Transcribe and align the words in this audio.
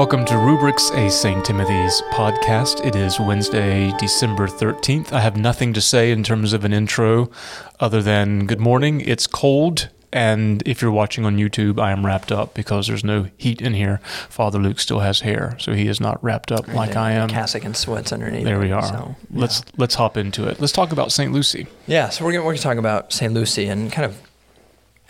Welcome 0.00 0.24
to 0.24 0.38
Rubrics, 0.38 0.90
a 0.92 1.10
St. 1.10 1.44
Timothy's 1.44 2.00
podcast. 2.10 2.86
It 2.86 2.96
is 2.96 3.20
Wednesday, 3.20 3.92
December 3.98 4.46
13th. 4.46 5.12
I 5.12 5.20
have 5.20 5.36
nothing 5.36 5.74
to 5.74 5.82
say 5.82 6.10
in 6.10 6.22
terms 6.22 6.54
of 6.54 6.64
an 6.64 6.72
intro 6.72 7.30
other 7.80 8.00
than 8.00 8.46
good 8.46 8.60
morning. 8.60 9.02
It's 9.02 9.26
cold, 9.26 9.90
and 10.10 10.62
if 10.66 10.80
you're 10.80 10.90
watching 10.90 11.26
on 11.26 11.36
YouTube, 11.36 11.78
I 11.78 11.92
am 11.92 12.06
wrapped 12.06 12.32
up 12.32 12.54
because 12.54 12.86
there's 12.86 13.04
no 13.04 13.28
heat 13.36 13.60
in 13.60 13.74
here. 13.74 14.00
Father 14.30 14.58
Luke 14.58 14.80
still 14.80 15.00
has 15.00 15.20
hair, 15.20 15.54
so 15.58 15.74
he 15.74 15.86
is 15.86 16.00
not 16.00 16.24
wrapped 16.24 16.50
up 16.50 16.66
like 16.68 16.96
I 16.96 17.12
am. 17.12 17.28
Cassock 17.28 17.66
and 17.66 17.76
sweats 17.76 18.10
underneath. 18.10 18.44
There 18.44 18.58
we 18.58 18.72
are. 18.72 18.82
So, 18.82 19.16
yeah. 19.30 19.40
Let's 19.40 19.62
let's 19.76 19.96
hop 19.96 20.16
into 20.16 20.48
it. 20.48 20.58
Let's 20.58 20.72
talk 20.72 20.92
about 20.92 21.12
St. 21.12 21.30
Lucy. 21.30 21.66
Yeah, 21.86 22.08
so 22.08 22.24
we're 22.24 22.32
gonna 22.32 22.56
talk 22.56 22.78
about 22.78 23.12
Saint 23.12 23.34
Lucy 23.34 23.66
and 23.66 23.92
kind 23.92 24.06
of 24.06 24.18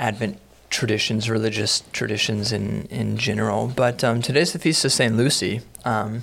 Advent 0.00 0.40
traditions, 0.70 1.28
religious 1.28 1.82
traditions 1.92 2.52
in 2.52 2.86
in 2.86 3.16
general. 3.16 3.66
But 3.68 4.02
um, 4.02 4.22
today's 4.22 4.52
the 4.52 4.58
feast 4.58 4.84
of 4.84 4.92
Saint 4.92 5.16
Lucy. 5.16 5.60
Um, 5.84 6.22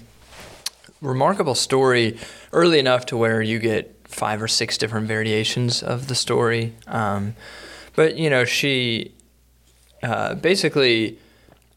remarkable 1.01 1.55
story, 1.55 2.17
early 2.51 2.79
enough 2.79 3.05
to 3.07 3.17
where 3.17 3.41
you 3.41 3.59
get 3.59 3.93
five 4.05 4.41
or 4.41 4.47
six 4.47 4.77
different 4.77 5.07
variations 5.07 5.83
of 5.83 6.07
the 6.07 6.15
story. 6.15 6.73
Um, 6.87 7.35
but 7.95 8.15
you 8.15 8.29
know, 8.29 8.45
she 8.45 9.13
uh, 10.01 10.35
basically 10.35 11.19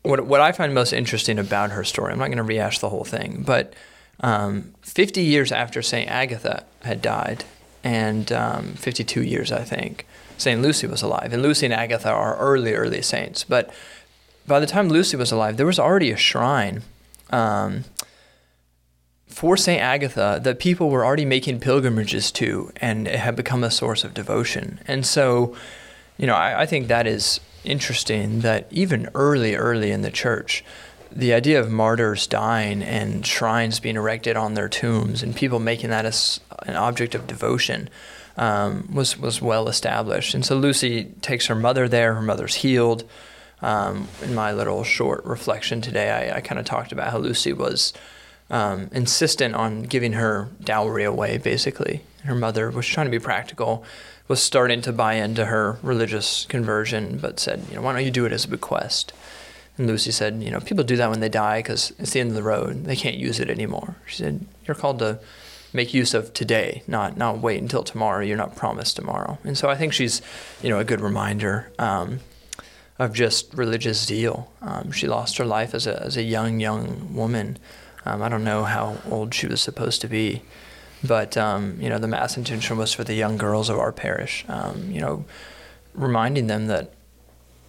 what 0.02 0.24
what 0.26 0.40
I 0.40 0.52
find 0.52 0.72
most 0.72 0.92
interesting 0.92 1.38
about 1.38 1.72
her 1.72 1.84
story. 1.84 2.12
I'm 2.12 2.18
not 2.18 2.26
going 2.26 2.38
to 2.38 2.44
rehash 2.44 2.78
the 2.78 2.88
whole 2.88 3.04
thing, 3.04 3.42
but 3.46 3.74
um, 4.20 4.74
50 4.82 5.22
years 5.22 5.50
after 5.50 5.82
Saint 5.82 6.10
Agatha 6.10 6.64
had 6.82 7.00
died, 7.02 7.44
and 7.82 8.30
um, 8.32 8.74
52 8.74 9.22
years, 9.22 9.50
I 9.50 9.64
think, 9.64 10.06
Saint 10.40 10.62
Lucy 10.62 10.86
was 10.86 11.02
alive. 11.02 11.32
And 11.32 11.42
Lucy 11.42 11.66
and 11.66 11.74
Agatha 11.74 12.10
are 12.10 12.36
early, 12.36 12.74
early 12.74 13.02
saints. 13.02 13.44
But 13.44 13.72
by 14.46 14.60
the 14.60 14.66
time 14.66 14.88
Lucy 14.88 15.16
was 15.16 15.30
alive, 15.30 15.56
there 15.56 15.66
was 15.66 15.78
already 15.78 16.10
a 16.10 16.16
shrine. 16.16 16.82
Um, 17.30 17.84
for 19.28 19.56
St. 19.56 19.80
Agatha 19.80 20.40
that 20.42 20.58
people 20.58 20.90
were 20.90 21.04
already 21.04 21.24
making 21.24 21.60
pilgrimages 21.60 22.32
to, 22.32 22.72
and 22.76 23.06
it 23.06 23.20
had 23.20 23.36
become 23.36 23.62
a 23.62 23.70
source 23.70 24.02
of 24.02 24.12
devotion. 24.12 24.80
And 24.86 25.06
so, 25.06 25.54
you 26.18 26.26
know, 26.26 26.34
I, 26.34 26.62
I 26.62 26.66
think 26.66 26.88
that 26.88 27.06
is 27.06 27.40
interesting 27.64 28.40
that 28.40 28.66
even 28.70 29.08
early, 29.14 29.54
early 29.54 29.92
in 29.92 30.02
the 30.02 30.10
church, 30.10 30.64
the 31.12 31.32
idea 31.32 31.60
of 31.60 31.70
martyrs 31.70 32.26
dying 32.26 32.82
and 32.82 33.24
shrines 33.26 33.80
being 33.80 33.96
erected 33.96 34.36
on 34.36 34.54
their 34.54 34.68
tombs 34.68 35.22
and 35.22 35.34
people 35.34 35.58
making 35.58 35.90
that 35.90 36.04
as 36.04 36.40
an 36.66 36.76
object 36.76 37.14
of 37.14 37.26
devotion 37.26 37.88
um, 38.36 38.88
was 38.92 39.18
was 39.18 39.42
well 39.42 39.68
established. 39.68 40.34
And 40.34 40.44
so 40.44 40.56
Lucy 40.56 41.04
takes 41.20 41.46
her 41.46 41.54
mother 41.54 41.88
there. 41.88 42.14
Her 42.14 42.22
mother's 42.22 42.56
healed. 42.56 43.04
Um, 43.62 44.08
in 44.22 44.34
my 44.34 44.52
little 44.52 44.84
short 44.84 45.24
reflection 45.24 45.82
today, 45.82 46.10
I, 46.10 46.36
I 46.36 46.40
kind 46.40 46.58
of 46.58 46.64
talked 46.64 46.92
about 46.92 47.10
how 47.10 47.18
Lucy 47.18 47.52
was 47.52 47.92
um, 48.48 48.88
insistent 48.92 49.54
on 49.54 49.82
giving 49.82 50.14
her 50.14 50.48
dowry 50.64 51.04
away. 51.04 51.36
Basically, 51.36 52.02
her 52.24 52.34
mother 52.34 52.70
was 52.70 52.86
trying 52.86 53.06
to 53.06 53.10
be 53.10 53.18
practical, 53.18 53.84
was 54.28 54.42
starting 54.42 54.80
to 54.82 54.92
buy 54.92 55.14
into 55.14 55.44
her 55.44 55.78
religious 55.82 56.46
conversion, 56.46 57.18
but 57.18 57.38
said, 57.38 57.62
you 57.68 57.76
know, 57.76 57.82
why 57.82 57.92
don't 57.92 58.04
you 58.04 58.10
do 58.10 58.24
it 58.24 58.32
as 58.32 58.46
a 58.46 58.48
bequest? 58.48 59.12
And 59.76 59.86
Lucy 59.86 60.10
said, 60.10 60.42
you 60.42 60.50
know, 60.50 60.60
people 60.60 60.84
do 60.84 60.96
that 60.96 61.10
when 61.10 61.20
they 61.20 61.28
die 61.28 61.60
because 61.60 61.92
it's 61.98 62.12
the 62.12 62.20
end 62.20 62.30
of 62.30 62.36
the 62.36 62.42
road. 62.42 62.84
They 62.84 62.96
can't 62.96 63.16
use 63.16 63.40
it 63.40 63.50
anymore. 63.50 63.96
She 64.06 64.16
said, 64.16 64.46
you're 64.66 64.74
called 64.74 64.98
to 65.00 65.20
make 65.72 65.94
use 65.94 66.14
of 66.14 66.32
today, 66.34 66.82
not 66.86 67.16
not 67.16 67.38
wait 67.38 67.60
until 67.60 67.82
tomorrow. 67.82 68.24
You're 68.24 68.36
not 68.36 68.56
promised 68.56 68.96
tomorrow. 68.96 69.38
And 69.44 69.56
so 69.56 69.68
I 69.68 69.76
think 69.76 69.92
she's, 69.92 70.20
you 70.62 70.68
know, 70.68 70.78
a 70.78 70.84
good 70.84 71.00
reminder 71.00 71.70
um, 71.78 72.20
of 72.98 73.12
just 73.12 73.52
religious 73.54 74.04
zeal. 74.04 74.52
Um, 74.60 74.92
she 74.92 75.06
lost 75.06 75.38
her 75.38 75.44
life 75.44 75.74
as 75.74 75.86
a 75.86 76.02
as 76.02 76.16
a 76.16 76.22
young 76.22 76.60
young 76.60 77.14
woman. 77.14 77.58
Um, 78.04 78.22
I 78.22 78.28
don't 78.28 78.44
know 78.44 78.64
how 78.64 78.98
old 79.08 79.34
she 79.34 79.46
was 79.46 79.60
supposed 79.60 80.00
to 80.00 80.08
be, 80.08 80.42
but 81.04 81.36
um, 81.36 81.78
you 81.80 81.88
know, 81.88 81.98
the 81.98 82.08
mass 82.08 82.36
intention 82.36 82.76
was 82.76 82.92
for 82.92 83.04
the 83.04 83.14
young 83.14 83.36
girls 83.36 83.68
of 83.68 83.78
our 83.78 83.92
parish. 83.92 84.44
Um, 84.48 84.90
you 84.90 85.00
know, 85.00 85.24
reminding 85.94 86.46
them 86.46 86.66
that 86.66 86.92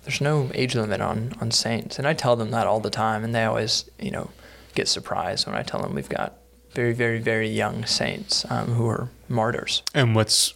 there's 0.03 0.21
no 0.21 0.49
age 0.53 0.75
limit 0.75 1.01
on 1.01 1.33
on 1.39 1.51
saints, 1.51 1.99
and 1.99 2.07
I 2.07 2.13
tell 2.13 2.35
them 2.35 2.51
that 2.51 2.65
all 2.65 2.79
the 2.79 2.89
time, 2.89 3.23
and 3.23 3.35
they 3.35 3.43
always, 3.43 3.89
you 3.99 4.11
know, 4.11 4.31
get 4.73 4.87
surprised 4.87 5.45
when 5.45 5.55
I 5.55 5.63
tell 5.63 5.81
them 5.81 5.93
we've 5.93 6.09
got 6.09 6.37
very, 6.73 6.93
very, 6.93 7.19
very 7.19 7.49
young 7.49 7.85
saints 7.85 8.45
um, 8.49 8.67
who 8.73 8.87
are 8.87 9.09
martyrs. 9.29 9.83
And 9.93 10.15
what's 10.15 10.53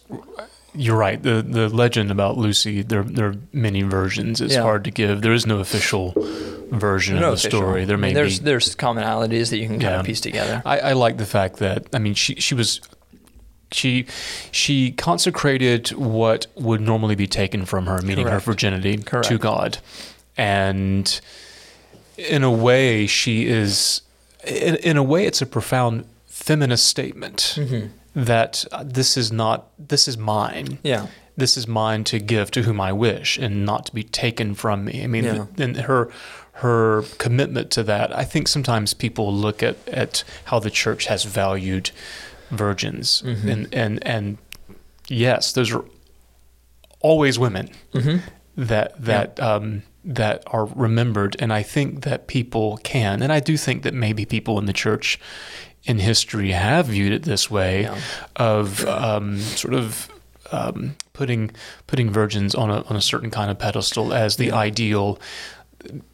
you're 0.74 0.96
right. 0.96 1.22
The 1.22 1.42
the 1.42 1.68
legend 1.68 2.10
about 2.10 2.36
Lucy, 2.36 2.82
there 2.82 3.02
there 3.02 3.28
are 3.28 3.34
many 3.52 3.82
versions. 3.82 4.40
It's 4.40 4.54
Yeah. 4.54 4.62
hard 4.62 4.84
to 4.84 4.90
give. 4.90 5.22
There 5.22 5.32
is 5.32 5.46
no 5.46 5.58
official 5.60 6.12
version 6.70 7.16
No 7.20 7.32
of 7.32 7.40
the 7.42 7.48
official. 7.48 7.60
story. 7.60 7.84
There 7.84 7.96
I 7.96 8.00
may 8.00 8.06
mean, 8.08 8.14
there's 8.14 8.38
be. 8.40 8.44
there's 8.46 8.74
commonalities 8.76 9.50
that 9.50 9.58
you 9.58 9.66
can 9.66 9.78
kind 9.78 9.92
Yeah. 9.94 10.00
of 10.00 10.06
piece 10.06 10.20
together. 10.20 10.62
I, 10.66 10.78
I 10.78 10.92
like 10.92 11.16
the 11.18 11.26
fact 11.26 11.56
that 11.58 11.86
I 11.94 11.98
mean 11.98 12.14
she 12.14 12.34
she 12.36 12.54
was 12.54 12.80
she 13.72 14.06
she 14.52 14.92
consecrated 14.92 15.88
what 15.92 16.46
would 16.56 16.80
normally 16.80 17.14
be 17.14 17.26
taken 17.26 17.64
from 17.64 17.86
her, 17.86 18.00
meaning 18.02 18.24
her 18.26 18.32
Correct. 18.32 18.46
virginity, 18.46 18.96
to 18.98 19.38
God, 19.38 19.78
and 20.36 21.20
in 22.18 22.42
a 22.44 22.50
way 22.50 23.06
she 23.06 23.46
is 23.46 24.02
in, 24.46 24.76
in 24.76 24.96
a 24.96 25.02
way 25.02 25.26
it's 25.26 25.42
a 25.42 25.46
profound 25.46 26.04
feminist 26.26 26.86
statement 26.86 27.54
Mm-hmm. 27.56 27.86
that 28.24 28.64
uh, 28.72 28.84
this 28.86 29.16
is 29.16 29.30
not 29.32 29.58
this 29.78 30.08
is 30.08 30.16
mine 30.18 30.78
Yeah, 30.82 31.06
this 31.36 31.56
is 31.56 31.66
mine 31.68 32.04
to 32.04 32.18
give 32.18 32.50
to 32.52 32.62
whom 32.62 32.80
I 32.80 32.92
wish 32.92 33.38
and 33.38 33.64
not 33.66 33.86
to 33.86 33.92
be 33.94 34.02
taken 34.04 34.54
from 34.54 34.84
me. 34.84 35.02
I 35.04 35.06
mean, 35.06 35.24
Yeah. 35.24 35.46
and 35.58 35.76
her 35.76 36.08
her 36.62 37.02
commitment 37.18 37.70
to 37.72 37.82
that. 37.82 38.16
I 38.16 38.24
think 38.24 38.48
sometimes 38.48 38.94
people 38.94 39.32
look 39.34 39.62
at 39.62 39.76
at 39.88 40.24
how 40.44 40.58
the 40.60 40.70
church 40.70 41.06
has 41.06 41.24
valued 41.24 41.90
virgins, 42.50 43.22
Mhm. 43.22 43.52
and 43.52 43.74
and 43.74 44.06
and 44.06 44.38
yes, 45.08 45.52
those 45.52 45.70
are 45.74 45.84
always 47.00 47.38
women 47.38 47.68
mm-hmm. 47.92 48.18
that 48.56 48.94
that 49.04 49.38
um, 49.40 49.82
that 50.08 50.42
are 50.46 50.66
remembered, 50.66 51.36
and 51.40 51.52
I 51.52 51.62
think 51.62 52.04
that 52.04 52.26
people 52.28 52.78
can, 52.84 53.22
and 53.22 53.32
I 53.32 53.40
do 53.40 53.56
think 53.56 53.82
that 53.82 53.92
maybe 53.92 54.24
people 54.24 54.58
in 54.58 54.66
the 54.66 54.72
church 54.72 55.18
in 55.84 55.98
history 55.98 56.52
have 56.52 56.86
viewed 56.86 57.12
it 57.12 57.22
this 57.24 57.50
way, 57.50 57.82
Yeah. 57.82 57.98
of 58.36 58.86
um, 58.86 59.38
sort 59.40 59.74
of 59.74 60.08
um, 60.52 60.94
putting 61.12 61.50
putting 61.88 62.08
virgins 62.10 62.54
on 62.54 62.70
a 62.70 62.82
on 62.84 62.94
a 62.96 63.00
certain 63.00 63.30
kind 63.30 63.50
of 63.50 63.58
pedestal 63.58 64.12
as 64.14 64.36
the 64.36 64.46
Yeah. 64.46 64.54
ideal, 64.54 65.18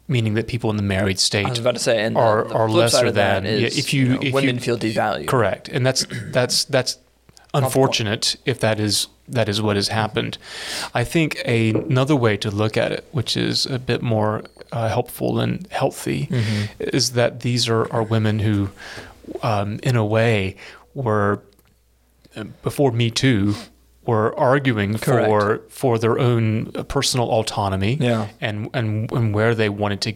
meaning 0.07 0.33
that 0.33 0.47
people 0.47 0.69
in 0.71 0.77
the 0.77 0.83
married 0.83 1.17
I 1.17 1.19
was 1.19 1.21
state 1.23 1.57
about 1.59 1.75
to 1.75 1.79
say, 1.79 2.03
and 2.03 2.17
are- 2.17 2.45
the 2.47 2.53
are 2.55 2.69
lesser 2.69 3.11
than- 3.11 3.45
yeah, 3.45 3.51
is, 3.51 3.77
if 3.77 3.93
you- 3.93 4.09
know, 4.09 4.15
if 4.17 4.23
you- 4.25 4.33
women 4.33 4.57
feel 4.59 4.77
devalued. 4.77 5.27
Correct, 5.27 5.69
and 5.69 5.85
that's 5.85 6.05
that's 6.31 6.65
that's 6.65 6.97
unfortunate 7.53 8.35
if 8.45 8.59
that 8.59 8.79
is 8.79 9.07
that 9.27 9.47
is 9.49 9.61
what 9.61 9.75
has 9.75 9.87
happened. 9.87 10.37
I 10.93 11.03
think 11.03 11.41
a, 11.45 11.69
another 11.71 12.15
way 12.15 12.35
to 12.37 12.51
look 12.51 12.75
at 12.77 12.91
it, 12.91 13.05
which 13.11 13.37
is 13.37 13.65
a 13.65 13.79
bit 13.79 14.01
more 14.01 14.43
uh, 14.71 14.89
helpful 14.89 15.39
and 15.39 15.67
healthy, 15.71 16.27
Mhm. 16.27 16.69
is 16.79 17.11
that 17.11 17.39
these 17.41 17.69
are, 17.69 17.91
are 17.93 18.03
women 18.03 18.39
who, 18.39 18.69
um, 19.41 19.79
in 19.83 19.95
a 19.95 20.05
way, 20.05 20.55
were 20.93 21.41
before 22.63 22.91
Me 22.91 23.09
Too, 23.11 23.55
were 24.05 24.37
arguing 24.37 24.97
for 24.97 25.05
Correct. 25.57 25.71
for 25.71 25.97
their 25.99 26.19
own 26.19 26.65
personal 26.87 27.27
autonomy 27.29 27.97
Yeah. 28.01 28.27
and 28.41 28.69
and 28.73 29.09
and 29.11 29.33
where 29.33 29.55
they 29.55 29.69
wanted 29.69 30.01
to 30.01 30.13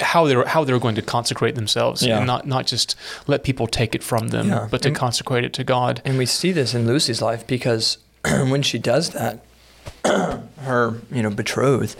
how 0.00 0.26
they're 0.26 0.44
how 0.46 0.64
they're 0.64 0.78
going 0.80 0.94
to 0.96 1.02
consecrate 1.02 1.54
themselves 1.54 2.02
Yeah. 2.04 2.18
and 2.18 2.26
not 2.26 2.46
not 2.46 2.66
just 2.66 2.96
let 3.26 3.44
people 3.44 3.66
take 3.66 3.94
it 3.94 4.02
from 4.02 4.28
them 4.28 4.48
Yeah. 4.48 4.66
but 4.70 4.82
to 4.82 4.88
And- 4.88 4.96
consecrate 4.96 5.44
it 5.44 5.52
to 5.54 5.64
God 5.64 6.00
And 6.04 6.18
we 6.18 6.26
see 6.26 6.52
this 6.52 6.74
in 6.74 6.86
Lucy's 6.86 7.20
life 7.22 7.46
because 7.46 7.98
when 8.50 8.62
she 8.62 8.78
does 8.78 9.10
that, 9.10 9.40
her 10.04 11.00
you 11.12 11.22
know 11.22 11.30
betrothed 11.30 11.96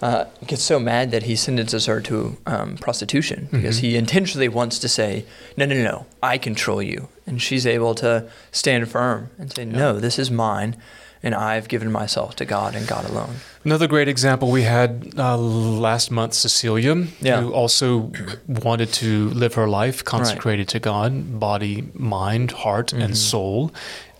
uh, 0.00 0.24
gets 0.46 0.62
so 0.62 0.78
mad 0.78 1.10
that 1.10 1.24
he 1.24 1.34
sentences 1.34 1.86
her 1.86 2.00
to 2.00 2.36
um, 2.46 2.76
prostitution 2.76 3.48
because 3.50 3.78
Mhm. 3.78 3.80
he 3.80 3.96
intentionally 3.96 4.48
wants 4.48 4.78
to 4.78 4.88
say, 4.88 5.24
"No, 5.56 5.66
no, 5.66 5.74
no, 5.74 5.82
no, 5.82 6.06
I 6.22 6.38
control 6.38 6.80
you," 6.82 7.08
and 7.26 7.42
she's 7.42 7.66
able 7.66 7.94
to 7.96 8.24
stand 8.52 8.88
firm 8.88 9.30
and 9.38 9.52
say, 9.54 9.64
"No, 9.64 9.98
this 9.98 10.18
is 10.18 10.30
mine." 10.30 10.76
And 11.20 11.34
I've 11.34 11.66
given 11.66 11.90
myself 11.90 12.36
to 12.36 12.44
God 12.44 12.76
and 12.76 12.86
God 12.86 13.04
alone. 13.10 13.40
Another 13.64 13.88
great 13.88 14.06
example 14.06 14.52
we 14.52 14.62
had 14.62 15.14
uh, 15.18 15.36
last 15.36 16.12
month, 16.12 16.34
Cecilia, 16.34 16.94
Yeah. 17.20 17.40
who 17.40 17.52
also 17.52 18.12
wanted 18.46 18.92
to 18.92 19.28
live 19.30 19.54
her 19.54 19.66
life 19.66 20.04
consecrated 20.04 20.68
to 20.68 20.78
God, 20.78 21.40
body, 21.40 21.88
mind, 21.92 22.52
heart, 22.52 22.92
Mhm. 22.92 23.02
and 23.04 23.18
soul. 23.18 23.72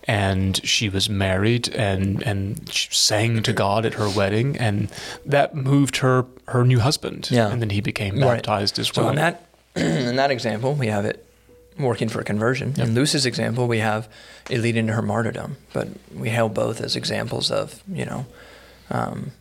And 0.09 0.59
she 0.65 0.89
was 0.89 1.07
married 1.07 1.69
and, 1.75 2.23
and 2.23 2.67
sang 2.73 3.43
to 3.43 3.53
God 3.53 3.85
at 3.85 3.93
her 3.93 4.09
wedding, 4.09 4.57
and 4.57 4.89
that 5.25 5.53
moved 5.55 5.97
her 5.97 6.25
her 6.47 6.63
new 6.65 6.79
husband. 6.79 7.29
Yeah. 7.29 7.51
And 7.51 7.61
then 7.61 7.69
he 7.69 7.79
became 7.81 8.15
Right. 8.15 8.37
baptized 8.37 8.79
as 8.79 8.87
So 8.87 9.01
well. 9.03 9.09
in 9.11 9.15
that 9.17 9.45
in 9.75 10.15
that 10.15 10.31
example, 10.31 10.73
we 10.73 10.87
have 10.87 11.05
it 11.05 11.23
working 11.77 12.09
for 12.09 12.23
conversion. 12.23 12.73
Yep. 12.75 12.87
In 12.87 12.95
Lucy's 12.95 13.25
example, 13.27 13.67
we 13.67 13.79
have 13.79 14.09
it 14.49 14.59
leading 14.61 14.87
to 14.87 14.93
her 14.93 15.03
martyrdom. 15.03 15.57
But 15.73 15.87
we 16.15 16.29
hail 16.29 16.49
both 16.49 16.81
as 16.81 16.95
examples 16.95 17.51
of 17.51 17.83
you 17.87 18.05
know 18.05 18.25
um, 18.89 19.31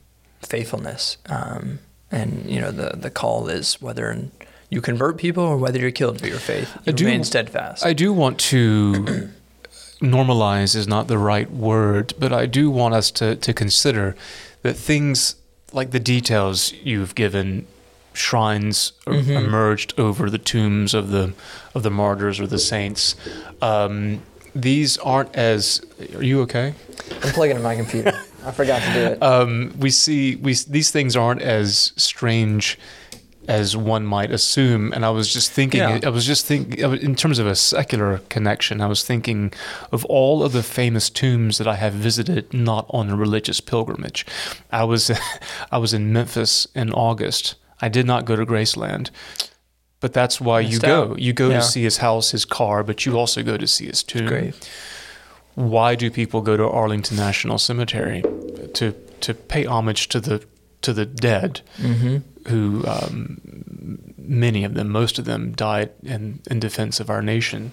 faithfulness, 0.42 1.16
um, 1.30 1.78
and 2.10 2.44
you 2.46 2.60
know 2.60 2.70
the 2.72 2.90
the 2.96 3.10
call 3.10 3.48
is 3.48 3.80
whether 3.80 4.28
you 4.70 4.80
convert 4.82 5.16
people 5.16 5.44
or 5.44 5.56
whether 5.56 5.78
you're 5.78 5.90
killed 6.02 6.20
for 6.20 6.26
your 6.28 6.38
faith. 6.52 6.70
You 6.84 6.92
I 6.92 6.96
do- 6.96 7.04
remain 7.06 7.24
steadfast. 7.24 7.86
I 7.86 7.94
do 7.94 8.12
want 8.12 8.38
to 8.52 9.30
normalize 10.00 10.74
is 10.76 10.86
not 10.86 11.08
the 11.08 11.18
right 11.18 11.50
word, 11.50 12.14
but 12.18 12.32
I 12.32 12.46
do 12.46 12.70
want 12.70 12.94
us 12.94 13.10
to, 13.12 13.36
to 13.36 13.52
consider 13.52 14.16
that 14.62 14.74
things 14.74 15.36
like 15.72 15.90
the 15.90 16.00
details 16.00 16.72
you've 16.82 17.14
given, 17.14 17.66
shrines 18.12 18.92
er- 19.06 19.12
Mhm. 19.14 19.44
emerged 19.44 19.94
over 19.98 20.30
the 20.30 20.38
tombs 20.38 20.94
of 20.94 21.10
the 21.10 21.32
of 21.74 21.82
the 21.82 21.90
martyrs 21.90 22.40
or 22.40 22.46
the 22.46 22.58
saints. 22.58 23.14
Um, 23.62 24.22
these 24.54 24.96
aren't 24.98 25.34
as. 25.36 25.82
Are 26.16 26.22
you 26.22 26.40
okay? 26.42 26.74
I'm 27.22 27.32
plugging 27.32 27.56
in 27.56 27.62
my 27.62 27.76
computer. 27.76 28.12
I 28.44 28.50
forgot 28.50 28.80
to 28.82 28.92
do 28.94 29.00
it. 29.00 29.22
um, 29.22 29.74
we 29.78 29.90
see 29.90 30.36
we 30.36 30.54
these 30.68 30.90
things 30.90 31.16
aren't 31.16 31.42
as 31.42 31.92
strange 31.96 32.78
as 33.48 33.76
one 33.76 34.04
might 34.06 34.30
assume. 34.30 34.92
And 34.92 35.04
I 35.04 35.10
was 35.10 35.32
just 35.32 35.50
thinking, 35.50 35.80
Yeah. 35.80 36.00
I 36.04 36.10
was 36.10 36.26
just 36.26 36.46
thinking 36.46 36.78
in 36.78 37.14
terms 37.16 37.38
of 37.38 37.46
a 37.46 37.54
secular 37.56 38.18
connection. 38.28 38.80
I 38.80 38.86
was 38.86 39.02
thinking 39.02 39.52
of 39.90 40.04
all 40.04 40.42
of 40.44 40.52
the 40.52 40.62
famous 40.62 41.08
tombs 41.10 41.58
that 41.58 41.66
I 41.66 41.76
have 41.76 41.94
visited, 41.94 42.52
not 42.52 42.84
on 42.90 43.08
a 43.10 43.16
religious 43.16 43.60
pilgrimage. 43.60 44.26
I 44.70 44.84
was 44.84 45.10
I 45.72 45.78
was 45.78 45.92
in 45.94 46.12
Memphis 46.12 46.66
in 46.74 46.92
August. 46.92 47.54
I 47.80 47.88
did 47.88 48.06
not 48.06 48.24
go 48.26 48.36
to 48.36 48.44
Graceland. 48.46 49.10
But 50.00 50.12
that's 50.12 50.40
why 50.40 50.60
you 50.60 50.78
go. 50.78 51.10
out. 51.12 51.18
You 51.18 51.32
go 51.32 51.48
Yeah. 51.48 51.56
to 51.56 51.62
see 51.62 51.82
his 51.82 51.96
house, 51.96 52.30
his 52.30 52.44
car, 52.44 52.84
but 52.84 53.04
you 53.04 53.18
also 53.18 53.42
go 53.42 53.56
to 53.56 53.66
see 53.66 53.86
his 53.86 54.02
tomb 54.04 54.26
Great. 54.28 54.70
why 55.54 55.94
do 55.96 56.08
people 56.10 56.40
go 56.40 56.56
to 56.56 56.68
Arlington 56.68 57.16
National 57.16 57.58
Cemetery 57.58 58.22
to 58.74 58.92
to 59.20 59.34
pay 59.34 59.64
homage 59.64 60.06
to 60.08 60.20
the 60.20 60.44
to 60.82 60.92
the 60.92 61.04
dead 61.06 61.62
Mm-hmm. 61.78 62.18
Who 62.48 62.84
um, 62.86 63.40
many 64.16 64.64
of 64.64 64.74
them 64.74 64.88
most 64.88 65.18
of 65.18 65.24
them 65.24 65.52
died 65.52 65.90
in 66.02 66.40
in 66.50 66.60
defense 66.60 67.00
of 67.00 67.10
our 67.10 67.22
nation. 67.22 67.72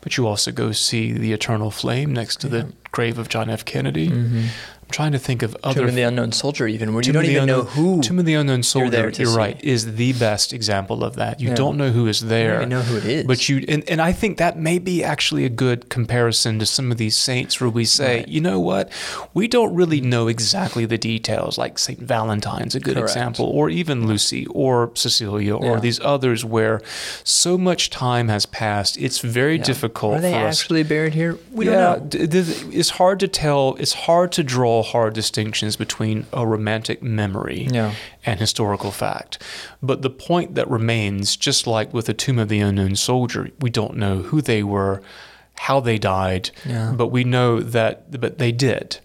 But 0.00 0.16
you 0.16 0.26
also 0.26 0.50
go 0.50 0.72
see 0.72 1.12
the 1.12 1.32
eternal 1.32 1.70
flame 1.70 2.12
next 2.12 2.40
to 2.40 2.48
the 2.48 2.72
grave 2.90 3.18
of 3.18 3.28
John 3.28 3.48
F. 3.48 3.64
Kennedy. 3.64 4.08
Mm-hmm. 4.08 4.46
Trying 4.92 5.12
to 5.12 5.18
think 5.18 5.42
of 5.42 5.52
Tomb 5.52 5.60
other 5.64 5.86
of 5.86 5.94
the 5.94 6.02
Unknown 6.02 6.32
Soldier, 6.32 6.66
even 6.68 6.92
where 6.94 7.00
you 7.00 7.12
Tomb 7.12 7.14
don't 7.14 7.22
of 7.24 7.26
the 7.28 7.34
even 7.36 7.46
know 7.46 7.60
Unknown- 7.60 7.74
who. 7.96 8.00
Tomb 8.02 8.18
of 8.18 8.24
the 8.24 8.34
Unknown 8.34 8.62
Soldier, 8.62 9.10
you're, 9.16 9.26
see. 9.26 9.36
right, 9.36 9.58
is 9.64 9.94
the 9.96 10.12
best 10.12 10.52
example 10.52 11.02
of 11.02 11.16
that. 11.16 11.40
You 11.40 11.48
Yeah. 11.48 11.54
don't 11.54 11.76
know 11.76 11.90
who 11.90 12.06
is 12.06 12.20
there. 12.20 12.60
don't 12.60 12.68
know 12.68 12.82
who 12.82 12.96
it 12.98 13.04
is. 13.04 13.24
But 13.26 13.48
you 13.48 13.64
and, 13.68 13.82
and 13.88 14.00
I 14.00 14.12
think 14.12 14.36
that 14.38 14.58
may 14.58 14.78
be 14.78 15.02
actually 15.02 15.44
a 15.44 15.48
good 15.48 15.88
comparison 15.88 16.58
to 16.58 16.66
some 16.66 16.92
of 16.92 16.98
these 16.98 17.16
saints 17.16 17.60
where 17.60 17.70
we 17.70 17.84
say, 17.84 18.18
Right. 18.18 18.28
you 18.28 18.40
know 18.40 18.60
what, 18.60 18.90
we 19.34 19.48
don't 19.48 19.74
really 19.74 20.00
know 20.00 20.28
exactly 20.28 20.84
the 20.84 20.98
details. 20.98 21.56
Like 21.58 21.78
Saint 21.78 22.00
Valentine's, 22.00 22.74
a 22.74 22.80
good 22.80 22.94
Correct. 22.96 23.08
example, 23.10 23.46
or 23.46 23.70
even 23.70 24.06
Lucy 24.06 24.46
or 24.50 24.90
Cecilia 24.94 25.54
or 25.56 25.74
Yeah. 25.74 25.80
these 25.80 26.00
others 26.04 26.44
where 26.44 26.80
so 27.24 27.56
much 27.56 27.90
time 27.90 28.28
has 28.28 28.46
passed. 28.46 28.96
It's 28.98 29.18
very 29.20 29.56
Yeah. 29.56 29.62
difficult 29.64 30.18
Are 30.18 30.20
they 30.20 30.32
for 30.32 30.46
us. 30.46 30.60
actually 30.60 30.82
buried 30.82 31.14
here? 31.14 31.38
We 31.52 31.64
don't 31.64 32.12
know. 32.14 32.20
it's 32.72 32.90
hard 32.90 33.20
to 33.20 33.28
tell. 33.28 33.76
It's 33.78 33.92
hard 33.92 34.32
to 34.32 34.42
draw 34.42 34.81
hard 34.82 35.14
distinctions 35.14 35.76
between 35.76 36.26
a 36.32 36.46
romantic 36.46 37.02
memory 37.02 37.68
Yeah. 37.70 37.94
and 38.26 38.38
historical 38.40 38.90
fact. 38.90 39.42
But 39.82 40.02
the 40.02 40.10
point 40.10 40.54
that 40.54 40.68
remains, 40.70 41.36
just 41.36 41.66
like 41.66 41.92
with 41.94 42.06
the 42.06 42.14
Tomb 42.14 42.38
of 42.38 42.48
the 42.48 42.60
Unknown 42.60 42.96
Soldier, 42.96 43.50
we 43.60 43.70
don't 43.70 43.96
know 43.96 44.22
who 44.22 44.40
they 44.40 44.62
were, 44.62 45.02
how 45.54 45.80
they 45.80 45.98
died, 45.98 46.50
Yeah. 46.66 46.92
but 46.96 47.08
we 47.08 47.24
know 47.24 47.60
that 47.60 48.20
but 48.20 48.38
they 48.38 48.52
did, 48.52 48.98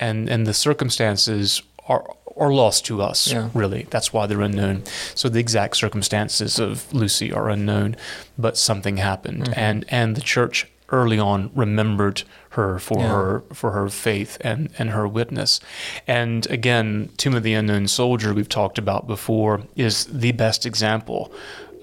and 0.00 0.28
and 0.28 0.46
the 0.46 0.54
circumstances 0.54 1.62
are 1.88 2.04
are 2.36 2.52
lost 2.52 2.86
to 2.86 3.02
us. 3.02 3.30
Yeah. 3.30 3.50
Really, 3.52 3.86
that's 3.90 4.10
why 4.12 4.26
they're 4.26 4.40
unknown. 4.40 4.84
So 5.14 5.28
the 5.28 5.38
exact 5.38 5.76
circumstances 5.76 6.58
of 6.58 6.90
Lucy 6.92 7.30
are 7.30 7.50
unknown, 7.50 7.94
but 8.38 8.56
something 8.56 8.96
happened, 8.96 9.44
Mm-hmm. 9.44 9.60
and 9.60 9.84
and 9.88 10.16
the 10.16 10.22
church 10.22 10.66
early 10.92 11.18
on 11.18 11.50
remembered 11.54 12.22
her 12.50 12.78
for 12.78 12.98
Yeah. 13.00 13.08
her 13.08 13.42
for 13.52 13.70
her 13.72 13.88
faith 13.88 14.36
and 14.42 14.68
and 14.78 14.90
her 14.90 15.08
witness. 15.08 15.58
And 16.06 16.46
again, 16.50 17.08
Tomb 17.16 17.34
of 17.34 17.42
the 17.42 17.54
Unknown 17.54 17.88
Soldier 17.88 18.32
we've 18.34 18.48
talked 18.48 18.78
about 18.78 19.06
before 19.06 19.62
is 19.74 20.04
the 20.04 20.32
best 20.32 20.66
example 20.66 21.32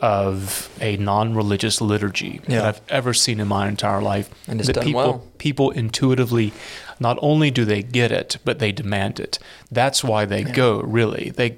of 0.01 0.69
a 0.79 0.95
non-religious 0.95 1.81
liturgy 1.81 2.39
that 2.47 2.63
I've 2.65 2.81
ever 2.87 3.13
seen 3.13 3.39
in 3.41 3.49
my 3.49 3.67
entire 3.67 4.01
life. 4.01 4.29
And 4.47 4.61
it's 4.61 4.67
that 4.67 4.73
done 4.75 4.85
people 4.85 5.01
well. 5.01 5.23
people 5.39 5.71
intuitively 5.71 6.53
not 7.01 7.17
only 7.21 7.51
do 7.51 7.65
they 7.65 7.81
get 7.81 8.11
it, 8.11 8.37
but 8.45 8.59
they 8.59 8.71
demand 8.71 9.19
it. 9.19 9.39
That's 9.71 10.01
why 10.03 10.23
they 10.25 10.43
go. 10.43 10.79
Really, 10.81 11.31
they 11.35 11.57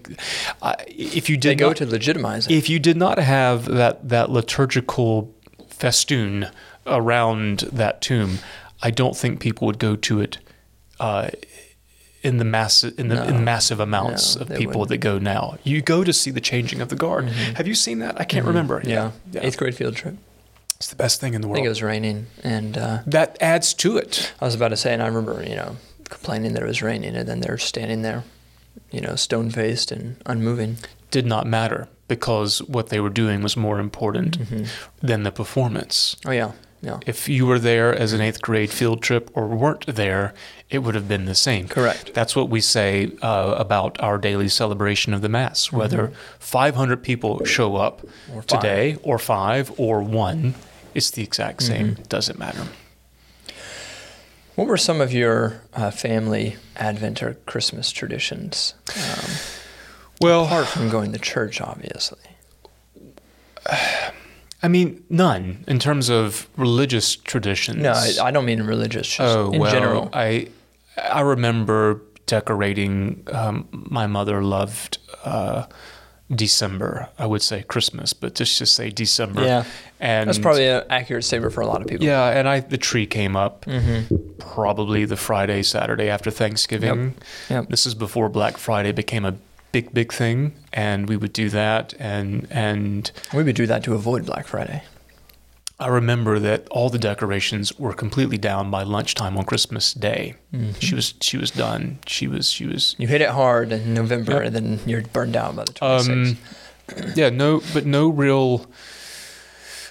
uh, 0.62 0.74
if 0.88 1.30
you 1.30 1.38
did 1.38 1.50
They 1.52 1.56
go 1.56 1.68
not, 1.68 1.78
to 1.78 1.86
legitimize 1.86 2.48
it. 2.48 2.54
if 2.54 2.70
you 2.70 2.80
did 2.80 2.98
not 2.98 3.20
have 3.20 3.66
that 3.66 4.10
that 4.10 4.30
liturgical 4.32 5.32
festoon 5.70 6.48
around 6.86 7.60
that 7.72 8.02
tomb, 8.02 8.40
I 8.82 8.92
don't 8.92 9.16
think 9.16 9.40
people 9.40 9.68
would 9.68 9.80
go 9.80 9.96
to 9.96 10.22
it 10.22 10.38
uh, 11.00 11.30
in 12.24 12.38
the 12.38 12.46
mass 12.46 12.84
in 12.84 13.08
the 13.08 13.16
No. 13.16 13.24
in 13.24 13.44
massive 13.44 13.80
amounts 13.80 14.36
No, 14.36 14.42
of 14.44 14.48
people 14.50 14.82
wouldn't. 14.82 14.90
that 14.90 14.98
go 14.98 15.18
now. 15.20 15.58
You 15.64 15.82
go 15.82 16.04
to 16.04 16.14
see 16.14 16.32
the 16.32 16.42
changing 16.42 16.82
of 16.82 16.90
the 16.90 16.96
guard. 16.96 17.26
Have 17.56 17.68
you 17.68 17.76
seen 17.76 18.00
that? 18.00 18.20
I 18.20 18.24
can't 18.24 18.46
remember. 18.46 18.80
Mm-hmm. 18.80 18.90
yeah. 18.90 19.12
yeah. 19.32 19.42
Eighth 19.44 19.58
grade 19.58 19.76
field 19.76 19.96
trip. 19.96 20.16
it's 20.76 20.88
the 20.88 20.96
best 20.96 21.20
thing 21.22 21.34
in 21.34 21.42
the 21.42 21.48
I 21.48 21.50
world. 21.50 21.56
think 21.58 21.66
it 21.66 21.70
was 21.70 21.82
raining, 21.84 22.28
and 22.44 22.78
uh, 22.78 23.00
that 23.08 23.38
adds 23.42 23.74
to 23.76 23.98
it. 23.98 24.34
I 24.42 24.46
was 24.46 24.56
about 24.56 24.70
to 24.70 24.78
say, 24.78 24.94
and 24.94 25.02
I 25.02 25.08
remember, 25.08 25.44
you 25.44 25.56
know, 25.56 25.78
complaining 26.06 26.54
that 26.54 26.64
it 26.64 26.68
was 26.68 26.82
raining, 26.82 27.16
and 27.16 27.28
then 27.28 27.40
they're 27.42 27.58
standing 27.58 28.02
there, 28.04 28.24
you 28.92 29.02
know, 29.02 29.16
stone 29.16 29.50
faced 29.52 29.92
and 29.92 30.16
unmoving. 30.26 30.78
Did 31.12 31.26
not 31.26 31.46
matter 31.48 31.88
because 32.08 32.60
what 32.64 32.90
they 32.90 33.00
were 33.00 33.10
doing 33.10 33.42
was 33.44 33.56
more 33.58 33.80
important 33.80 34.38
Mm-hmm. 34.40 34.66
than 35.08 35.24
the 35.24 35.32
performance. 35.32 36.16
Oh 36.26 36.32
yeah, 36.32 36.52
yeah, 36.82 37.00
If 37.06 37.30
you 37.30 37.46
were 37.46 37.60
there 37.60 37.94
as 37.94 38.12
an 38.14 38.22
eighth 38.22 38.42
grade 38.42 38.72
field 38.72 39.02
trip 39.04 39.30
or 39.36 39.48
weren't 39.48 39.86
there, 39.86 40.34
it 40.70 40.80
would 40.80 40.96
have 40.96 41.08
been 41.08 41.26
the 41.26 41.36
same. 41.36 41.68
correct. 41.68 42.14
That's 42.14 42.36
what 42.36 42.50
we 42.50 42.60
say 42.62 43.12
uh, 43.22 43.56
about 43.58 44.02
our 44.02 44.18
daily 44.18 44.50
celebration 44.50 45.14
of 45.14 45.22
the 45.22 45.30
Mass. 45.30 45.72
Whether 45.72 46.12
500 46.40 47.04
people 47.04 47.44
show 47.46 47.76
up 47.76 48.02
Mm-hmm. 48.02 48.38
Or 48.38 48.42
today, 48.44 48.98
or 49.04 49.20
five, 49.20 49.72
or 49.78 50.02
one, 50.02 50.56
it's 50.96 51.12
the 51.12 51.22
exact 51.24 51.62
same. 51.64 51.88
Mm-hmm. 51.92 52.02
It 52.02 52.10
doesn't 52.10 52.40
matter. 52.40 52.66
What 54.56 54.68
were 54.68 54.78
some 54.78 55.02
of 55.02 55.14
your 55.14 55.62
uh, 55.74 55.92
family 55.92 56.56
Advent 56.76 57.22
or 57.24 57.36
Christmas 57.46 57.92
traditions? 57.92 58.74
Um, 58.96 59.32
Well, 60.20 60.46
apart 60.46 60.68
from 60.68 60.90
going 60.90 61.14
to 61.14 61.20
church, 61.20 61.62
obviously. 61.62 62.20
I 64.64 64.68
mean, 64.68 65.04
none 65.10 65.64
in 65.68 65.80
terms 65.80 66.10
of 66.10 66.48
religious 66.58 67.16
traditions. 67.16 67.82
No, 67.82 67.92
I, 67.94 68.14
I 68.28 68.32
don't 68.32 68.46
mean 68.46 68.62
religious, 68.64 69.08
just 69.08 69.22
oh 69.22 69.52
in 69.52 69.60
well, 69.60 69.72
general. 69.72 70.10
I 70.14 70.48
I 70.98 71.22
remember 71.22 72.02
decorating. 72.28 73.24
Um, 73.32 73.68
my 73.72 74.08
mother 74.08 74.44
loved 74.44 75.00
uh, 75.26 75.66
December. 76.34 77.10
I 77.18 77.26
would 77.26 77.42
say 77.42 77.64
Christmas, 77.64 78.14
but 78.14 78.36
just 78.36 78.58
just 78.60 78.74
say 78.76 78.90
December. 78.90 79.44
Yeah, 79.44 79.64
and 80.00 80.28
that's 80.30 80.40
probably 80.40 80.68
an 80.68 80.84
accurate 80.90 81.24
statement 81.26 81.54
for 81.54 81.62
a 81.62 81.68
lot 81.68 81.82
of 81.82 81.88
people. 81.88 82.06
yeah. 82.06 82.30
And 82.30 82.48
I 82.48 82.60
the 82.60 82.78
tree 82.78 83.06
came 83.08 83.36
up 83.36 83.66
Mm-hmm. 83.66 84.16
probably 84.40 85.06
the 85.06 85.18
Friday, 85.18 85.64
Saturday 85.64 86.10
after 86.10 86.32
Thanksgiving. 86.32 87.16
Yep. 87.50 87.70
This 87.70 87.86
is 87.86 87.96
before 87.96 88.30
Black 88.30 88.58
Friday 88.58 88.92
became 88.92 89.26
a 89.26 89.36
big 89.72 89.94
big 89.94 90.12
thing, 90.14 90.54
and 90.74 91.08
we 91.10 91.18
would 91.18 91.34
do 91.34 91.50
that. 91.50 91.94
And 92.00 92.48
and 92.52 93.12
We 93.34 93.44
would 93.44 93.56
do 93.56 93.68
that 93.68 93.84
to 93.84 93.94
avoid 93.96 94.26
Black 94.26 94.48
Friday. 94.48 94.84
I 95.80 95.88
remember 95.88 96.38
that 96.38 96.68
all 96.70 96.90
the 96.90 97.00
decorations 97.00 97.74
were 97.80 97.94
completely 97.94 98.38
down 98.38 98.70
by 98.70 98.84
lunchtime 98.84 99.36
on 99.38 99.46
Christmas 99.46 99.94
Day. 99.96 100.36
Mm-hmm. 100.54 100.74
She 100.80 100.94
was 100.96 101.14
she 101.22 101.38
was 101.38 101.50
done. 101.52 101.98
She 102.06 102.28
was 102.28 102.52
she 102.52 102.68
was 102.68 102.96
You 103.00 103.08
hit 103.08 103.22
it 103.22 103.30
hard 103.30 103.72
in 103.72 103.94
November, 103.94 104.34
Yep. 104.34 104.44
and 104.46 104.56
then 104.56 104.80
you're 104.86 105.02
burned 105.02 105.36
out 105.36 105.56
by 105.56 105.64
the 105.64 105.74
26th. 105.74 106.10
um 106.10 106.38
yeah, 107.16 107.30
no 107.30 107.62
but 107.74 107.86
no 107.86 108.10
real 108.10 108.66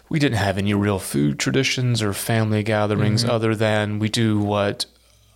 we 0.08 0.18
didn't 0.18 0.38
have 0.38 0.58
any 0.58 0.74
real 0.74 0.98
food 0.98 1.38
traditions 1.38 2.02
or 2.02 2.12
family 2.12 2.62
gatherings 2.62 3.24
Mhm. 3.24 3.28
other 3.30 3.54
than 3.54 3.98
we 3.98 4.08
do 4.08 4.38
what 4.38 4.84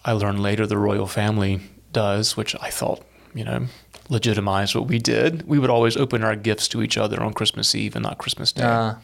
I 0.05 0.13
learned 0.13 0.41
later 0.43 0.67
the 0.67 0.77
royal 0.77 1.07
family 1.07 1.61
does, 1.93 2.37
which 2.37 2.55
I 2.61 2.71
thought, 2.71 3.03
you 3.35 3.45
know, 3.45 3.67
legitimized 4.09 4.75
what 4.75 4.87
we 4.87 4.99
did. 4.99 5.47
We 5.47 5.59
would 5.59 5.71
always 5.71 5.97
open 5.97 6.23
our 6.25 6.37
gifts 6.37 6.69
to 6.69 6.83
each 6.83 6.97
other 6.99 7.23
on 7.23 7.33
Christmas 7.33 7.75
Eve 7.75 7.97
and 7.97 8.03
not 8.03 8.19
Christmas 8.19 8.53
Day. 8.53 8.63
Uh, 8.65 8.95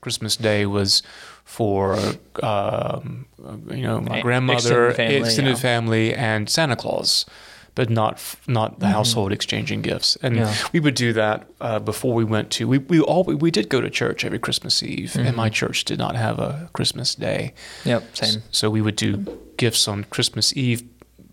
Christmas 0.00 0.36
Day 0.36 0.64
was 0.66 1.02
for 1.44 1.98
um, 2.42 3.26
you 3.70 3.82
know 3.82 4.00
my 4.00 4.20
grandmother, 4.22 4.88
extended 4.88 4.96
family, 4.96 5.16
extended 5.28 5.50
yeah. 5.56 5.56
family, 5.56 6.14
and 6.14 6.48
Santa 6.48 6.76
Claus, 6.76 7.26
but 7.74 7.90
not 7.90 8.36
not 8.46 8.80
the 8.80 8.86
household 8.88 9.30
exchanging 9.32 9.82
gifts. 9.82 10.16
And 10.22 10.36
Mm-hmm. 10.36 10.44
Yeah. 10.44 10.68
we 10.72 10.80
would 10.80 10.94
do 10.94 11.12
that 11.12 11.48
uh, 11.60 11.78
before 11.80 12.14
we 12.14 12.24
went 12.24 12.50
to 12.52 12.66
we 12.66 12.78
we 12.78 13.00
all 13.00 13.24
we 13.24 13.50
did 13.50 13.68
go 13.68 13.80
to 13.82 13.90
church 13.90 14.24
every 14.24 14.38
Christmas 14.38 14.82
Eve, 14.82 15.14
and 15.16 15.26
Mm-hmm. 15.26 15.36
my 15.36 15.48
church 15.50 15.84
did 15.84 15.98
not 15.98 16.16
have 16.16 16.38
a 16.38 16.70
Christmas 16.72 17.14
Day, 17.14 17.52
yep, 17.84 18.02
same. 18.16 18.42
so 18.50 18.70
we 18.70 18.80
would 18.80 18.96
do 18.96 19.18
gifts 19.58 19.86
on 19.86 20.04
Christmas 20.04 20.56
Eve 20.56 20.82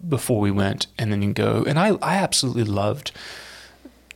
before 0.08 0.40
we 0.40 0.52
went, 0.52 0.88
and 0.98 1.12
then 1.12 1.22
you 1.22 1.34
go. 1.34 1.64
And 1.68 1.80
I 1.80 1.92
I 2.02 2.16
absolutely 2.16 2.64
loved. 2.64 3.12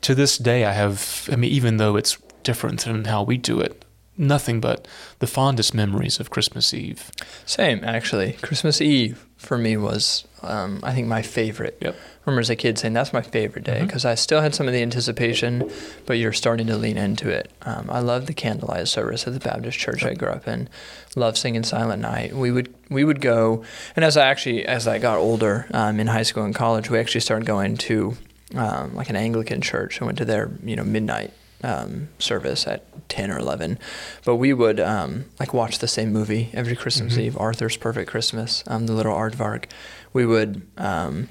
To 0.02 0.16
this 0.16 0.38
day, 0.38 0.66
I 0.66 0.72
have. 0.72 1.30
I 1.32 1.36
mean, 1.36 1.52
even 1.52 1.78
though 1.78 1.96
it's 1.96 2.18
different 2.44 2.82
than 2.82 3.06
how 3.06 3.24
we 3.24 3.38
do 3.38 3.60
it. 3.60 3.86
Nothing 4.18 4.60
but 4.60 4.88
the 5.20 5.28
fondest 5.28 5.74
memories 5.74 6.20
of 6.20 6.30
Christmas 6.30 6.74
Eve. 6.74 7.10
Same, 7.46 7.84
actually. 7.84 8.34
Christmas 8.42 8.82
Eve 8.82 9.26
for 9.38 9.58
me 9.58 9.78
was, 9.78 10.26
um, 10.44 10.80
I 10.84 10.94
think, 10.94 11.08
my 11.08 11.22
favorite. 11.22 11.78
Yep. 11.82 11.96
I 11.96 12.24
remember 12.26 12.42
as 12.42 12.50
a 12.50 12.56
kid 12.56 12.78
saying 12.78 12.94
that's 12.94 13.14
my 13.14 13.22
favorite 13.22 13.66
day 13.66 13.82
because 13.84 14.06
I 14.06 14.16
still 14.16 14.42
had 14.42 14.54
some 14.54 14.68
of 14.68 14.74
the 14.74 14.82
anticipation, 14.82 15.70
but 16.06 16.14
you're 16.18 16.34
starting 16.34 16.68
to 16.68 16.78
lean 16.78 16.98
into 16.98 17.30
it. 17.30 17.52
Um, 17.64 17.90
I 17.90 18.00
love 18.00 18.28
the 18.28 18.34
candlelight 18.34 18.88
service 18.88 19.26
at 19.28 19.34
the 19.34 19.40
Baptist 19.40 19.78
church 19.80 20.04
I 20.04 20.14
grew 20.14 20.30
up 20.30 20.48
in. 20.48 20.70
Love 21.16 21.38
singing 21.38 21.64
Silent 21.64 22.02
Night. 22.02 22.34
We 22.36 22.52
would 22.52 22.74
we 22.90 23.04
would 23.04 23.22
go, 23.22 23.64
and 23.96 24.06
as 24.06 24.18
I 24.18 24.28
actually 24.28 24.66
as 24.66 24.88
I 24.88 24.98
got 25.00 25.18
older 25.18 25.68
um, 25.74 26.00
in 26.00 26.08
high 26.08 26.24
school 26.24 26.44
and 26.44 26.54
college, 26.56 26.90
we 26.90 27.00
actually 27.00 27.22
started 27.22 27.46
going 27.46 27.78
to 27.78 28.16
um, 28.56 28.96
like 28.96 29.10
an 29.10 29.16
Anglican 29.16 29.62
church. 29.62 30.02
I 30.02 30.06
went 30.06 30.18
to 30.20 30.26
their 30.26 30.52
you 30.64 30.76
know 30.76 30.84
midnight 30.84 31.34
um, 31.64 32.10
service 32.20 32.66
at 32.66 32.84
10 33.10 33.30
or 33.30 33.38
11 33.38 33.78
but 34.26 34.38
we 34.38 34.52
would 34.52 34.80
um, 34.80 35.26
like 35.40 35.54
watch 35.54 35.78
the 35.78 35.88
same 35.88 36.12
movie 36.12 36.50
every 36.54 36.76
christmas 36.76 37.16
Mhm. 37.18 37.22
eve 37.22 37.38
arthur's 37.38 37.78
perfect 37.78 38.10
christmas 38.10 38.64
um, 38.66 38.88
the 38.88 38.94
little 38.94 39.14
aardvark 39.14 39.66
we 40.14 40.26
would 40.26 40.62
um, 40.78 41.28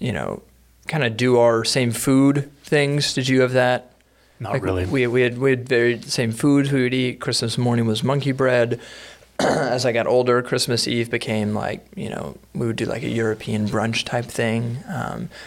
you 0.00 0.12
know 0.12 0.42
kind 0.88 1.04
of 1.04 1.16
do 1.16 1.38
our 1.38 1.64
same 1.64 1.92
food 1.92 2.50
things. 2.62 3.14
Did 3.14 3.28
you 3.28 3.40
have 3.42 3.52
that? 3.52 3.92
Not 4.40 4.52
Like, 4.52 4.62
really. 4.62 4.84
we, 4.86 5.06
we 5.06 5.22
had 5.22 5.38
we 5.38 5.50
had 5.50 5.68
very 5.68 6.00
same 6.02 6.32
foods 6.32 6.72
we 6.72 6.82
would 6.82 6.94
eat. 6.94 7.20
Christmas 7.20 7.56
morning 7.56 7.86
was 7.86 8.02
monkey 8.02 8.32
bread. 8.32 8.80
As 9.40 9.84
i 9.84 9.90
got 9.90 10.06
older 10.06 10.42
christmas 10.42 10.86
eve 10.86 11.10
became 11.10 11.54
like 11.54 11.84
you 11.96 12.08
know 12.08 12.38
we 12.54 12.68
would 12.68 12.76
do 12.76 12.84
like 12.84 13.02
a 13.02 13.08
european 13.08 13.66
brunch 13.66 14.04
type 14.04 14.26
thing 14.26 14.78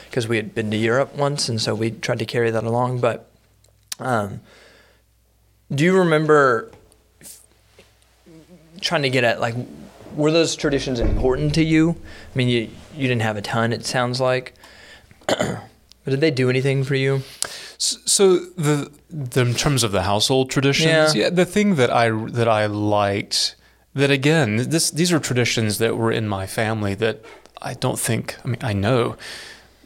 because 0.10 0.28
we 0.28 0.36
had 0.36 0.54
been 0.54 0.70
to 0.72 0.76
europe 0.76 1.16
once 1.16 1.48
and 1.48 1.62
so 1.62 1.74
we 1.74 1.92
tried 1.92 2.20
to 2.20 2.26
carry 2.26 2.52
that 2.52 2.66
along. 2.66 3.00
But 3.00 3.30
um, 4.00 4.42
do 5.74 5.86
you 5.86 5.98
remember 5.98 6.70
f- 7.22 7.40
trying 8.82 9.04
to 9.04 9.10
get 9.10 9.24
at 9.24 9.40
like 9.40 9.56
were 10.18 10.32
those 10.32 10.56
traditions 10.56 11.00
important 11.00 11.54
to 11.54 11.64
you 11.64 11.96
i 12.34 12.38
mean 12.38 12.48
you 12.50 12.62
you 12.96 13.08
didn't 13.08 13.22
have 13.30 13.38
a 13.38 13.42
ton 13.42 13.72
it 13.72 13.86
sounds 13.86 14.20
like 14.20 14.54
but 15.28 16.12
did 16.14 16.22
they 16.22 16.32
do 16.32 16.50
anything 16.50 16.84
for 16.84 16.96
you 16.96 17.22
So 17.80 18.40
the, 18.58 18.90
the 19.10 19.42
in 19.42 19.54
terms 19.54 19.84
of 19.84 19.92
the 19.92 20.02
household 20.04 20.50
traditions, 20.50 21.14
Yeah. 21.16 21.24
yeah. 21.26 21.30
the 21.30 21.46
thing 21.46 21.76
that 21.76 21.92
I 21.92 22.10
that 22.32 22.48
I 22.48 22.66
liked 22.66 23.56
that 23.94 24.10
again, 24.12 24.70
this 24.70 24.90
these 24.92 25.12
are 25.14 25.20
traditions 25.20 25.78
that 25.78 25.96
were 25.96 26.12
in 26.12 26.28
my 26.28 26.48
family 26.48 26.96
that 26.96 27.18
I 27.62 27.74
don't 27.76 28.00
think. 28.00 28.36
I 28.44 28.48
mean, 28.48 28.62
I 28.72 28.74
know 28.74 29.16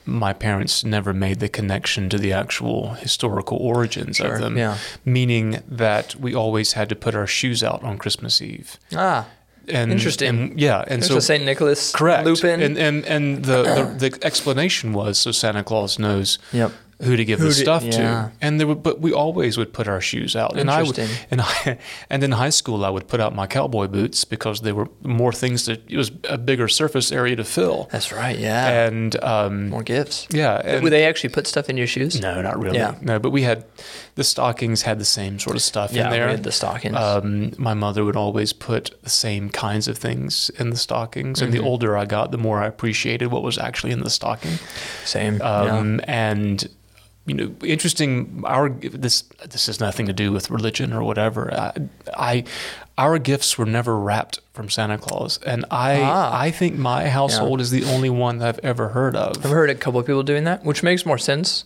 my 0.05 0.33
parents 0.33 0.83
never 0.85 1.13
made 1.13 1.39
the 1.39 1.49
connection 1.49 2.09
to 2.09 2.17
the 2.17 2.31
actual 2.33 2.93
historical 2.95 3.57
origins 3.57 4.17
Sure, 4.17 4.33
of 4.35 4.39
them. 4.41 4.57
yeah. 4.57 4.77
Meaning 5.03 5.61
that 5.77 6.15
we 6.15 6.33
always 6.35 6.73
had 6.73 6.87
to 6.89 6.95
put 6.95 7.13
our 7.15 7.27
shoes 7.27 7.61
out 7.63 7.83
on 7.83 7.97
Christmas 7.97 8.41
Eve. 8.41 8.77
ah 8.95 9.25
And 9.67 9.91
Interesting. 9.91 10.29
and- 10.29 10.59
yeah, 10.59 10.83
and 10.87 11.01
there's 11.01 11.07
so 11.11 11.17
a 11.17 11.21
st 11.21 11.43
nicholas 11.45 11.91
correct. 11.91 12.25
loop 12.25 12.43
in 12.43 12.61
And 12.61 12.77
and 12.77 13.05
and 13.05 13.45
the, 13.45 13.63
the 13.97 14.09
the 14.09 14.25
explanation 14.25 14.93
was 14.93 15.17
so 15.19 15.31
Santa 15.31 15.63
Claus 15.63 15.97
knows 15.99 16.39
yep 16.51 16.71
who 17.03 17.15
to 17.15 17.25
give 17.25 17.39
Who 17.39 17.45
the 17.47 17.53
to- 17.55 17.59
stuff 17.59 17.83
yeah. 17.83 17.91
to. 17.91 18.31
And 18.41 18.59
there 18.59 18.67
would, 18.67 18.83
but 18.83 19.01
we 19.01 19.11
always 19.11 19.57
would 19.57 19.73
put 19.73 19.87
our 19.87 19.99
shoes 20.01 20.35
out. 20.35 20.55
And 20.55 20.69
I 20.69 20.83
would, 20.83 20.99
Interesting. 20.99 21.27
and 21.31 21.41
I, 21.41 21.77
and 22.11 22.23
in 22.23 22.31
high 22.31 22.51
school 22.51 22.85
I 22.85 22.89
would 22.91 23.07
put 23.07 23.19
out 23.19 23.33
my 23.33 23.47
cowboy 23.47 23.87
boots 23.87 24.23
because 24.23 24.61
there 24.61 24.75
were 24.75 24.87
more 25.01 25.31
things 25.33 25.65
that 25.65 25.81
it 25.89 25.97
was 25.97 26.11
a 26.29 26.37
bigger 26.37 26.67
surface 26.67 27.11
area 27.11 27.35
to 27.37 27.43
fill. 27.43 27.87
that's 27.91 28.11
right 28.11 28.37
yeah 28.37 28.85
And 28.87 29.15
um, 29.23 29.69
more 29.69 29.81
gifts 29.83 30.27
yeah, 30.31 30.61
and, 30.63 30.83
would 30.83 30.91
they 30.93 31.05
actually 31.07 31.31
put 31.33 31.47
stuff 31.47 31.69
in 31.71 31.77
your 31.77 31.87
shoes 31.87 32.21
no, 32.21 32.39
not 32.39 32.59
really. 32.61 32.77
Yeah. 32.77 32.93
No, 33.01 33.17
but 33.17 33.31
we 33.31 33.41
had 33.41 33.65
the 34.15 34.23
stockings 34.23 34.81
had 34.83 34.99
the 34.99 35.05
same 35.05 35.39
sort 35.39 35.55
of 35.55 35.61
stuff 35.61 35.91
yeah 35.93 36.05
in 36.05 36.11
there. 36.11 36.27
had 36.29 36.43
the 36.43 36.51
stockings 36.51 36.95
Um, 36.97 37.53
my 37.57 37.73
mother 37.73 38.03
would 38.03 38.15
always 38.15 38.53
put 38.53 38.91
the 39.03 39.09
same 39.09 39.49
kinds 39.49 39.87
of 39.87 39.97
things 39.97 40.51
in 40.59 40.69
the 40.69 40.77
stockings, 40.77 41.41
and 41.41 41.53
the 41.53 41.59
Mhm. 41.59 41.65
older 41.65 41.97
I 41.97 42.05
got, 42.05 42.31
the 42.31 42.37
more 42.37 42.61
I 42.61 42.67
appreciated 42.67 43.27
what 43.31 43.43
was 43.43 43.57
actually 43.57 43.91
in 43.93 44.01
the 44.03 44.09
stocking. 44.09 44.59
same 45.05 45.37
yeah. 45.37 45.77
Um, 45.77 46.01
And 46.07 46.67
you 47.27 47.35
know, 47.35 47.51
interesting. 47.63 48.41
Our 48.45 48.69
this 48.69 49.23
this 49.47 49.67
has 49.67 49.79
nothing 49.79 50.07
to 50.07 50.13
do 50.13 50.31
with 50.31 50.49
religion 50.49 50.91
or 50.91 51.03
whatever. 51.03 51.53
I, 51.53 51.71
I 52.17 52.43
our 52.97 53.19
gifts 53.19 53.57
were 53.59 53.65
never 53.65 53.97
wrapped 53.97 54.39
from 54.53 54.69
Santa 54.69 54.97
Claus, 54.97 55.39
and 55.45 55.63
I 55.71 56.01
Ah. 56.01 56.37
I 56.47 56.49
think 56.51 56.75
my 56.77 57.09
household 57.09 57.61
is 57.61 57.69
the 57.69 57.83
only 57.85 58.09
one 58.09 58.39
that 58.39 58.47
I've 58.49 58.59
ever 58.65 58.89
heard 58.89 59.15
of. 59.15 59.37
I've 59.45 59.51
heard 59.51 59.69
a 59.69 59.75
couple 59.75 59.99
of 59.99 60.05
people 60.07 60.23
doing 60.23 60.43
that, 60.45 60.65
which 60.65 60.81
makes 60.83 61.05
more 61.05 61.19
sense. 61.19 61.63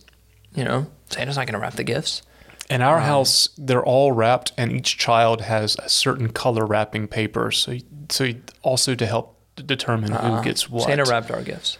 You 0.54 0.64
know, 0.64 0.86
Santa's 1.10 1.36
not 1.36 1.46
going 1.46 1.54
to 1.54 1.58
wrap 1.60 1.74
the 1.74 1.84
gifts. 1.84 2.22
In 2.68 2.82
our 2.82 3.00
house, 3.00 3.48
they're 3.56 3.84
all 3.84 4.12
wrapped, 4.12 4.52
and 4.56 4.72
each 4.72 4.98
child 4.98 5.42
has 5.42 5.76
a 5.78 5.88
certain 5.88 6.30
color 6.30 6.66
wrapping 6.66 7.06
paper. 7.08 7.50
So 7.50 7.78
so 8.08 8.32
also 8.62 8.94
to 8.94 9.06
help 9.06 9.36
determine 9.64 10.12
Uh, 10.12 10.36
who 10.36 10.44
gets 10.44 10.68
what. 10.68 10.84
Santa 10.84 11.04
wrapped 11.04 11.30
our 11.30 11.42
gifts. 11.42 11.78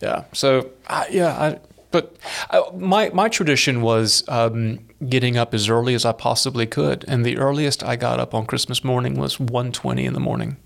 Yeah. 0.00 0.24
So 0.32 0.70
I 0.86 1.08
yeah, 1.10 1.32
I, 1.32 1.58
but 1.90 2.16
I, 2.50 2.62
my 2.76 3.10
my 3.10 3.28
tradition 3.28 3.82
was 3.82 4.22
um, 4.28 4.80
getting 5.08 5.36
up 5.36 5.54
as 5.54 5.68
early 5.68 5.94
as 5.94 6.04
I 6.04 6.12
possibly 6.12 6.66
could, 6.66 7.04
and 7.08 7.26
the 7.26 7.36
earliest 7.38 7.82
I 7.82 7.96
got 7.96 8.20
up 8.20 8.34
on 8.34 8.46
Christmas 8.46 8.84
morning 8.84 9.14
was 9.18 9.38
1.20 9.38 10.04
in 10.04 10.12
the 10.12 10.20
morning. 10.20 10.56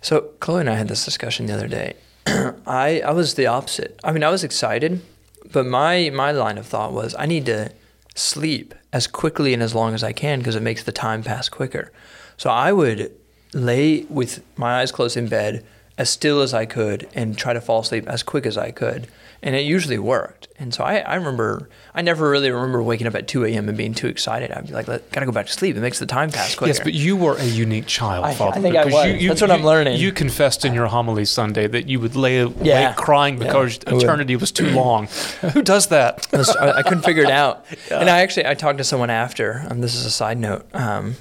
So 0.00 0.20
Chloe 0.40 0.60
and 0.60 0.70
I 0.70 0.76
had 0.76 0.88
this 0.88 1.04
discussion 1.04 1.46
the 1.46 1.54
other 1.54 1.68
day. 1.68 1.94
I 2.66 3.02
I 3.04 3.10
was 3.10 3.34
the 3.34 3.46
opposite. 3.46 3.98
I 4.04 4.12
mean, 4.12 4.22
I 4.22 4.30
was 4.30 4.44
excited, 4.44 5.02
but 5.52 5.66
my 5.66 6.10
my 6.10 6.30
line 6.30 6.58
of 6.58 6.66
thought 6.66 6.92
was 6.92 7.16
I 7.18 7.26
need 7.26 7.46
to 7.46 7.72
sleep 8.16 8.74
as 8.92 9.06
quickly 9.06 9.54
and 9.54 9.62
as 9.62 9.74
long 9.74 9.94
as 9.94 10.02
I 10.02 10.12
can 10.12 10.38
because 10.38 10.56
it 10.56 10.62
makes 10.62 10.82
the 10.82 10.92
time 10.92 11.22
pass 11.22 11.48
quicker. 11.48 11.92
So 12.36 12.50
I 12.50 12.72
would 12.72 13.12
lay 13.52 14.04
with 14.04 14.42
my 14.56 14.80
eyes 14.80 14.90
closed 14.90 15.16
in 15.16 15.28
bed 15.28 15.64
as 15.96 16.10
still 16.10 16.40
as 16.40 16.52
I 16.52 16.66
could 16.66 17.08
and 17.14 17.38
try 17.38 17.52
to 17.52 17.60
fall 17.60 17.80
asleep 17.80 18.06
as 18.08 18.22
quick 18.22 18.46
as 18.46 18.58
I 18.58 18.70
could. 18.70 19.06
And 19.42 19.54
it 19.54 19.60
usually 19.60 19.98
worked. 19.98 20.48
And 20.58 20.72
so 20.72 20.82
I, 20.82 20.96
I 21.00 21.14
remember, 21.16 21.68
I 21.94 22.00
never 22.00 22.30
really 22.30 22.50
remember 22.50 22.82
waking 22.82 23.06
up 23.06 23.14
at 23.14 23.28
2 23.28 23.44
a.m. 23.44 23.68
and 23.68 23.76
being 23.76 23.92
too 23.92 24.06
excited. 24.06 24.50
I'd 24.50 24.66
be 24.66 24.72
like, 24.72 24.88
Let, 24.88 25.12
gotta 25.12 25.26
go 25.26 25.32
back 25.32 25.46
to 25.46 25.52
sleep. 25.52 25.76
It 25.76 25.80
makes 25.80 25.98
the 25.98 26.06
time 26.06 26.30
pass 26.30 26.54
quicker. 26.54 26.68
Yes, 26.68 26.80
but 26.80 26.94
you 26.94 27.16
were 27.16 27.36
a 27.36 27.44
unique 27.44 27.86
child, 27.86 28.24
I- 28.24 28.30
I 28.48 28.60
think 28.60 28.74
I 28.74 28.86
was. 28.86 29.26
That's 29.26 29.40
what 29.42 29.50
I'm 29.50 29.62
learning. 29.62 30.00
You 30.00 30.12
confessed 30.12 30.64
in 30.64 30.72
your 30.72 30.86
homily 30.86 31.26
Sunday 31.26 31.66
that 31.66 31.86
you 31.88 32.00
would 32.00 32.16
lay 32.16 32.38
awake 32.40 32.56
Yeah. 32.62 32.94
crying 32.94 33.38
because 33.38 33.78
would. 33.86 34.02
eternity 34.02 34.36
was 34.36 34.50
too 34.50 34.70
long. 34.70 35.06
Who 35.52 35.62
does 35.62 35.88
that? 35.88 36.26
I, 36.32 36.36
was- 36.38 36.56
I 36.56 36.78
I 36.78 36.82
couldn't 36.82 37.02
figure 37.04 37.22
it 37.24 37.30
out. 37.30 37.64
And 37.90 38.08
I 38.10 38.20
actually 38.20 38.46
I 38.46 38.54
talked 38.54 38.78
to 38.78 38.84
someone 38.84 39.10
after. 39.10 39.64
Um, 39.70 39.80
this 39.80 39.94
is 39.94 40.04
a 40.06 40.10
side 40.10 40.38
note 40.38 40.66
um, 40.74 41.16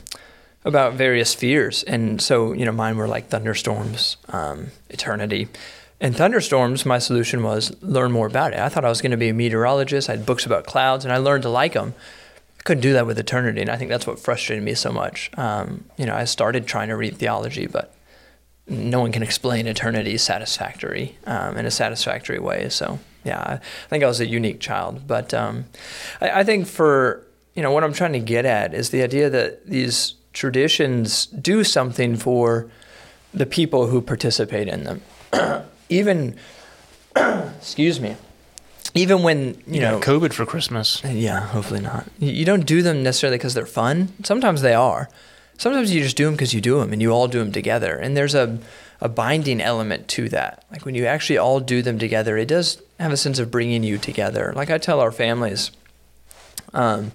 about 0.63 0.93
various 0.93 1.33
fears, 1.33 1.83
and 1.83 2.21
so 2.21 2.53
you 2.53 2.65
know 2.65 2.71
mine 2.71 2.97
were 2.97 3.07
like 3.07 3.27
thunderstorms, 3.29 4.17
um, 4.29 4.67
eternity, 4.89 5.47
and 5.99 6.15
thunderstorms. 6.15 6.85
My 6.85 6.99
solution 6.99 7.43
was 7.43 7.75
learn 7.81 8.11
more 8.11 8.27
about 8.27 8.53
it. 8.53 8.59
I 8.59 8.69
thought 8.69 8.85
I 8.85 8.89
was 8.89 9.01
going 9.01 9.11
to 9.11 9.17
be 9.17 9.29
a 9.29 9.33
meteorologist. 9.33 10.09
I 10.09 10.13
had 10.13 10.25
books 10.25 10.45
about 10.45 10.65
clouds, 10.65 11.05
and 11.05 11.13
I 11.13 11.17
learned 11.17 11.43
to 11.43 11.49
like 11.49 11.73
them. 11.73 11.93
I 12.59 12.63
couldn't 12.63 12.81
do 12.81 12.93
that 12.93 13.05
with 13.05 13.19
eternity, 13.19 13.61
and 13.61 13.69
I 13.69 13.77
think 13.77 13.89
that's 13.89 14.07
what 14.07 14.19
frustrated 14.19 14.63
me 14.63 14.73
so 14.73 14.91
much. 14.91 15.31
Um, 15.37 15.85
you 15.97 16.05
know, 16.05 16.15
I 16.15 16.25
started 16.25 16.67
trying 16.67 16.89
to 16.89 16.95
read 16.95 17.17
theology, 17.17 17.67
but 17.67 17.93
no 18.67 18.99
one 18.99 19.11
can 19.11 19.23
explain 19.23 19.67
eternity 19.67 20.17
satisfactory 20.17 21.17
um, 21.25 21.57
in 21.57 21.65
a 21.65 21.71
satisfactory 21.71 22.39
way. 22.39 22.69
So 22.69 22.99
yeah, 23.23 23.39
I 23.41 23.87
think 23.89 24.03
I 24.03 24.07
was 24.07 24.19
a 24.19 24.27
unique 24.27 24.59
child. 24.59 25.07
But 25.07 25.33
um, 25.33 25.65
I, 26.21 26.41
I 26.41 26.43
think 26.43 26.67
for 26.67 27.25
you 27.55 27.61
know 27.61 27.71
what 27.71 27.83
I'm 27.83 27.93
trying 27.93 28.13
to 28.13 28.19
get 28.19 28.45
at 28.45 28.73
is 28.73 28.89
the 28.89 29.03
idea 29.03 29.29
that 29.29 29.65
these 29.67 30.15
traditions 30.33 31.25
do 31.27 31.63
something 31.63 32.15
for 32.15 32.69
the 33.33 33.45
people 33.45 33.87
who 33.87 34.01
participate 34.01 34.67
in 34.67 34.83
them. 34.83 35.01
Even 35.89 36.35
excuse 37.15 37.99
me, 37.99 38.15
even 38.93 39.23
when 39.23 39.61
you 39.67 39.81
know 39.81 39.99
COVID 39.99 40.33
for 40.33 40.45
Christmas. 40.45 41.03
yeah, 41.03 41.41
hopefully 41.47 41.81
not. 41.81 42.07
You 42.19 42.31
you 42.31 42.45
don't 42.45 42.65
do 42.65 42.81
them 42.81 43.03
necessarily 43.03 43.37
because 43.37 43.53
they're 43.53 43.65
fun. 43.65 44.13
Sometimes 44.23 44.61
they 44.61 44.73
are. 44.73 45.09
Sometimes 45.57 45.93
you 45.93 46.01
just 46.01 46.17
do 46.17 46.25
them 46.25 46.33
because 46.33 46.53
you 46.53 46.61
do 46.61 46.79
them 46.79 46.91
and 46.91 47.01
you 47.01 47.11
all 47.11 47.27
do 47.27 47.39
them 47.39 47.51
together. 47.51 47.95
And 47.95 48.15
there's 48.15 48.35
a, 48.35 48.59
a 48.99 49.07
binding 49.07 49.61
element 49.61 50.07
to 50.09 50.27
that. 50.29 50.65
Like 50.69 50.85
when 50.85 50.95
you 50.95 51.05
actually 51.05 51.37
all 51.37 51.59
do 51.59 51.81
them 51.81 51.97
together, 51.97 52.37
it 52.37 52.47
does 52.47 52.81
have 52.99 53.13
a 53.13 53.17
sense 53.17 53.39
of 53.39 53.51
bringing 53.51 53.83
you 53.83 53.97
together. 53.97 54.51
Like 54.55 54.69
I 54.69 54.77
tell 54.77 54.99
our 54.99 55.11
families, 55.11 55.71
um, 56.73 57.13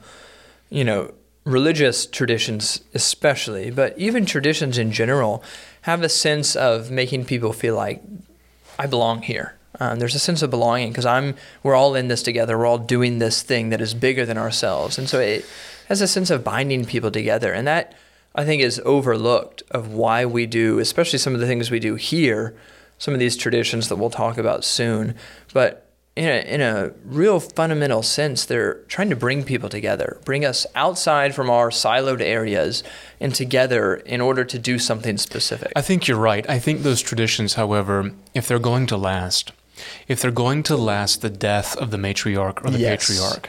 you 0.70 0.84
know, 0.84 1.12
religious 1.44 2.06
traditions 2.06 2.80
especially, 2.94 3.70
but 3.70 3.98
even 3.98 4.24
traditions 4.24 4.78
in 4.78 4.92
general, 4.92 5.42
have 5.82 6.02
a 6.02 6.08
sense 6.08 6.56
of 6.56 6.90
making 6.90 7.24
people 7.24 7.52
feel 7.52 7.74
like 7.74 8.02
I 8.80 8.86
belong 8.86 9.20
here. 9.20 9.56
Um, 9.78 9.98
there's 9.98 10.14
a 10.14 10.18
sense 10.18 10.40
of 10.40 10.48
belonging 10.48 10.88
because 10.88 11.04
I'm. 11.04 11.34
We're 11.62 11.74
all 11.74 11.94
in 11.94 12.08
this 12.08 12.22
together. 12.22 12.56
We're 12.56 12.64
all 12.64 12.78
doing 12.78 13.18
this 13.18 13.42
thing 13.42 13.68
that 13.68 13.80
is 13.82 13.92
bigger 13.92 14.24
than 14.24 14.38
ourselves, 14.38 14.98
and 14.98 15.06
so 15.06 15.20
it 15.20 15.44
has 15.88 16.00
a 16.00 16.08
sense 16.08 16.30
of 16.30 16.42
binding 16.42 16.86
people 16.86 17.10
together, 17.10 17.52
and 17.52 17.66
that 17.66 17.94
I 18.34 18.46
think 18.46 18.62
is 18.62 18.80
overlooked 18.86 19.62
of 19.70 19.92
why 19.92 20.24
we 20.24 20.46
do, 20.46 20.78
especially 20.78 21.18
some 21.18 21.34
of 21.34 21.40
the 21.40 21.46
things 21.46 21.70
we 21.70 21.78
do 21.78 21.96
here, 21.96 22.56
some 22.96 23.12
of 23.12 23.20
these 23.20 23.36
traditions 23.36 23.90
that 23.90 23.96
we'll 23.96 24.08
talk 24.08 24.38
about 24.38 24.64
soon. 24.64 25.14
But 25.52 25.86
in 26.20 26.28
a, 26.28 26.54
in 26.54 26.60
a 26.60 26.92
real 27.06 27.40
fundamental 27.40 28.02
sense, 28.02 28.44
they're 28.44 28.74
trying 28.88 29.08
to 29.08 29.16
bring 29.16 29.42
people 29.42 29.70
together, 29.70 30.18
bring 30.26 30.44
us 30.44 30.66
outside 30.74 31.34
from 31.34 31.48
our 31.48 31.70
siloed 31.70 32.20
areas 32.20 32.84
and 33.20 33.34
together 33.34 33.94
in 33.94 34.20
order 34.20 34.44
to 34.44 34.58
do 34.58 34.78
something 34.78 35.16
specific. 35.16 35.72
I 35.74 35.80
think 35.80 36.06
you're 36.06 36.18
right. 36.18 36.48
I 36.48 36.58
think 36.58 36.82
those 36.82 37.00
traditions, 37.00 37.54
however, 37.54 38.10
if 38.34 38.46
they're 38.46 38.58
going 38.58 38.86
to 38.88 38.98
last, 38.98 39.52
if 40.08 40.20
they're 40.20 40.30
going 40.30 40.62
to 40.64 40.76
last 40.76 41.22
the 41.22 41.30
death 41.30 41.74
of 41.78 41.90
the 41.90 41.96
matriarch 41.96 42.62
or 42.62 42.70
the 42.70 42.78
Yes. 42.80 43.08
patriarch, 43.08 43.48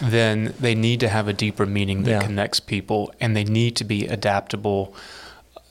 then 0.00 0.54
they 0.58 0.74
need 0.74 1.00
to 1.00 1.08
have 1.10 1.28
a 1.28 1.34
deeper 1.34 1.66
meaning 1.66 2.04
that 2.04 2.10
Yeah. 2.10 2.20
connects 2.22 2.58
people 2.58 3.12
and 3.20 3.36
they 3.36 3.44
need 3.44 3.76
to 3.76 3.84
be 3.84 4.06
adaptable 4.06 4.94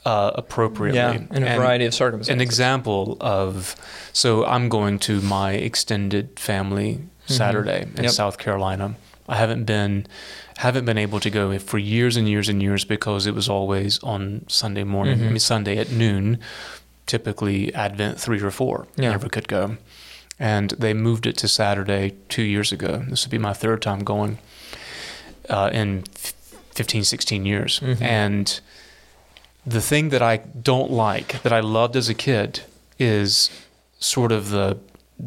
uh, 0.05 0.31
appropriately. 0.35 0.99
yeah, 0.99 1.13
in 1.13 1.43
a 1.43 1.47
And- 1.47 1.59
variety 1.59 1.85
of 1.85 1.93
circumstances. 1.93 2.33
an 2.33 2.41
example 2.41 3.17
of 3.21 3.75
so 4.13 4.45
I'm 4.45 4.69
going 4.69 4.99
to 4.99 5.19
my 5.21 5.53
extended 5.53 6.39
family 6.39 6.99
Saturday 7.25 7.81
in 7.81 7.87
Mm-hmm. 7.89 8.03
Yep. 8.03 8.11
South 8.11 8.37
Carolina. 8.37 8.95
I 9.27 9.35
haven't 9.37 9.63
been 9.65 10.05
haven't 10.57 10.85
been 10.85 10.97
able 10.99 11.19
to 11.19 11.29
go 11.29 11.57
for 11.59 11.77
years 11.79 12.15
and 12.17 12.29
years 12.29 12.47
and 12.49 12.61
years 12.61 12.85
because 12.85 13.25
it 13.25 13.33
was 13.35 13.49
always 13.49 13.99
on 14.03 14.45
Sunday 14.47 14.83
morning. 14.83 15.17
Mm-hmm. 15.17 15.27
I 15.27 15.29
mean 15.31 15.39
Sunday 15.39 15.77
at 15.79 15.91
noon, 15.91 16.37
typically 17.07 17.73
Advent 17.73 18.19
three 18.19 18.39
or 18.41 18.51
four. 18.51 18.87
Yeah. 18.95 19.09
Never 19.11 19.27
could 19.29 19.47
go. 19.47 19.77
And 20.39 20.71
they 20.71 20.93
moved 20.93 21.25
it 21.25 21.37
to 21.37 21.47
Saturday 21.47 22.13
two 22.29 22.43
years 22.43 22.71
ago. 22.71 23.03
This 23.09 23.25
would 23.25 23.31
be 23.31 23.37
my 23.37 23.53
third 23.53 23.81
time 23.81 24.03
going 24.03 24.37
uh, 25.49 25.69
in 25.73 26.03
f- 26.15 26.33
15, 26.75 27.03
16 27.03 27.45
years. 27.45 27.79
Mhm. 27.79 28.01
And 28.01 28.59
the 29.65 29.81
thing 29.81 30.09
that 30.09 30.21
I 30.21 30.37
don't 30.37 30.91
like, 30.91 31.41
that 31.43 31.53
I 31.53 31.59
loved 31.59 31.95
as 31.95 32.09
a 32.09 32.13
kid, 32.13 32.61
is 32.99 33.49
sort 33.99 34.31
of 34.31 34.49
the 34.49 34.77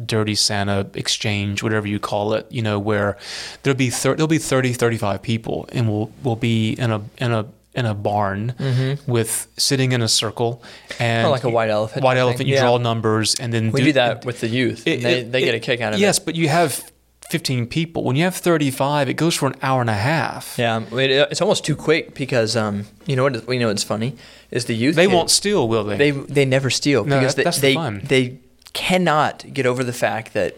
dirty 0.05 0.35
Santa 0.35 0.87
exchange, 0.93 1.63
whatever 1.63 1.87
you 1.87 1.99
call 1.99 2.33
it, 2.33 2.45
you 2.51 2.61
know, 2.61 2.77
where 2.79 3.17
there'll 3.63 3.77
be 3.77 3.89
thir- 3.89 4.15
there'll 4.15 4.27
be 4.27 4.37
30, 4.37 4.73
35 4.73 5.21
people 5.21 5.67
and 5.71 5.89
we'll 5.89 6.11
we'll 6.23 6.35
be 6.35 6.73
in 6.73 6.91
a 6.91 7.01
in 7.17 7.31
a 7.31 7.45
in 7.75 7.85
a 7.85 7.93
barn 7.93 8.53
Mm-hmm. 8.59 9.11
with 9.11 9.47
sitting 9.57 9.91
in 9.91 10.01
a 10.01 10.07
circle 10.07 10.61
and 10.99 11.27
Oh, 11.27 11.31
like 11.31 11.43
a 11.43 11.49
white 11.49 11.69
elephant 11.69 12.03
White 12.03 12.17
elephant, 12.17 12.47
you 12.47 12.55
Yeah. 12.55 12.61
draw 12.61 12.77
numbers 12.77 13.35
and 13.39 13.51
then 13.53 13.71
we 13.71 13.83
do 13.83 13.93
that 13.93 14.25
with 14.25 14.39
the 14.41 14.47
youth. 14.47 14.87
it- 14.87 15.01
they, 15.01 15.19
it- 15.21 15.31
they 15.31 15.41
get 15.41 15.53
it- 15.53 15.57
a 15.57 15.59
kick 15.59 15.81
out 15.81 15.93
of 15.93 15.99
Yes, 15.99 16.17
it. 16.17 16.19
Yes, 16.21 16.25
but 16.25 16.35
you 16.35 16.49
have 16.49 16.91
15 17.29 17.67
people. 17.67 18.03
When 18.03 18.15
you 18.15 18.23
have 18.23 18.35
35, 18.35 19.07
it 19.09 19.13
goes 19.13 19.35
for 19.35 19.47
an 19.47 19.55
hour 19.61 19.81
and 19.81 19.89
a 19.89 19.93
half. 19.93 20.55
Yeah, 20.57 20.83
it's 20.91 21.41
almost 21.41 21.63
too 21.63 21.75
quick 21.75 22.15
because 22.15 22.55
um, 22.55 22.85
you 23.05 23.15
know 23.15 23.23
what? 23.23 23.47
You 23.47 23.59
know 23.59 23.67
what's 23.67 23.83
funny 23.83 24.15
is 24.51 24.65
the 24.65 24.73
youth. 24.75 24.95
They 24.95 25.05
kid- 25.05 25.13
won't 25.13 25.29
steal, 25.29 25.67
will 25.67 25.83
they? 25.83 25.97
They 25.97 26.11
they 26.11 26.45
never 26.45 26.69
steal 26.69 27.05
No, 27.05 27.19
because 27.19 27.35
that- 27.35 27.53
the 27.53 27.61
they 27.61 27.73
fun. 27.75 28.01
they, 28.03 28.27
they 28.27 28.37
cannot 28.73 29.45
get 29.53 29.65
over 29.65 29.83
the 29.83 29.93
fact 29.93 30.33
that 30.33 30.57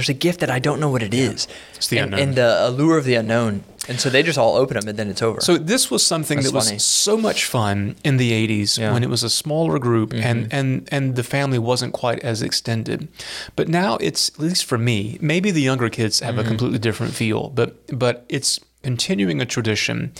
there's 0.00 0.08
a 0.08 0.14
gift 0.14 0.40
that 0.40 0.48
I 0.50 0.58
don't 0.58 0.80
know 0.80 0.88
what 0.88 1.02
it 1.02 1.12
is. 1.12 1.46
It's 1.76 1.88
the 1.88 1.98
and, 1.98 2.14
unknown. 2.14 2.28
and 2.28 2.36
the 2.38 2.66
allure 2.68 2.96
of 2.96 3.04
the 3.04 3.16
unknown. 3.16 3.64
And 3.86 4.00
so 4.00 4.08
they 4.08 4.22
just 4.22 4.38
all 4.38 4.56
open 4.56 4.78
them 4.78 4.88
and 4.88 4.98
then 4.98 5.08
it's 5.10 5.20
over. 5.20 5.40
So 5.42 5.58
this 5.58 5.90
was 5.90 6.02
something 6.06 6.38
That's 6.38 6.50
that 6.52 6.54
was 6.76 6.84
so 6.84 7.18
much 7.18 7.44
fun 7.44 7.96
in 8.02 8.16
the 8.16 8.32
80s 8.32 8.78
Yeah. 8.78 8.92
when 8.94 9.02
it 9.02 9.10
was 9.10 9.22
a 9.22 9.28
smaller 9.28 9.78
group 9.78 10.10
Mm-hmm. 10.10 10.26
and, 10.26 10.52
and, 10.52 10.88
and 10.90 11.16
the 11.16 11.22
family 11.22 11.58
wasn't 11.58 11.92
quite 11.92 12.20
as 12.20 12.40
extended. 12.40 13.08
But 13.56 13.68
now 13.68 13.96
it's, 14.00 14.30
at 14.30 14.38
least 14.38 14.64
for 14.64 14.78
me, 14.78 15.18
maybe 15.20 15.50
the 15.50 15.60
younger 15.62 15.90
kids 15.90 16.20
have 16.20 16.36
Mm-hmm. 16.36 16.44
a 16.46 16.48
completely 16.48 16.78
different 16.78 17.12
feel, 17.14 17.50
but, 17.50 17.76
but 17.98 18.24
it's 18.30 18.58
continuing 18.82 19.42
a 19.42 19.46
tradition 19.46 20.12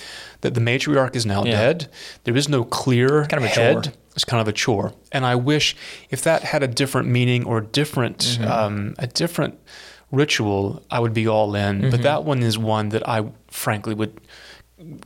that 0.42 0.52
the 0.52 0.60
matriarch 0.60 1.16
is 1.16 1.25
now 1.25 1.42
Yeah. 1.44 1.52
dead. 1.52 1.88
There 2.25 2.37
is 2.37 2.49
no 2.49 2.64
clear 2.64 3.25
kind 3.26 3.42
of 3.42 3.44
a 3.44 3.54
head. 3.54 3.84
chore. 3.84 3.92
It's 4.14 4.24
kind 4.24 4.40
of 4.40 4.48
a 4.48 4.52
chore. 4.52 4.92
And 5.12 5.24
I 5.24 5.34
wish 5.36 5.76
if 6.10 6.22
that 6.22 6.42
had 6.42 6.62
a 6.62 6.68
different 6.68 7.08
meaning 7.08 7.44
or 7.44 7.60
different, 7.60 8.18
Mm-hmm. 8.18 8.44
um, 8.50 8.94
a 8.98 9.06
different 9.06 9.58
ritual, 10.10 10.82
I 10.90 10.98
would 11.00 11.14
be 11.14 11.28
all 11.28 11.54
in. 11.54 11.80
Mm-hmm. 11.80 11.90
But 11.90 12.02
that 12.02 12.25
one 12.25 12.42
is 12.42 12.58
one 12.58 12.88
that 12.90 13.08
I 13.08 13.25
frankly 13.49 13.94
would 13.94 14.20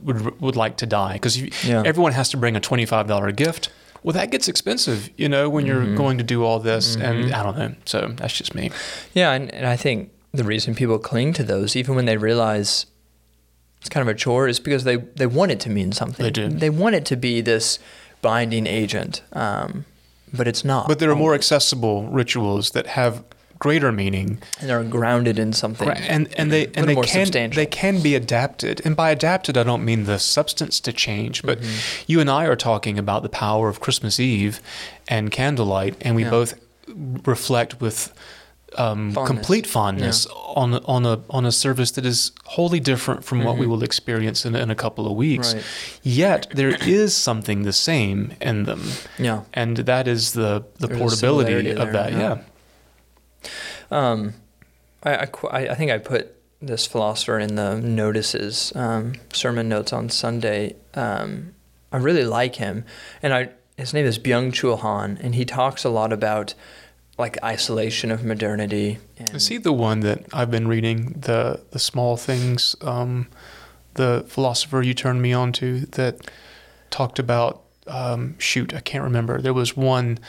would 0.01 0.39
would 0.41 0.55
like 0.55 0.77
to 0.77 0.85
die 0.85 1.13
because 1.13 1.37
Yeah. 1.65 1.83
everyone 1.85 2.13
has 2.13 2.29
to 2.29 2.37
bring 2.37 2.55
a 2.55 2.59
twenty 2.59 2.85
five 2.85 3.07
dollar 3.07 3.31
gift. 3.31 3.69
Well, 4.03 4.13
that 4.13 4.29
gets 4.31 4.47
expensive, 4.47 5.09
you 5.17 5.27
know, 5.27 5.49
when 5.49 5.65
you're 5.65 5.81
Mm-hmm. 5.81 5.95
going 5.97 6.17
to 6.19 6.23
do 6.23 6.43
all 6.43 6.59
this, 6.59 6.95
and 6.95 7.33
I 7.33 7.43
don't 7.43 7.57
know. 7.57 7.73
So 7.85 8.13
that's 8.15 8.33
just 8.37 8.53
me. 8.55 8.69
yeah, 9.13 9.31
and, 9.33 9.51
and 9.53 9.65
I 9.65 9.75
think 9.75 10.11
the 10.31 10.43
reason 10.43 10.75
people 10.75 10.99
cling 10.99 11.33
to 11.33 11.43
those, 11.43 11.75
even 11.75 11.95
when 11.95 12.05
they 12.05 12.15
realize 12.17 12.85
it's 13.79 13.89
kind 13.89 14.07
of 14.07 14.13
a 14.13 14.17
chore, 14.17 14.47
is 14.47 14.59
because 14.59 14.83
they, 14.83 14.97
they 14.97 15.25
want 15.27 15.51
it 15.51 15.59
to 15.61 15.69
mean 15.69 15.91
something. 15.91 16.23
They 16.23 16.29
do. 16.31 16.49
They 16.49 16.69
want 16.69 16.95
it 16.95 17.05
to 17.05 17.15
be 17.15 17.41
this 17.41 17.79
binding 18.29 18.65
agent, 18.67 19.21
um, 19.33 19.85
but 20.37 20.47
it's 20.47 20.63
not. 20.65 20.87
But 20.87 20.97
there 20.99 21.11
are 21.11 21.15
more 21.25 21.35
accessible 21.35 21.97
rituals 22.21 22.71
that 22.71 22.87
have 22.87 23.13
greater 23.57 23.91
meaning, 23.91 24.29
and 24.59 24.69
they're 24.69 24.83
grounded 24.97 25.37
in 25.39 25.53
something. 25.53 25.87
and 25.89 26.27
and 26.39 26.51
they 26.51 26.63
and 26.75 26.87
they 26.89 26.95
can 26.95 27.49
they 27.51 27.65
can 27.81 28.01
be 28.01 28.13
adapted. 28.15 28.81
And 28.85 28.95
by 28.95 29.11
adapted, 29.11 29.57
I 29.57 29.63
don't 29.63 29.85
mean 29.85 30.03
the 30.05 30.17
substance 30.19 30.81
to 30.81 30.91
change, 30.91 31.41
but 31.43 31.57
Mm-hmm. 31.59 32.03
you 32.11 32.19
and 32.19 32.29
I 32.29 32.43
are 32.51 32.57
talking 32.69 32.99
about 32.99 33.21
the 33.23 33.29
power 33.45 33.69
of 33.69 33.79
Christmas 33.79 34.19
Eve 34.19 34.59
and 35.07 35.31
candlelight, 35.31 35.93
and 36.01 36.15
we 36.15 36.23
Yeah. 36.23 36.31
both 36.39 36.53
reflect 37.25 37.81
with 37.81 38.11
um, 38.77 39.11
Fondness. 39.11 39.27
complete 39.27 39.67
fondness 39.67 40.27
on 40.55 40.75
on 40.85 41.05
a 41.05 41.21
on 41.29 41.45
a 41.45 41.51
service 41.51 41.91
that 41.91 42.05
is 42.05 42.31
wholly 42.45 42.79
different 42.79 43.23
from 43.23 43.43
what 43.43 43.57
we 43.57 43.67
will 43.67 43.83
experience 43.83 44.45
in, 44.45 44.55
in 44.55 44.69
a 44.69 44.75
couple 44.75 45.05
of 45.07 45.13
weeks. 45.17 45.49
Mm-hmm. 45.49 45.57
Right. 45.57 45.99
Yet 46.03 46.47
there 46.51 46.75
is 46.87 47.15
something 47.15 47.63
the 47.63 47.73
same 47.73 48.33
in 48.41 48.63
them, 48.63 48.83
yeah. 49.17 49.43
and 49.53 49.77
that 49.77 50.07
is 50.07 50.33
the 50.33 50.63
the 50.79 50.87
There's 50.87 50.99
portability 50.99 51.71
of 51.71 51.77
there, 51.77 51.93
that. 51.93 52.11
yeah. 52.11 52.37
Yeah. 53.41 53.49
Um, 53.91 54.33
I, 55.03 55.15
I, 55.15 55.29
I 55.51 55.59
I 55.69 55.75
think 55.75 55.91
I 55.91 55.97
put 55.97 56.35
this 56.61 56.87
philosopher 56.87 57.37
in 57.39 57.55
the 57.55 57.75
notices, 57.79 58.71
um, 58.75 59.13
sermon 59.33 59.69
notes 59.69 59.93
on 59.93 60.09
Sunday. 60.09 60.75
Um, 60.93 61.53
I 61.91 61.97
really 61.97 62.25
like 62.25 62.55
him, 62.55 62.85
and 63.21 63.33
I 63.33 63.49
his 63.77 63.93
name 63.93 64.05
is 64.05 64.17
Byung 64.17 64.51
Chul 64.51 64.79
Han, 64.79 65.17
and 65.21 65.35
he 65.35 65.45
talks 65.45 65.83
a 65.83 65.89
lot 65.89 66.13
about 66.13 66.53
like 67.17 67.41
isolation 67.43 68.11
of 68.11 68.23
modernity. 68.23 68.99
And 69.17 69.35
Is 69.35 69.47
he 69.47 69.57
the 69.57 69.73
one 69.73 70.01
that 70.01 70.25
I've 70.33 70.51
been 70.51 70.67
reading 70.67 71.15
the 71.19 71.61
the 71.71 71.79
small 71.79 72.17
things? 72.17 72.75
Um, 72.81 73.27
the 73.93 74.25
philosopher 74.27 74.81
you 74.81 74.93
turned 74.93 75.21
me 75.21 75.33
on 75.33 75.51
to 75.53 75.81
that 75.81 76.29
talked 76.89 77.19
about. 77.19 77.61
Um, 77.87 78.35
shoot, 78.39 78.73
I 78.73 78.79
can't 78.79 79.03
remember. 79.03 79.41
There 79.41 79.53
was 79.53 79.77
one. 79.77 80.19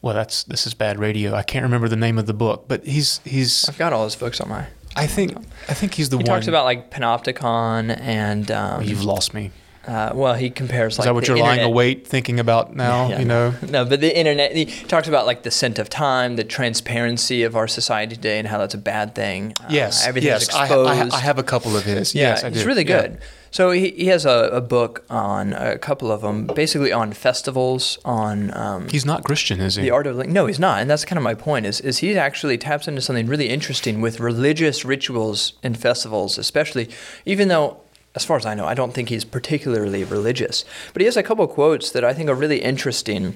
Well, 0.00 0.14
that's 0.14 0.44
this 0.44 0.66
is 0.66 0.74
bad 0.74 0.98
radio. 0.98 1.34
I 1.34 1.42
can't 1.42 1.62
remember 1.62 1.88
the 1.88 1.96
name 1.96 2.18
of 2.18 2.26
the 2.26 2.34
book, 2.34 2.66
but 2.68 2.84
he's 2.84 3.20
he's. 3.24 3.68
I've 3.68 3.78
got 3.78 3.92
all 3.92 4.04
his 4.04 4.16
books 4.16 4.40
on 4.40 4.48
my. 4.48 4.66
I 4.96 5.06
think 5.06 5.36
I 5.68 5.74
think 5.74 5.94
he's 5.94 6.08
the 6.10 6.16
He 6.16 6.22
one. 6.22 6.24
He 6.24 6.28
talks 6.28 6.46
about 6.46 6.64
like 6.64 6.90
panopticon 6.90 7.98
and 8.00 8.50
um, 8.50 8.82
You've 8.82 9.04
lost 9.04 9.34
me. 9.34 9.50
Uh, 9.86 10.12
well, 10.14 10.34
he 10.34 10.50
compares 10.50 10.94
Is 10.94 10.98
like 11.00 11.06
that 11.06 11.14
what 11.14 11.28
you're 11.28 11.36
lying 11.36 11.60
awake 11.62 12.06
thinking 12.06 12.40
about 12.40 12.74
now? 12.86 13.08
Yeah, 13.08 13.18
you 13.20 13.24
know. 13.24 13.54
No, 13.68 13.84
but 13.84 14.00
the 14.00 14.16
internet, 14.16 14.54
he 14.56 14.64
talks 14.66 15.08
about 15.08 15.26
like 15.26 15.42
the 15.42 15.50
scent 15.50 15.78
of 15.78 15.88
time, 15.90 16.36
the 16.36 16.44
transparency 16.44 17.42
of 17.42 17.54
our 17.56 17.68
society 17.68 18.14
today, 18.16 18.38
and 18.38 18.48
how 18.48 18.58
that's 18.58 18.74
a 18.74 18.78
bad 18.78 19.14
thing. 19.14 19.52
Uh, 19.60 19.66
Yes. 19.70 20.06
everything's 20.06 20.46
yes. 20.48 20.54
I, 20.54 20.62
exposed. 20.64 21.12
I, 21.12 21.16
I 21.16 21.20
have 21.20 21.38
a 21.38 21.42
couple 21.42 21.76
of 21.76 21.84
his. 21.84 22.14
yeah, 22.14 22.30
yes, 22.30 22.44
I 22.44 22.48
it's 22.48 22.64
really 22.64 22.86
Yeah. 22.88 23.02
good. 23.02 23.18
So 23.50 23.70
he, 23.70 23.90
he 23.90 24.06
has 24.06 24.26
a, 24.26 24.48
a 24.52 24.60
book 24.60 25.04
on 25.08 25.52
a 25.52 25.78
couple 25.78 26.10
of 26.10 26.22
them, 26.22 26.46
basically 26.46 26.90
on 26.90 27.12
festivals, 27.12 27.98
on 28.04 28.52
um, 28.56 28.88
He's 28.88 29.04
not 29.06 29.22
Christian, 29.22 29.60
is 29.60 29.76
he? 29.76 29.82
the 29.82 29.90
art 29.92 30.08
of 30.08 30.16
like 30.16 30.28
no, 30.28 30.46
he's 30.46 30.58
not, 30.58 30.80
and 30.80 30.90
that's 30.90 31.04
kind 31.04 31.18
of 31.18 31.22
my 31.22 31.34
point. 31.34 31.64
Is 31.64 31.80
is 31.80 31.98
he 31.98 32.18
actually 32.18 32.58
taps 32.58 32.88
into 32.88 33.00
something 33.00 33.28
really 33.28 33.48
interesting 33.48 34.00
with 34.00 34.18
religious 34.18 34.84
rituals 34.84 35.52
and 35.62 35.78
festivals, 35.78 36.36
especially, 36.38 36.88
even 37.24 37.48
though. 37.48 37.78
As 38.14 38.24
far 38.24 38.36
as 38.36 38.46
I 38.46 38.54
know, 38.54 38.66
I 38.66 38.74
don't 38.74 38.94
think 38.94 39.08
he's 39.08 39.24
particularly 39.24 40.04
religious, 40.04 40.64
but 40.92 41.02
he 41.02 41.06
has 41.06 41.16
a 41.16 41.22
couple 41.22 41.46
quotes 41.48 41.90
that 41.90 42.04
I 42.04 42.14
think 42.14 42.28
are 42.30 42.34
really 42.34 42.62
interesting 42.62 43.34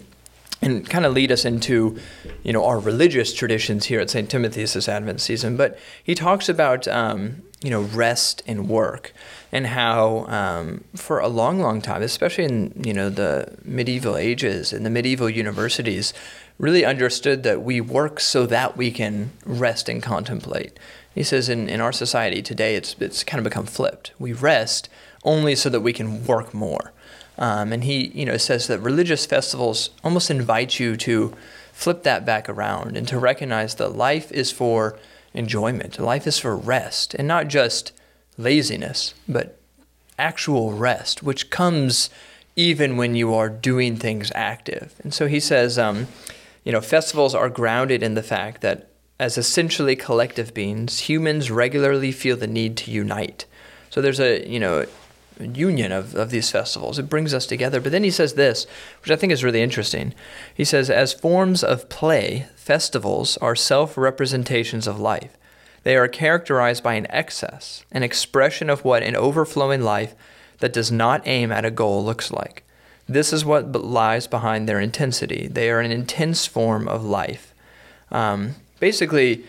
and 0.61 0.89
kind 0.89 1.07
of 1.07 1.13
lead 1.13 1.31
us 1.31 1.45
into, 1.45 1.99
you 2.43 2.53
know, 2.53 2.65
our 2.65 2.79
religious 2.79 3.33
traditions 3.33 3.87
here 3.87 4.01
at 4.01 4.11
St. 4.11 4.29
Timothy's 4.29 4.73
this 4.73 4.89
Advent 4.89 5.21
season. 5.21 5.57
But 5.57 5.79
he 6.03 6.15
talks 6.15 6.49
about, 6.49 6.89
um, 6.89 7.43
you 7.63 7.71
know, 7.71 7.83
rest 7.83 8.43
and 8.47 8.69
work, 8.69 9.13
and 9.53 9.69
how 9.69 10.27
um, 10.27 10.85
for 10.95 11.21
a 11.21 11.29
long, 11.29 11.61
long 11.61 11.81
time, 11.81 12.03
especially 12.03 12.45
in 12.45 12.83
you 12.85 12.93
know 12.93 13.09
the 13.09 13.57
medieval 13.65 14.17
ages 14.17 14.73
and 14.73 14.85
the 14.85 14.91
medieval 14.91 15.31
universities, 15.31 16.13
really 16.59 16.85
understood 16.85 17.43
that 17.45 17.63
we 17.63 17.81
work 17.81 18.21
so 18.21 18.47
that 18.47 18.77
we 18.77 18.91
can 18.91 19.31
rest 19.45 19.89
and 19.89 20.03
contemplate. 20.03 20.79
He 21.19 21.25
says 21.25 21.49
in, 21.49 21.69
in 21.69 21.81
our 21.81 21.91
society 21.91 22.43
today, 22.43 22.77
it's 22.77 22.95
it's 23.01 23.25
kind 23.25 23.41
of 23.41 23.45
become 23.45 23.67
flipped. 23.67 24.13
We 24.21 24.33
rest 24.33 24.89
only 25.25 25.57
so 25.57 25.69
that 25.69 25.81
we 25.81 25.93
can 25.93 26.25
work 26.25 26.55
more. 26.55 26.93
Um, 27.37 27.73
and 27.73 27.83
he, 27.83 28.07
you 28.15 28.25
know, 28.25 28.37
says 28.37 28.69
that 28.69 28.79
religious 28.79 29.27
festivals 29.27 29.91
almost 30.05 30.31
invite 30.31 30.79
you 30.79 30.97
to 30.99 31.35
flip 31.73 32.05
that 32.05 32.25
back 32.25 32.49
around 32.49 32.97
and 32.97 33.09
to 33.09 33.19
recognize 33.19 33.75
that 33.75 33.97
life 33.97 34.31
is 34.31 34.53
for 34.53 34.97
enjoyment. 35.35 35.99
Life 35.99 36.25
is 36.25 36.39
for 36.39 36.57
rest, 36.57 37.15
and 37.15 37.27
not 37.27 37.49
just 37.49 37.91
laziness, 38.37 39.13
but 39.27 39.59
actual 40.21 40.73
rest, 40.73 41.25
which 41.25 41.51
comes 41.51 42.11
even 42.55 42.97
when 42.97 43.17
you 43.17 43.35
are 43.35 43.49
doing 43.49 43.97
things 43.97 44.31
active. 44.37 44.95
And 45.03 45.13
so 45.13 45.27
he 45.27 45.41
says, 45.41 45.81
um, 45.81 46.07
you 46.63 46.71
know, 46.71 46.81
festivals 46.81 47.35
are 47.35 47.49
grounded 47.49 48.05
in 48.05 48.15
the 48.15 48.23
fact 48.23 48.61
that 48.61 48.89
as 49.19 49.37
essentially 49.37 49.97
collective 49.97 50.55
beings, 50.55 51.01
humans 51.01 51.51
regularly 51.51 52.13
feel 52.13 52.37
the 52.37 52.47
need 52.47 52.77
to 52.79 52.91
unite. 52.91 53.47
So 53.91 54.01
there's 54.01 54.21
a 54.21 54.49
you 54.49 54.61
know 54.61 54.87
union 55.41 55.93
of, 55.93 56.15
of 56.15 56.31
these 56.31 56.51
festivals. 56.51 56.99
It 56.99 57.09
brings 57.09 57.33
us 57.33 57.47
together. 57.47 57.81
But 57.81 57.93
then 57.93 58.05
he 58.05 58.11
says 58.11 58.35
this, 58.35 58.67
which 59.03 59.11
I 59.11 59.17
think 59.17 59.33
is 59.33 59.45
really 59.45 59.63
interesting. 59.63 60.15
He 60.53 60.65
says, 60.65 60.91
as 60.91 61.13
forms 61.13 61.63
of 61.63 61.89
play, 61.89 62.47
festivals 62.57 63.37
are 63.39 63.57
self 63.57 63.97
representations 63.97 64.87
of 64.87 65.01
life. 65.01 65.37
They 65.85 65.97
are 65.97 66.09
characterized 66.09 66.83
by 66.83 66.95
an 66.95 67.07
excess, 67.11 67.85
an 67.93 68.03
expression 68.03 68.69
of 68.69 68.85
what 68.85 69.03
an 69.03 69.17
overflowing 69.17 69.83
life 69.83 70.15
that 70.59 70.73
does 70.73 70.91
not 70.91 71.27
aim 71.27 71.53
at 71.53 71.65
a 71.65 71.71
goal 71.71 72.05
looks 72.05 72.33
like. 72.33 72.65
This 73.09 73.33
is 73.33 73.45
what 73.45 73.73
lies 73.73 74.27
behind 74.27 74.69
their 74.69 74.81
intensity. 74.81 75.47
They 75.47 75.71
are 75.71 75.81
an 75.81 75.93
intense 75.93 76.47
form 76.47 76.89
of 76.89 77.05
life. 77.05 77.55
Um, 78.11 78.57
basically, 78.81 79.45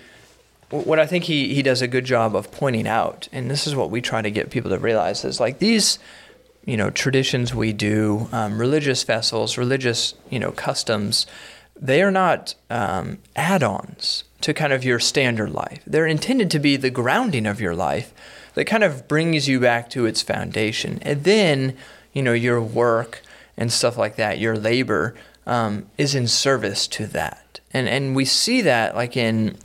what 0.69 0.99
I 0.99 1.05
think 1.05 1.23
he, 1.23 1.53
he 1.53 1.61
does 1.61 1.81
a 1.81 1.87
good 1.87 2.05
job 2.05 2.35
of 2.35 2.51
pointing 2.51 2.87
out, 2.87 3.27
and 3.31 3.49
this 3.49 3.65
is 3.65 3.75
what 3.75 3.89
we 3.89 4.01
try 4.01 4.21
to 4.21 4.29
get 4.29 4.51
people 4.51 4.69
to 4.69 4.77
realize, 4.77 5.25
is 5.25 5.39
like 5.39 5.59
these, 5.59 5.99
you 6.65 6.77
know, 6.77 6.89
traditions 6.89 7.55
we 7.55 7.73
do, 7.73 8.27
um, 8.31 8.59
religious 8.59 9.01
festivals, 9.03 9.57
religious, 9.57 10.13
you 10.29 10.39
know, 10.39 10.51
customs, 10.51 11.25
they 11.75 12.01
are 12.03 12.11
not 12.11 12.55
um, 12.69 13.17
add-ons 13.35 14.25
to 14.41 14.53
kind 14.53 14.73
of 14.73 14.83
your 14.83 14.99
standard 14.99 15.51
life. 15.51 15.81
They're 15.87 16.05
intended 16.05 16.51
to 16.51 16.59
be 16.59 16.75
the 16.77 16.89
grounding 16.89 17.45
of 17.45 17.59
your 17.59 17.75
life 17.75 18.13
that 18.53 18.65
kind 18.65 18.83
of 18.83 19.07
brings 19.07 19.47
you 19.47 19.59
back 19.59 19.89
to 19.91 20.05
its 20.05 20.21
foundation. 20.21 20.99
And 21.01 21.23
then, 21.23 21.77
you 22.13 22.21
know, 22.21 22.33
your 22.33 22.61
work 22.61 23.21
and 23.57 23.71
stuff 23.71 23.97
like 23.97 24.17
that, 24.17 24.39
your 24.39 24.55
labor 24.55 25.15
um, 25.49 25.87
is 25.97 26.15
in 26.15 26.27
service 26.27 26.87
to 26.87 27.07
that. 27.07 27.59
And, 27.73 27.89
and 27.89 28.15
we 28.15 28.23
see 28.23 28.61
that 28.61 28.95
like 28.95 29.17
in 29.17 29.57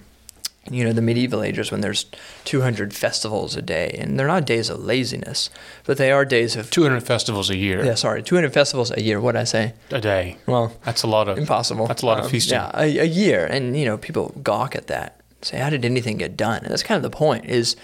you 0.71 0.83
know 0.83 0.95
the 0.95 1.03
medieval 1.03 1.43
ages 1.43 1.71
when 1.71 1.83
there's 1.83 2.07
200 2.45 2.95
festivals 2.95 3.55
a 3.55 3.61
day. 3.61 3.95
And 4.01 4.19
they're 4.19 4.27
not 4.27 4.47
days 4.47 4.71
of 4.71 4.83
laziness 4.83 5.51
but 5.85 5.99
they 5.99 6.11
are 6.11 6.25
days 6.25 6.57
of 6.57 6.71
200 6.71 7.03
festivals 7.03 7.51
a 7.51 7.57
year. 7.57 7.85
Yeah 7.85 7.95
sorry 7.95 8.23
200 8.23 8.53
festivals 8.53 8.91
a 8.91 9.03
year. 9.03 9.21
What 9.21 9.37
i 9.37 9.45
say? 9.45 9.75
A 9.91 10.01
day. 10.01 10.39
Well 10.47 10.73
that's 10.85 11.03
a 11.03 11.07
lot 11.07 11.29
of 11.29 11.37
impossible. 11.37 11.87
that's 11.87 12.03
a 12.03 12.07
lot 12.07 12.19
um, 12.19 12.25
of 12.25 12.31
feasting. 12.31 12.57
yeah 12.57 12.71
a, 12.75 12.99
a, 13.01 13.05
year. 13.05 13.45
And 13.45 13.77
you 13.77 13.85
know 13.85 13.99
people 13.99 14.35
gawk 14.43 14.75
at 14.75 14.87
that 14.87 15.21
say 15.43 15.59
how 15.59 15.69
did 15.69 15.85
anything 15.85 16.17
get 16.17 16.35
done? 16.35 16.63
And 16.63 16.71
that's 16.71 16.83
kind 16.83 16.97
of 16.97 17.03
the 17.03 17.15
point 17.15 17.45
is 17.45 17.77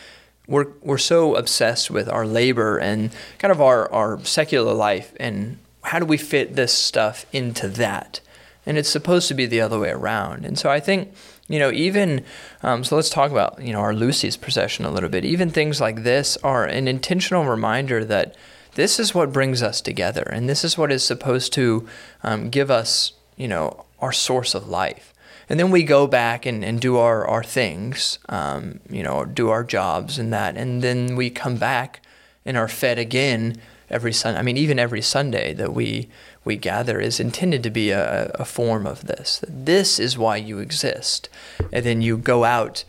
we're 0.48 0.68
we're 0.80 0.98
so 0.98 1.34
obsessed 1.36 1.90
with 1.90 2.08
our 2.08 2.26
labor 2.26 2.78
and 2.78 3.10
kind 3.38 3.52
of 3.52 3.60
our 3.60 3.92
our 3.92 4.24
secular 4.24 4.72
life 4.72 5.12
and 5.20 5.58
how 5.84 5.98
do 5.98 6.04
we 6.04 6.16
fit 6.16 6.56
this 6.56 6.72
stuff 6.72 7.26
into 7.32 7.68
that 7.68 8.20
and 8.66 8.76
it's 8.76 8.88
supposed 8.88 9.28
to 9.28 9.34
be 9.34 9.46
the 9.46 9.60
other 9.60 9.78
way 9.78 9.90
around 9.90 10.44
and 10.44 10.58
so 10.58 10.70
i 10.70 10.80
think 10.80 11.12
you 11.50 11.58
know, 11.58 11.72
even 11.72 12.24
um, 12.62 12.84
so, 12.84 12.94
let's 12.94 13.10
talk 13.10 13.32
about 13.32 13.60
you 13.60 13.72
know 13.72 13.80
our 13.80 13.92
Lucy's 13.92 14.36
procession 14.36 14.84
a 14.84 14.90
little 14.90 15.08
bit. 15.08 15.24
Even 15.24 15.50
things 15.50 15.80
like 15.80 16.04
this 16.04 16.36
are 16.44 16.64
an 16.64 16.86
intentional 16.86 17.44
reminder 17.44 18.04
that 18.04 18.36
this 18.76 19.00
is 19.00 19.16
what 19.16 19.32
brings 19.32 19.60
us 19.60 19.80
together, 19.80 20.22
and 20.22 20.48
this 20.48 20.62
is 20.62 20.78
what 20.78 20.92
is 20.92 21.02
supposed 21.02 21.52
to 21.54 21.88
um, 22.22 22.50
give 22.50 22.70
us 22.70 23.14
you 23.36 23.48
know 23.48 23.84
our 23.98 24.12
source 24.12 24.54
of 24.54 24.68
life. 24.68 25.12
And 25.48 25.58
then 25.58 25.72
we 25.72 25.82
go 25.82 26.06
back 26.06 26.46
and, 26.46 26.64
and 26.64 26.80
do 26.80 26.96
our, 26.98 27.26
our 27.26 27.42
things, 27.42 28.20
um, 28.28 28.78
you 28.88 29.02
know, 29.02 29.24
do 29.24 29.48
our 29.48 29.64
jobs 29.64 30.16
and 30.16 30.32
that. 30.32 30.56
And 30.56 30.80
then 30.80 31.16
we 31.16 31.28
come 31.28 31.56
back 31.56 32.00
and 32.46 32.56
are 32.56 32.68
fed 32.68 33.00
again 33.00 33.56
every 33.90 34.12
Sunday. 34.12 34.38
I 34.38 34.42
mean, 34.42 34.56
even 34.56 34.78
every 34.78 35.02
Sunday 35.02 35.52
that 35.54 35.74
we 35.74 36.08
we 36.44 36.56
gather 36.56 37.00
is 37.00 37.20
intended 37.20 37.62
to 37.62 37.70
be 37.70 37.90
a, 37.90 38.30
a 38.34 38.44
form 38.44 38.86
of 38.86 39.06
this. 39.06 39.44
This 39.48 39.98
is 39.98 40.16
why 40.16 40.36
you 40.36 40.58
exist. 40.58 41.28
And 41.72 41.84
then 41.84 42.00
you 42.00 42.16
go 42.16 42.44
out 42.44 42.84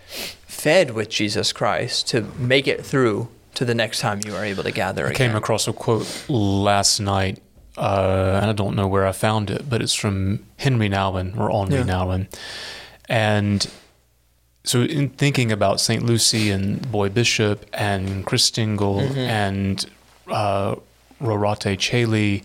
fed 0.47 0.91
with 0.91 1.09
Jesus 1.09 1.51
Christ 1.51 2.07
to 2.09 2.21
make 2.37 2.67
it 2.67 2.85
through 2.85 3.29
to 3.55 3.65
the 3.65 3.75
next 3.75 3.99
time 3.99 4.21
you 4.25 4.35
are 4.35 4.45
able 4.45 4.63
to 4.63 4.71
gather 4.71 5.07
I 5.07 5.09
again. 5.09 5.29
came 5.29 5.35
across 5.35 5.67
a 5.67 5.73
quote 5.73 6.25
last 6.29 6.99
night, 6.99 7.41
uh, 7.77 8.39
and 8.41 8.49
I 8.49 8.53
don't 8.53 8.75
know 8.75 8.87
where 8.87 9.05
I 9.05 9.11
found 9.11 9.49
it, 9.49 9.69
but 9.69 9.81
it's 9.81 9.93
from 9.93 10.45
Henry 10.57 10.89
Nouwen 10.89 11.37
or 11.37 11.51
Henri 11.51 11.79
yeah. 11.79 11.83
Nouwen. 11.83 12.27
And 13.09 13.69
so, 14.63 14.83
in 14.83 15.09
thinking 15.09 15.51
about 15.51 15.81
St. 15.81 16.03
Lucy 16.03 16.51
and 16.51 16.89
Boy 16.91 17.09
Bishop 17.09 17.65
and 17.73 18.25
Christingle 18.25 19.07
mm-hmm. 19.07 19.17
and 19.17 19.85
uh, 20.27 20.75
Rorate 21.21 21.77
Caeli 21.77 22.43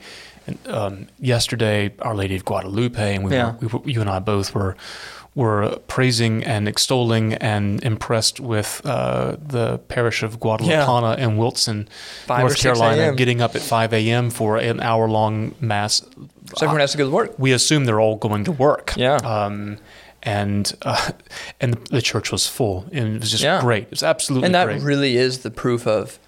um, 0.66 1.08
yesterday, 1.18 1.92
Our 2.00 2.14
Lady 2.14 2.36
of 2.36 2.44
Guadalupe, 2.44 3.14
and 3.14 3.24
we, 3.24 3.32
yeah. 3.32 3.56
were, 3.60 3.78
we, 3.78 3.92
you 3.92 4.00
and 4.00 4.10
I 4.10 4.18
both 4.18 4.54
were 4.54 4.76
were 5.34 5.78
praising 5.86 6.42
and 6.44 6.66
extolling 6.66 7.34
and 7.34 7.84
impressed 7.84 8.40
with 8.40 8.80
uh, 8.86 9.36
the 9.38 9.76
parish 9.80 10.22
of 10.22 10.40
Guadalupana 10.40 11.18
yeah. 11.18 11.24
in 11.24 11.36
Wilson, 11.36 11.88
Five 12.24 12.40
North 12.40 12.58
Carolina, 12.58 13.14
getting 13.14 13.42
up 13.42 13.54
at 13.54 13.60
5 13.60 13.92
a.m. 13.92 14.30
for 14.30 14.56
an 14.56 14.80
hour 14.80 15.06
long 15.10 15.54
mass. 15.60 16.00
So 16.00 16.62
everyone 16.62 16.80
has 16.80 16.92
to 16.92 16.98
go 16.98 17.04
to 17.04 17.14
work. 17.14 17.38
We 17.38 17.52
assume 17.52 17.84
they're 17.84 18.00
all 18.00 18.16
going 18.16 18.44
to 18.44 18.52
work. 18.52 18.94
Yeah. 18.96 19.16
Um, 19.16 19.76
and 20.22 20.74
uh, 20.82 21.12
and 21.60 21.74
the 21.90 22.00
church 22.00 22.32
was 22.32 22.46
full, 22.48 22.86
and 22.90 23.16
it 23.16 23.20
was 23.20 23.30
just 23.30 23.44
yeah. 23.44 23.60
great. 23.60 23.84
It 23.84 23.90
was 23.90 24.02
absolutely 24.02 24.46
and 24.46 24.54
that 24.54 24.64
great. 24.64 24.82
really 24.82 25.16
is 25.18 25.40
the 25.40 25.50
proof 25.50 25.86
of 25.86 26.18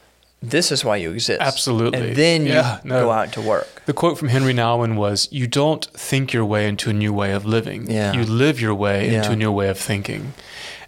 this 0.41 0.71
is 0.71 0.85
why 0.85 0.97
you 0.97 1.13
exist. 1.13 1.41
Absolutely. 1.41 2.09
And 2.09 2.17
then 2.17 2.47
you 2.47 2.53
yeah, 2.53 2.81
no. 2.85 3.05
go 3.05 3.11
out 3.11 3.33
to 3.33 3.41
work. 3.41 3.83
The 3.87 3.93
quote 3.93 4.19
from 4.19 4.29
Henry 4.29 4.55
Nouwen 4.55 4.97
was 4.97 5.29
You 5.33 5.47
don't 5.47 5.85
think 5.87 6.33
your 6.33 6.45
way 6.45 6.69
into 6.69 6.91
a 6.91 6.93
new 6.93 7.13
way 7.13 7.33
of 7.33 7.45
living. 7.45 7.91
Yeah. 7.91 8.13
You 8.13 8.25
live 8.25 8.61
your 8.61 8.75
way 8.75 9.11
yeah. 9.11 9.19
into 9.19 9.33
a 9.33 9.37
new 9.37 9.51
way 9.51 9.69
of 9.69 9.79
thinking. 9.79 10.35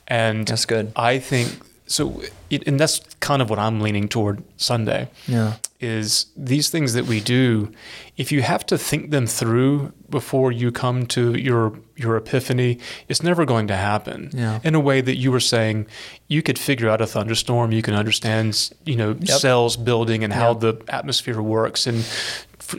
And 0.07 0.47
that's 0.47 0.67
good. 0.67 0.93
I 0.95 1.19
think 1.19 1.61
so 1.87 2.23
it, 2.51 2.67
and 2.69 2.79
that's 2.79 3.01
kind 3.19 3.43
of 3.43 3.51
what 3.51 3.59
I'm 3.59 3.81
leaning 3.81 4.09
toward 4.09 4.45
Sunday. 4.57 5.09
Yeah. 5.27 5.55
Is 5.81 6.27
these 6.37 6.71
things 6.71 6.93
that 6.95 7.07
we 7.07 7.21
do, 7.21 7.73
if 8.17 8.31
you 8.31 8.43
have 8.43 8.65
to 8.67 8.79
think 8.79 9.11
them 9.11 9.27
through 9.27 9.93
before 10.09 10.53
you 10.53 10.71
come 10.71 11.07
to 11.07 11.35
your 11.35 11.73
your 12.03 12.17
epiphany, 12.17 12.79
it's 13.09 13.23
never 13.23 13.45
going 13.45 13.67
to 13.69 13.77
happen. 13.77 14.31
Yeah. 14.33 14.61
In 14.65 14.75
a 14.75 14.81
way 14.81 15.01
that 15.01 15.17
you 15.17 15.31
were 15.31 15.41
saying, 15.41 15.87
you 16.29 16.43
could 16.43 16.59
figure 16.59 16.89
out 16.89 17.01
a 17.01 17.07
thunderstorm, 17.07 17.73
you 17.73 17.83
can 17.83 17.95
understand, 17.95 18.71
you 18.85 18.97
know, 18.97 19.17
yep. 19.21 19.39
cells 19.39 19.77
building 19.77 20.25
and 20.25 20.33
how 20.33 20.55
the 20.55 20.83
atmosphere 20.89 21.41
works 21.41 21.87
and 21.87 22.05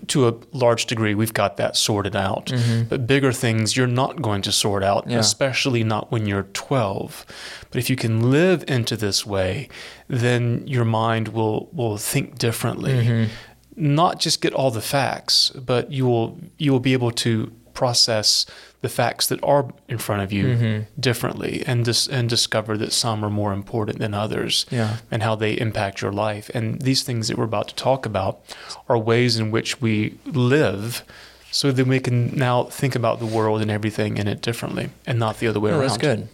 to 0.07 0.27
a 0.27 0.33
large 0.51 0.85
degree, 0.85 1.15
we've 1.15 1.33
got 1.33 1.57
that 1.57 1.75
sorted 1.75 2.15
out. 2.15 2.47
Mm-hmm. 2.47 2.83
But 2.83 3.07
bigger 3.07 3.31
things, 3.31 3.75
you're 3.75 3.87
not 3.87 4.21
going 4.21 4.41
to 4.43 4.51
sort 4.51 4.83
out, 4.83 5.09
yeah. 5.09 5.19
especially 5.19 5.83
not 5.83 6.11
when 6.11 6.25
you're 6.25 6.43
12. 6.53 7.25
But 7.69 7.79
if 7.79 7.89
you 7.89 7.95
can 7.95 8.31
live 8.31 8.63
into 8.67 8.95
this 8.95 9.25
way, 9.25 9.69
then 10.07 10.65
your 10.67 10.85
mind 10.85 11.29
will 11.29 11.69
will 11.71 11.97
think 11.97 12.37
differently. 12.37 12.93
Mm-hmm. 12.93 13.31
Not 13.75 14.19
just 14.19 14.41
get 14.41 14.53
all 14.53 14.71
the 14.71 14.81
facts, 14.81 15.49
but 15.51 15.91
you 15.91 16.05
will 16.05 16.37
you 16.57 16.71
will 16.71 16.79
be 16.79 16.93
able 16.93 17.11
to 17.11 17.51
process 17.73 18.45
the 18.81 18.89
facts 18.89 19.27
that 19.27 19.41
are 19.43 19.71
in 19.87 19.99
front 19.99 20.23
of 20.23 20.33
you 20.33 20.45
mm-hmm. 20.45 20.99
differently 20.99 21.63
and 21.67 21.85
dis- 21.85 22.07
and 22.07 22.27
discover 22.27 22.77
that 22.77 22.91
some 22.91 23.23
are 23.23 23.29
more 23.29 23.53
important 23.53 23.99
than 23.99 24.13
others 24.13 24.65
yeah. 24.71 24.97
and 25.11 25.21
how 25.21 25.35
they 25.35 25.53
impact 25.53 26.01
your 26.01 26.11
life. 26.11 26.49
And 26.53 26.81
these 26.81 27.03
things 27.03 27.27
that 27.27 27.37
we're 27.37 27.43
about 27.43 27.67
to 27.69 27.75
talk 27.75 28.05
about 28.05 28.41
are 28.89 28.97
ways 28.97 29.37
in 29.37 29.51
which 29.51 29.79
we 29.81 30.17
live 30.25 31.03
so 31.51 31.71
that 31.71 31.85
we 31.85 31.99
can 31.99 32.35
now 32.35 32.63
think 32.63 32.95
about 32.95 33.19
the 33.19 33.25
world 33.25 33.61
and 33.61 33.69
everything 33.69 34.17
in 34.17 34.27
it 34.27 34.41
differently 34.41 34.89
and 35.05 35.19
not 35.19 35.37
the 35.37 35.47
other 35.47 35.59
way 35.59 35.71
oh, 35.71 35.79
around. 35.79 35.89
That's 35.89 35.97
good. 35.97 36.27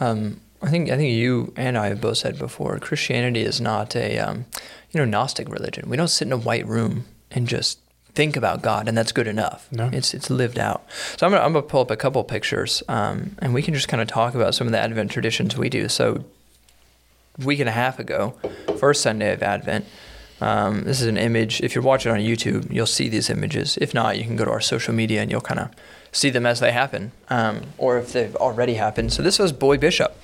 Um, 0.00 0.40
I 0.62 0.70
think 0.70 0.90
I 0.90 0.96
think 0.96 1.12
you 1.12 1.52
and 1.56 1.76
I 1.76 1.88
have 1.88 2.00
both 2.00 2.16
said 2.16 2.38
before 2.38 2.78
Christianity 2.78 3.42
is 3.42 3.60
not 3.60 3.94
a 3.94 4.18
um, 4.18 4.46
you 4.90 4.98
know 4.98 5.04
Gnostic 5.04 5.50
religion. 5.50 5.90
We 5.90 5.98
don't 5.98 6.08
sit 6.08 6.26
in 6.26 6.32
a 6.32 6.38
white 6.38 6.66
room 6.66 7.04
and 7.30 7.46
just 7.46 7.78
think 8.14 8.36
about 8.36 8.62
God, 8.62 8.88
and 8.88 8.96
that's 8.96 9.12
good 9.12 9.26
enough. 9.26 9.68
No. 9.72 9.90
It's 9.92 10.14
it's 10.14 10.30
lived 10.30 10.58
out. 10.58 10.84
So 11.16 11.26
I'm 11.26 11.32
gonna, 11.32 11.44
I'm 11.44 11.52
gonna 11.52 11.66
pull 11.66 11.80
up 11.80 11.90
a 11.90 11.96
couple 11.96 12.22
pictures, 12.24 12.82
um, 12.88 13.36
and 13.40 13.52
we 13.52 13.62
can 13.62 13.74
just 13.74 13.88
kind 13.88 14.00
of 14.00 14.08
talk 14.08 14.34
about 14.34 14.54
some 14.54 14.66
of 14.66 14.72
the 14.72 14.78
Advent 14.78 15.10
traditions 15.10 15.56
we 15.56 15.68
do. 15.68 15.88
So 15.88 16.24
a 17.40 17.44
week 17.44 17.60
and 17.60 17.68
a 17.68 17.72
half 17.72 17.98
ago, 17.98 18.34
first 18.78 19.02
Sunday 19.02 19.32
of 19.32 19.42
Advent. 19.42 19.84
Um, 20.40 20.82
this 20.82 21.00
is 21.00 21.06
an 21.06 21.16
image. 21.16 21.60
If 21.60 21.74
you're 21.74 21.84
watching 21.84 22.12
on 22.12 22.18
YouTube, 22.18 22.70
you'll 22.70 22.86
see 22.86 23.08
these 23.08 23.30
images. 23.30 23.78
If 23.80 23.94
not, 23.94 24.18
you 24.18 24.24
can 24.24 24.36
go 24.36 24.44
to 24.44 24.50
our 24.50 24.60
social 24.60 24.92
media 24.92 25.22
and 25.22 25.30
you'll 25.30 25.40
kind 25.40 25.60
of 25.60 25.70
see 26.12 26.28
them 26.28 26.44
as 26.44 26.60
they 26.60 26.72
happen, 26.72 27.12
um, 27.28 27.62
or 27.78 27.98
if 27.98 28.12
they've 28.12 28.34
already 28.36 28.74
happened. 28.74 29.12
So 29.12 29.22
this 29.22 29.38
was 29.38 29.52
Boy 29.52 29.78
Bishop, 29.78 30.16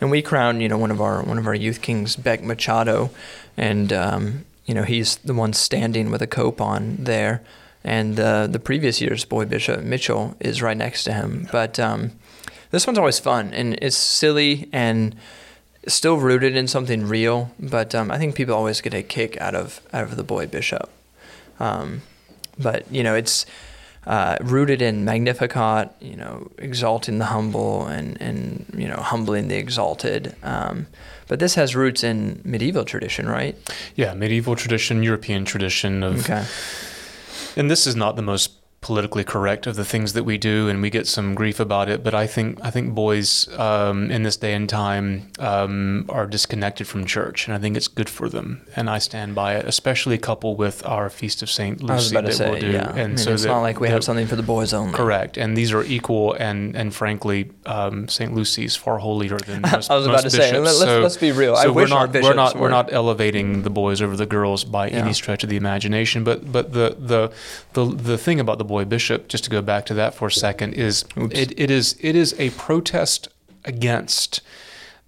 and 0.00 0.10
we 0.10 0.20
crowned 0.22 0.62
you 0.62 0.68
know 0.68 0.78
one 0.78 0.90
of 0.90 1.00
our 1.00 1.22
one 1.22 1.38
of 1.38 1.46
our 1.46 1.54
youth 1.54 1.80
kings, 1.80 2.16
Beck 2.16 2.42
Machado, 2.42 3.10
and 3.56 3.92
um, 3.92 4.44
you 4.66 4.74
know, 4.74 4.82
he's 4.82 5.16
the 5.16 5.34
one 5.34 5.52
standing 5.52 6.10
with 6.10 6.20
a 6.22 6.26
cope 6.26 6.60
on 6.60 6.96
there. 6.98 7.42
And 7.84 8.18
uh, 8.18 8.48
the 8.48 8.58
previous 8.58 9.00
year's 9.00 9.24
boy 9.24 9.44
bishop, 9.44 9.82
Mitchell, 9.82 10.36
is 10.40 10.60
right 10.60 10.76
next 10.76 11.04
to 11.04 11.12
him. 11.12 11.48
But 11.52 11.78
um, 11.78 12.12
this 12.72 12.86
one's 12.86 12.98
always 12.98 13.20
fun 13.20 13.54
and 13.54 13.78
it's 13.80 13.96
silly 13.96 14.68
and 14.72 15.14
still 15.86 16.16
rooted 16.16 16.56
in 16.56 16.66
something 16.66 17.06
real. 17.06 17.52
But 17.60 17.94
um, 17.94 18.10
I 18.10 18.18
think 18.18 18.34
people 18.34 18.54
always 18.54 18.80
get 18.80 18.92
a 18.92 19.04
kick 19.04 19.40
out 19.40 19.54
of 19.54 19.80
out 19.92 20.02
of 20.02 20.16
the 20.16 20.24
boy 20.24 20.46
bishop. 20.46 20.90
Um, 21.60 22.02
but 22.58 22.90
you 22.92 23.04
know, 23.04 23.14
it's 23.14 23.46
uh, 24.06 24.36
rooted 24.40 24.82
in 24.82 25.04
Magnificat, 25.04 25.90
you 26.00 26.16
know, 26.16 26.50
exalting 26.58 27.18
the 27.18 27.26
humble 27.26 27.86
and, 27.86 28.20
and 28.20 28.66
you 28.76 28.88
know, 28.88 28.96
humbling 28.96 29.48
the 29.48 29.56
exalted. 29.56 30.34
Um, 30.42 30.86
but 31.28 31.38
this 31.38 31.54
has 31.54 31.74
roots 31.74 32.04
in 32.04 32.40
medieval 32.44 32.84
tradition, 32.84 33.28
right? 33.28 33.56
Yeah, 33.94 34.14
medieval 34.14 34.56
tradition, 34.56 35.02
European 35.02 35.44
tradition 35.44 36.02
of. 36.02 36.20
Okay. 36.20 36.44
And 37.56 37.70
this 37.70 37.86
is 37.86 37.96
not 37.96 38.16
the 38.16 38.22
most 38.22 38.52
politically 38.86 39.24
correct 39.24 39.66
of 39.66 39.74
the 39.74 39.84
things 39.84 40.12
that 40.12 40.22
we 40.22 40.38
do, 40.38 40.68
and 40.68 40.80
we 40.80 40.88
get 40.90 41.08
some 41.08 41.34
grief 41.34 41.58
about 41.58 41.88
it. 41.88 42.04
But 42.04 42.14
I 42.14 42.26
think 42.28 42.58
I 42.62 42.70
think 42.70 42.94
boys 42.94 43.48
um, 43.58 44.10
in 44.12 44.22
this 44.22 44.36
day 44.36 44.54
and 44.54 44.68
time 44.68 45.06
um, 45.40 46.06
are 46.08 46.24
disconnected 46.26 46.86
from 46.86 47.04
church, 47.04 47.48
and 47.48 47.54
I 47.56 47.58
think 47.58 47.76
it's 47.76 47.88
good 47.88 48.08
for 48.08 48.28
them, 48.28 48.48
and 48.76 48.88
I 48.88 48.98
stand 48.98 49.34
by 49.34 49.56
it, 49.56 49.66
especially 49.66 50.18
coupled 50.18 50.56
with 50.58 50.86
our 50.86 51.10
feast 51.10 51.42
of 51.42 51.50
Saint 51.50 51.82
Lucy 51.82 51.92
I 51.92 51.94
was 51.96 52.10
about 52.12 52.20
to 52.20 52.26
that 52.28 52.34
say, 52.34 52.50
we'll 52.50 52.60
do. 52.60 52.70
yeah. 52.70 52.90
And 52.90 53.00
I 53.00 53.06
mean, 53.08 53.18
so 53.18 53.32
it's 53.32 53.42
that- 53.42 53.48
not 53.48 53.60
like 53.62 53.80
we 53.80 53.88
that- 53.88 53.94
have 53.94 54.04
something 54.04 54.28
for 54.28 54.36
the 54.36 54.44
boys 54.54 54.72
only. 54.72 54.94
Correct, 54.94 55.36
and 55.36 55.56
these 55.56 55.72
are 55.72 55.82
equal, 55.82 56.34
and 56.34 56.76
and 56.76 56.94
frankly, 56.94 57.50
um, 57.66 58.06
Saint 58.08 58.34
Lucy's 58.36 58.76
far 58.76 58.98
holier 58.98 59.38
than 59.38 59.62
most. 59.72 59.90
I 59.90 59.96
was 59.96 60.06
about 60.06 60.22
to 60.22 60.30
say, 60.30 60.38
bishops. 60.52 60.54
let- 60.54 60.62
let's- 60.62 60.78
So- 60.78 61.00
let's 61.00 61.16
be 61.16 61.32
real. 61.32 61.56
So 61.56 61.72
we're 61.72 61.88
not 61.88 62.12
we're 62.12 62.34
not 62.34 62.54
we're 62.54 62.60
were- 62.62 62.70
not 62.78 62.92
elevating 62.92 63.62
the 63.62 63.70
boys 63.82 64.00
over 64.00 64.16
the 64.16 64.26
girls 64.26 64.62
by 64.62 64.84
Yeah. 64.88 64.98
any 65.02 65.12
stretch 65.12 65.42
of 65.42 65.50
the 65.50 65.56
imagination. 65.56 66.22
But 66.22 66.38
but 66.52 66.72
the 66.72 66.94
the 67.12 67.32
the 67.72 67.84
the 68.10 68.18
thing 68.18 68.38
about 68.38 68.58
the 68.58 68.64
boy 68.76 68.84
bishop, 68.84 69.28
just 69.28 69.44
to 69.44 69.50
go 69.50 69.62
back 69.62 69.86
to 69.86 69.94
that 69.94 70.14
for 70.14 70.26
a 70.28 70.32
second, 70.48 70.74
is 70.74 71.04
it, 71.42 71.48
it 71.64 71.70
is 71.70 71.96
it 72.00 72.14
is 72.16 72.34
a 72.38 72.50
protest 72.50 73.28
against 73.64 74.40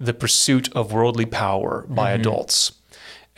the 0.00 0.14
pursuit 0.14 0.66
of 0.74 0.92
worldly 0.92 1.26
power 1.26 1.84
by 1.88 2.10
adults 2.12 2.72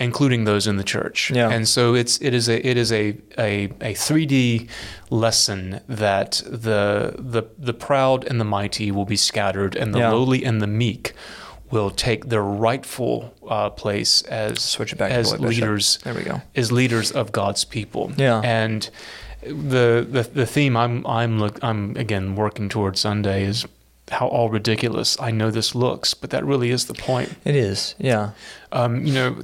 including 0.02 0.44
those 0.44 0.66
in 0.66 0.76
the 0.78 0.84
church. 0.96 1.18
Mm-hmm. 1.26 1.36
Yeah. 1.36 1.50
And 1.50 1.68
so 1.68 1.94
it's 1.94 2.14
it 2.22 2.32
is 2.32 2.48
a 2.48 2.56
it 2.66 2.76
is 2.78 2.90
a 2.90 3.04
a, 3.38 3.64
a 3.90 3.92
3D 4.06 4.66
lesson 5.10 5.80
that 5.88 6.30
the 6.46 7.14
the 7.18 7.42
the 7.58 7.74
proud 7.74 8.24
and 8.24 8.40
the 8.40 8.44
mighty 8.58 8.90
will 8.90 9.04
be 9.04 9.16
scattered 9.16 9.76
and 9.76 9.92
the 9.94 9.98
Yeah. 9.98 10.10
lowly 10.12 10.42
and 10.48 10.60
the 10.62 10.66
meek 10.66 11.12
will 11.70 11.90
take 11.90 12.20
their 12.32 12.42
rightful 12.42 13.14
uh, 13.46 13.70
place 13.70 14.22
as 14.22 14.60
Switch 14.60 14.92
it 14.92 14.98
back 14.98 15.10
to 15.10 15.16
as 15.16 15.30
boy 15.32 15.38
bishop. 15.48 15.50
leaders 15.50 15.98
There 16.04 16.14
we 16.14 16.22
go. 16.22 16.40
as 16.56 16.72
leaders 16.72 17.12
of 17.12 17.30
God's 17.32 17.64
people. 17.64 18.04
Yeah. 18.16 18.40
And 18.42 18.88
the 19.42 20.06
the 20.08 20.28
the 20.34 20.46
theme 20.46 20.76
I'm 20.76 21.06
I'm 21.06 21.38
look 21.38 21.58
I'm 21.62 21.96
again 21.96 22.36
working 22.36 22.68
towards 22.68 23.00
Sunday 23.00 23.44
is 23.44 23.66
how 24.10 24.26
all 24.28 24.50
ridiculous 24.50 25.16
I 25.20 25.30
know 25.30 25.50
this 25.50 25.74
looks, 25.74 26.14
but 26.14 26.30
that 26.30 26.44
really 26.44 26.70
is 26.70 26.86
the 26.86 26.94
point. 26.94 27.34
It 27.44 27.56
is, 27.56 27.94
yeah. 27.98 28.30
Um, 28.72 29.04
you 29.04 29.12
know, 29.12 29.36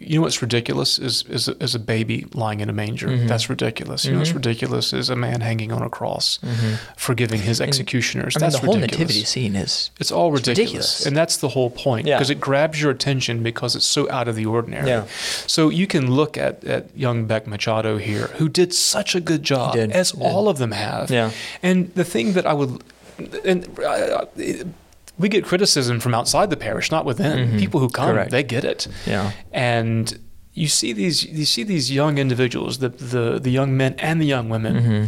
you 0.00 0.16
know 0.16 0.22
what's 0.22 0.40
ridiculous 0.40 0.98
is 0.98 1.24
is 1.28 1.46
a, 1.48 1.62
is 1.62 1.74
a 1.74 1.78
baby 1.78 2.24
lying 2.32 2.60
in 2.60 2.70
a 2.70 2.72
manger. 2.72 3.08
Mhm. 3.08 3.28
That's 3.28 3.50
ridiculous. 3.50 4.04
You 4.06 4.12
know 4.12 4.18
what's 4.20 4.32
ridiculous 4.32 4.92
is 4.94 5.10
a 5.10 5.16
man 5.16 5.42
hanging 5.42 5.72
on 5.72 5.82
a 5.82 5.90
cross, 5.90 6.38
forgiving 6.96 7.40
his 7.42 7.60
executioners. 7.60 8.34
Mm-hmm. 8.34 8.42
I 8.44 8.46
mean, 8.46 8.50
that's 8.52 8.60
the 8.60 8.66
whole 8.66 8.74
ridiculous. 8.76 8.98
nativity 9.08 9.24
scene 9.24 9.56
is 9.56 9.90
It's 10.00 10.10
all 10.12 10.34
It's 10.34 10.48
ridiculous. 10.48 10.68
ridiculous. 10.70 11.06
And 11.06 11.16
that's 11.16 11.36
the 11.36 11.48
whole 11.48 11.70
point 11.70 12.06
Yeah. 12.06 12.16
because 12.16 12.30
it 12.30 12.40
grabs 12.40 12.80
your 12.80 12.90
attention 12.90 13.42
because 13.42 13.76
it's 13.76 13.84
so 13.86 14.10
out 14.10 14.26
of 14.28 14.36
the 14.36 14.46
ordinary. 14.46 14.88
Yeah. 14.88 15.04
So 15.46 15.68
you 15.68 15.86
can 15.86 16.10
look 16.10 16.38
at, 16.38 16.64
at 16.64 16.86
young 16.96 17.26
Beck 17.26 17.46
Machado 17.46 17.98
here, 17.98 18.28
who 18.38 18.48
did 18.48 18.72
such 18.72 19.14
a 19.14 19.20
good 19.20 19.42
job, 19.42 19.76
as 19.76 20.12
all 20.12 20.48
of 20.48 20.56
them 20.58 20.72
have. 20.72 21.10
Yeah. 21.10 21.30
And 21.62 21.92
the 21.94 22.04
thing 22.04 22.32
that 22.32 22.46
I 22.46 22.54
would, 22.54 22.82
and 23.44 23.78
uh, 23.80 24.24
we 25.18 25.28
get 25.28 25.44
criticism 25.44 26.00
from 26.00 26.14
outside 26.14 26.50
the 26.50 26.56
parish, 26.56 26.90
not 26.90 27.04
within. 27.04 27.50
Mhm. 27.52 27.58
People 27.58 27.80
who 27.80 27.88
come, 27.88 28.10
Correct. 28.10 28.30
they 28.30 28.42
get 28.42 28.64
it. 28.64 28.88
yeah. 29.06 29.32
And 29.52 30.18
you 30.54 30.68
see 30.68 30.92
these, 30.92 31.24
you 31.24 31.44
see 31.44 31.64
these 31.64 31.90
young 31.90 32.18
individuals, 32.18 32.78
the, 32.78 32.88
the, 32.90 33.38
the 33.38 33.50
young 33.50 33.76
men 33.76 33.94
and 33.98 34.20
the 34.20 34.26
young 34.26 34.48
women, 34.48 34.74
Mm-hmm. 34.76 35.04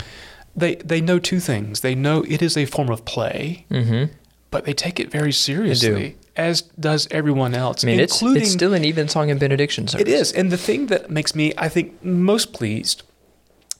they, 0.57 0.77
they 0.77 1.01
know 1.01 1.19
two 1.19 1.41
things. 1.41 1.81
They 1.81 1.95
know 1.95 2.23
it 2.29 2.41
is 2.43 2.57
a 2.57 2.65
form 2.67 2.89
of 2.91 3.05
play, 3.05 3.67
Mm-hmm. 3.71 4.13
but 4.51 4.65
they 4.65 4.73
take 4.73 5.01
it 5.01 5.11
very 5.11 5.33
seriously, 5.33 6.17
as 6.37 6.63
does 6.79 7.07
everyone 7.11 7.55
else, 7.55 7.85
I 7.85 7.87
mean, 7.89 8.01
it's, 8.01 8.21
including 8.21 8.43
it's 8.43 8.53
still 8.53 8.75
an 8.75 8.85
evensong 8.85 9.31
and 9.31 9.39
benediction 9.41 9.87
service. 9.89 10.07
it 10.07 10.09
is. 10.13 10.33
And 10.33 10.51
the 10.51 10.57
thing 10.59 10.87
that 10.87 11.11
makes 11.11 11.35
me, 11.35 11.53
I 11.59 11.69
think, 11.69 12.03
most 12.05 12.53
pleased 12.53 13.03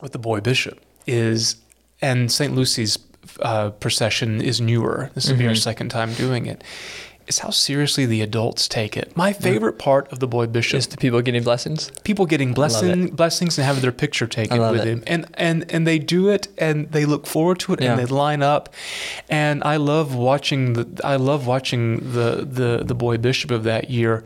with 0.01 0.13
the 0.13 0.19
boy 0.19 0.41
bishop 0.41 0.81
is, 1.07 1.57
and 2.03 2.31
St. 2.31 2.55
Lucy's 2.55 2.97
uh, 3.41 3.71
procession 3.71 4.41
is 4.41 4.61
newer. 4.61 5.11
This 5.15 5.29
will 5.31 5.37
be 5.39 5.47
our 5.47 5.53
Mhm. 5.53 5.59
second 5.63 5.89
time 5.91 6.13
doing 6.15 6.47
it. 6.47 6.63
Is 7.27 7.39
how 7.39 7.49
seriously 7.49 8.05
the 8.05 8.21
adults 8.21 8.69
take 8.69 8.99
it. 8.99 9.17
My 9.17 9.33
favorite 9.33 9.79
part 9.79 10.13
of 10.13 10.19
the 10.21 10.27
boy 10.27 10.47
bishop 10.47 10.77
is 10.77 10.87
the 10.89 10.99
people 10.99 11.23
getting 11.23 11.43
blessings. 11.43 11.91
people 12.05 12.27
getting 12.27 12.53
blessing 12.53 13.07
blessings 13.17 13.57
and 13.57 13.65
having 13.65 13.81
their 13.81 13.93
picture 13.93 14.27
taken 14.27 14.61
with 14.61 14.83
it. 14.83 14.87
him 14.87 15.03
and 15.07 15.25
and 15.33 15.65
and 15.71 15.87
they 15.87 15.99
do 15.99 16.29
it 16.29 16.49
and 16.59 16.93
they 16.93 17.07
look 17.07 17.27
forward 17.27 17.59
to 17.61 17.73
it 17.73 17.81
Yeah. 17.81 17.93
and 17.93 17.99
they 17.99 18.05
line 18.05 18.43
up 18.43 18.69
and 19.31 19.65
i 19.65 19.77
love 19.77 20.15
watching 20.15 20.75
the 20.75 20.87
i 21.03 21.17
love 21.17 21.47
watching 21.47 22.13
the 22.13 22.47
the 22.59 22.83
the 22.85 22.95
boy 22.95 23.17
bishop 23.17 23.51
of 23.51 23.65
that 23.65 23.89
year 23.89 24.23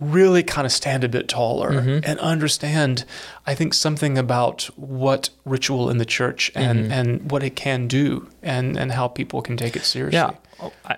really 0.00 0.42
kind 0.42 0.66
of 0.66 0.72
stand 0.72 1.04
a 1.04 1.08
bit 1.08 1.28
taller 1.28 1.70
Mhm. 1.72 2.02
and 2.06 2.18
understand 2.20 3.04
i 3.46 3.54
think 3.54 3.74
something 3.74 4.16
about 4.16 4.62
what 4.76 5.28
ritual 5.44 5.90
in 5.90 5.98
the 5.98 6.06
church 6.06 6.50
and 6.54 6.86
Mhm. 6.86 6.90
and 6.92 7.30
what 7.30 7.42
it 7.42 7.54
can 7.54 7.86
do 7.86 8.26
and 8.42 8.76
and 8.78 8.92
how 8.92 9.06
people 9.08 9.42
can 9.42 9.56
take 9.56 9.76
it 9.76 9.84
seriously 9.84 10.18
Yeah. 10.18 10.30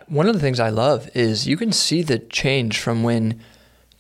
One 0.09 0.27
of 0.29 0.35
the 0.35 0.41
things 0.41 0.59
I 0.59 0.71
love 0.71 1.09
is 1.15 1.47
you 1.47 1.57
can 1.57 1.71
see 1.71 2.03
the 2.03 2.19
change 2.19 2.79
from 2.81 3.05
when, 3.05 3.39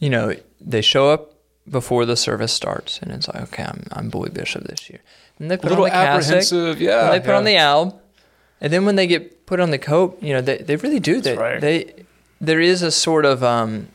you 0.00 0.10
know, 0.10 0.34
they 0.60 0.80
show 0.82 1.10
up 1.10 1.34
before 1.70 2.04
the 2.04 2.16
service 2.16 2.52
starts 2.52 2.98
and 3.00 3.12
it's 3.12 3.28
like, 3.28 3.40
okay, 3.44 3.62
I'm, 3.62 3.84
I'm 3.92 4.08
boy 4.08 4.26
bishop 4.26 4.64
this 4.64 4.90
year. 4.90 4.98
And 5.38 5.48
they 5.48 5.54
a 5.54 5.58
put 5.58 5.70
little 5.70 5.84
on 5.84 5.90
the 5.90 5.94
cassock, 5.94 6.80
yeah 6.80 7.04
and 7.04 7.12
they 7.14 7.20
put 7.24 7.36
on 7.36 7.44
the 7.44 7.56
alb, 7.56 7.94
and 8.60 8.72
then 8.72 8.84
when 8.84 8.96
they 8.96 9.06
get 9.06 9.46
put 9.46 9.60
on 9.60 9.70
the 9.70 9.78
coat, 9.78 10.18
you 10.20 10.32
know, 10.34 10.40
they, 10.40 10.58
they 10.58 10.74
really 10.74 10.98
do. 11.00 11.20
They, 11.20 11.36
right. 11.36 11.60
they, 11.60 11.94
there 12.40 12.60
is 12.60 12.82
a 12.82 12.90
sort 12.90 13.24
of, 13.24 13.44
um, 13.44 13.86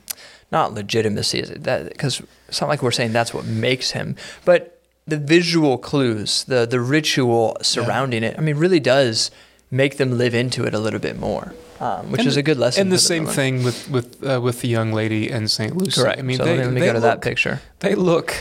not 0.51 0.73
legitimacy, 0.73 1.39
is 1.39 1.49
it? 1.49 1.63
Because 1.63 2.21
it's 2.47 2.61
not 2.61 2.67
like 2.69 2.81
we're 2.81 2.91
saying 2.91 3.13
that's 3.13 3.33
what 3.33 3.45
makes 3.45 3.91
him, 3.91 4.15
but 4.45 4.79
the 5.05 5.17
visual 5.17 5.77
clues, 5.77 6.43
the 6.45 6.65
the 6.65 6.79
ritual 6.79 7.57
surrounding 7.61 8.23
it, 8.23 8.35
I 8.37 8.41
mean, 8.41 8.57
really 8.57 8.79
does 8.79 9.31
make 9.71 9.97
them 9.97 10.17
live 10.17 10.33
into 10.33 10.63
it 10.65 10.73
a 10.73 10.79
little 10.79 10.99
bit 10.99 11.17
more, 11.19 11.53
um, 11.81 12.11
which 12.11 12.19
And 12.19 12.27
is 12.29 12.37
a 12.37 12.41
good 12.43 12.57
lesson. 12.57 12.81
and 12.83 12.91
the 12.91 12.97
same 12.99 13.25
thing 13.25 13.63
with 13.63 13.89
with 13.89 14.23
uh, 14.23 14.39
with 14.41 14.61
the 14.61 14.67
young 14.69 14.91
lady 14.93 15.29
and 15.29 15.49
St. 15.51 15.75
Lucy. 15.75 16.01
Correct. 16.01 16.19
I 16.19 16.21
mean, 16.23 16.37
so 16.37 16.45
they, 16.45 16.57
let 16.57 16.71
me 16.73 16.79
they 16.79 16.87
go 16.87 16.93
to 16.93 16.99
that 17.01 17.15
look- 17.17 17.21
picture. 17.23 17.61
They 17.79 17.95
look 17.95 18.33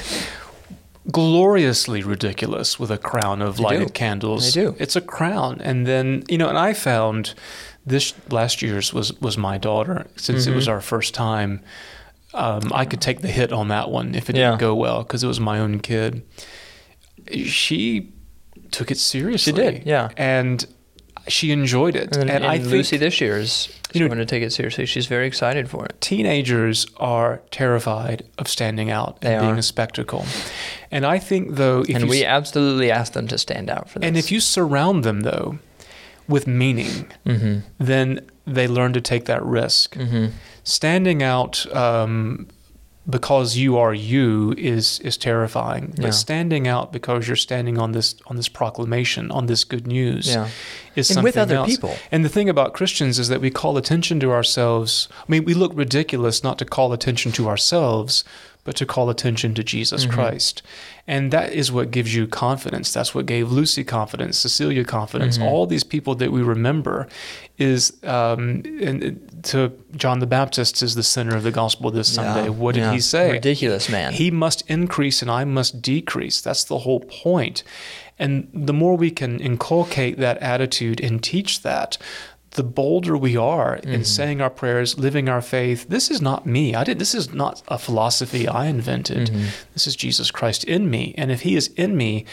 gloriously 1.11 2.03
ridiculous 2.03 2.79
with 2.81 2.91
a 2.91 2.99
crown 2.99 3.41
of 3.43 3.57
They 3.59 3.63
lighted 3.63 3.87
do. 3.89 3.93
candles. 3.93 4.53
They 4.55 4.61
do. 4.63 4.75
It's 4.79 4.97
a 4.97 5.01
crown, 5.01 5.61
and 5.61 5.87
then 5.87 6.25
you 6.29 6.39
know, 6.39 6.49
and 6.49 6.59
I 6.59 6.73
found 6.73 7.35
this 7.85 8.13
last 8.31 8.63
year's 8.63 8.93
was 8.93 9.13
was 9.21 9.39
my 9.39 9.59
daughter 9.59 10.07
since 10.17 10.47
it 10.47 10.55
was 10.55 10.67
Mhm. 10.67 10.73
our 10.73 10.81
first 10.81 11.15
time. 11.15 11.61
Um, 12.37 12.71
I 12.75 12.85
could 12.85 13.01
take 13.01 13.21
the 13.23 13.29
hit 13.29 13.51
on 13.53 13.69
that 13.69 13.91
one 13.91 14.15
if 14.15 14.29
it 14.31 14.35
didn't 14.35 14.59
go 14.59 14.75
well 14.75 15.03
because 15.03 15.25
it 15.25 15.27
was 15.27 15.41
my 15.41 15.59
own 15.59 15.81
kid. 15.81 16.23
She 17.47 18.13
took 18.71 18.91
it 18.91 18.99
seriously. 18.99 19.53
She 19.53 19.57
did, 19.57 19.87
yeah. 19.87 20.11
and 20.17 20.65
she 21.29 21.51
enjoyed 21.51 21.97
it. 21.97 22.13
And, 22.17 22.31
And, 22.31 22.31
and 22.31 22.47
I 22.47 22.59
think 22.59 22.71
Lucy 22.71 22.97
this 22.99 23.21
year 23.21 23.37
is, 23.39 23.69
You 23.93 24.01
know- 24.01 24.07
going 24.09 24.19
to 24.19 24.25
take 24.27 24.43
it 24.43 24.53
seriously. 24.53 24.87
She's 24.87 25.07
very 25.07 25.27
excited 25.27 25.69
for 25.69 25.85
it. 25.87 26.01
teenagers 26.01 26.87
are 26.99 27.43
terrified 27.51 28.23
of 28.39 28.49
standing 28.49 28.91
out 28.91 29.21
They 29.23 29.35
and 29.35 29.43
being 29.43 29.55
are. 29.55 29.59
a 29.59 29.63
spectacle. 29.63 30.25
And 30.91 31.05
I 31.05 31.19
think 31.19 31.57
though, 31.57 31.81
if 31.89 31.97
and 31.97 32.09
we 32.09 32.23
s- 32.23 32.27
absolutely 32.29 32.91
ask 32.93 33.13
them 33.13 33.27
to 33.29 33.39
stand 33.39 33.71
out 33.71 33.89
for 33.91 33.99
this. 33.99 34.07
and 34.07 34.17
if 34.17 34.31
you 34.31 34.39
surround 34.41 35.03
them 35.05 35.21
though 35.21 35.59
with 36.29 36.47
meaning, 36.47 37.11
mm-hmm. 37.25 37.61
then 37.79 38.21
they 38.47 38.69
learn 38.69 38.93
to 38.93 39.01
take 39.01 39.25
that 39.27 39.45
risk. 39.45 39.95
Mm-hmm. 39.97 40.27
Standing 40.65 41.23
out 41.23 41.65
um, 41.75 42.49
because 43.09 43.57
you 43.57 43.79
are 43.79 43.95
you 43.95 44.53
is 44.59 44.99
is 45.01 45.17
terrifying. 45.17 45.95
But 45.97 46.13
standing 46.13 46.67
out 46.67 46.93
because 46.93 47.29
you're 47.29 47.37
standing 47.37 47.79
on 47.79 47.93
this 47.93 48.17
on 48.27 48.37
this 48.37 48.49
proclamation, 48.49 49.31
on 49.31 49.47
this 49.47 49.63
good 49.65 49.87
news, 49.87 50.27
Yeah. 50.29 50.49
is 50.97 51.09
And 51.11 51.15
something 51.17 51.25
with 51.25 51.37
other 51.37 51.57
else. 51.57 51.69
people. 51.71 51.95
And 52.11 52.25
the 52.25 52.29
thing 52.29 52.49
about 52.49 52.75
Christians 52.75 53.19
is 53.19 53.29
that 53.29 53.41
we 53.41 53.51
call 53.51 53.77
attention 53.77 54.19
to 54.21 54.33
ourselves. 54.33 55.09
I 55.21 55.25
mean, 55.31 55.45
we 55.45 55.55
look 55.55 55.73
ridiculous 55.75 56.43
not 56.43 56.59
to 56.59 56.65
call 56.65 56.93
attention 56.93 57.31
to 57.33 57.49
ourselves, 57.49 58.25
but 58.67 58.77
to 58.77 58.85
call 58.85 59.09
attention 59.09 59.55
to 59.55 59.65
Jesus 59.65 60.05
Mhm. 60.05 60.11
Christ. 60.11 60.61
And 61.07 61.31
that 61.31 61.53
is 61.53 61.71
what 61.71 61.93
gives 61.93 62.15
you 62.15 62.27
confidence. 62.27 62.93
That's 62.93 63.15
what 63.15 63.25
gave 63.27 63.51
Lucy 63.53 63.85
confidence, 63.85 64.37
Cecilia 64.39 64.85
confidence. 64.85 65.39
Mhm. 65.39 65.45
All 65.45 65.65
these 65.67 65.85
people 65.85 66.17
that 66.17 66.33
we 66.33 66.43
remember 66.43 67.07
is, 67.57 67.93
um, 68.03 68.63
and 68.83 69.21
to 69.45 69.73
John 69.97 70.19
the 70.19 70.27
Baptist 70.27 70.83
is 70.83 70.97
the 70.97 71.05
center 71.05 71.37
of 71.37 71.45
the 71.45 71.53
gospel 71.53 71.91
this 71.93 72.09
Sunday. 72.09 72.45
Yeah. 72.45 72.49
What 72.51 72.75
did 72.75 72.81
Yeah. 72.83 72.93
he 72.93 73.01
say? 73.01 73.31
Ridiculous 73.31 73.89
man. 73.89 74.13
He 74.15 74.31
must 74.33 74.65
increase 74.69 75.23
and 75.23 75.31
I 75.31 75.45
must 75.45 75.81
decrease. 75.81 76.41
That's 76.41 76.65
the 76.65 76.79
whole 76.79 77.01
point. 77.01 77.63
And 78.19 78.49
the 78.53 78.73
more 78.73 78.97
we 78.97 79.11
can 79.11 79.39
inculcate 79.41 80.19
that 80.19 80.39
attitude 80.39 81.01
and 81.01 81.23
teach 81.23 81.63
that, 81.63 81.99
the 82.57 82.63
bolder 82.65 83.17
we 83.17 83.37
are 83.37 83.77
in 83.77 84.01
Mhm. 84.01 84.07
saying 84.07 84.41
our 84.41 84.51
prayers, 84.51 84.99
living 84.99 85.29
our 85.29 85.41
faith. 85.41 85.87
This 85.89 86.11
is 86.11 86.21
not 86.21 86.45
me. 86.47 86.75
I 86.75 86.85
did 86.85 86.99
this 86.99 87.15
is 87.15 87.33
not 87.33 87.63
a 87.69 87.79
philosophy 87.79 88.49
I 88.49 88.67
invented. 88.67 89.31
Mhm. 89.31 89.47
This 89.75 89.87
is 89.87 89.95
Jesus 89.97 90.31
Christ 90.31 90.65
in 90.65 90.91
me. 90.91 91.15
And 91.17 91.31
if 91.31 91.43
he 91.43 91.55
is 91.55 91.69
in 91.77 91.97
me, 91.97 92.25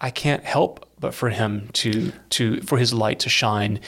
I 0.00 0.10
can't 0.10 0.44
help 0.44 0.84
but 1.00 1.14
for 1.14 1.28
him 1.30 1.68
to 1.74 2.12
to 2.30 2.60
for 2.62 2.78
his 2.78 2.92
light 2.92 3.18
to 3.20 3.28
shine 3.28 3.78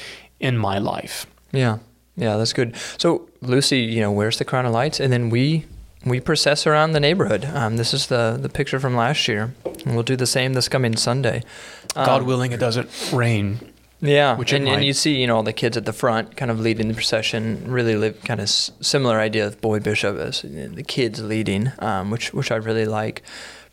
in 0.40 0.56
my 0.56 0.78
life. 0.78 1.26
Yeah, 1.52 1.78
yeah, 2.16 2.36
that's 2.36 2.52
good. 2.52 2.74
So 2.98 3.28
Lucy, 3.42 3.80
you 3.80 4.00
know, 4.00 4.12
where's 4.12 4.38
the 4.38 4.44
crown 4.44 4.66
of 4.66 4.72
lights, 4.72 5.00
and 5.00 5.12
then 5.12 5.30
we 5.30 5.64
we 6.04 6.20
process 6.20 6.66
around 6.66 6.92
the 6.92 7.00
neighborhood. 7.00 7.48
Um, 7.54 7.76
this 7.76 7.92
is 7.92 8.06
the 8.06 8.38
the 8.40 8.48
picture 8.48 8.78
from 8.78 8.94
last 8.94 9.26
year, 9.28 9.54
and 9.84 9.94
we'll 9.94 10.02
do 10.12 10.16
the 10.16 10.26
same 10.26 10.52
this 10.52 10.68
coming 10.68 10.96
Sunday. 10.96 11.42
God 11.94 12.20
Um, 12.22 12.26
willing, 12.26 12.52
it 12.52 12.60
doesn't 12.60 12.88
rain. 13.12 13.58
Yeah, 14.00 14.36
which 14.36 14.52
and, 14.52 14.68
and 14.68 14.84
you 14.84 14.92
see, 14.92 15.16
you 15.20 15.26
know, 15.26 15.36
all 15.36 15.42
the 15.42 15.52
kids 15.52 15.76
at 15.76 15.84
the 15.84 15.92
front, 15.92 16.36
kind 16.36 16.50
of 16.50 16.60
leading 16.60 16.88
the 16.88 16.94
procession. 16.94 17.64
Really, 17.66 17.96
live 17.96 18.22
kind 18.22 18.38
of 18.38 18.44
s- 18.44 18.70
similar 18.80 19.18
idea 19.18 19.46
of 19.46 19.60
Boy 19.60 19.80
Bishop 19.80 20.16
as 20.16 20.42
the 20.42 20.84
kids 20.86 21.20
leading, 21.20 21.72
um, 21.80 22.10
which 22.10 22.32
which 22.32 22.52
I 22.52 22.56
really 22.56 22.86
like. 22.86 23.22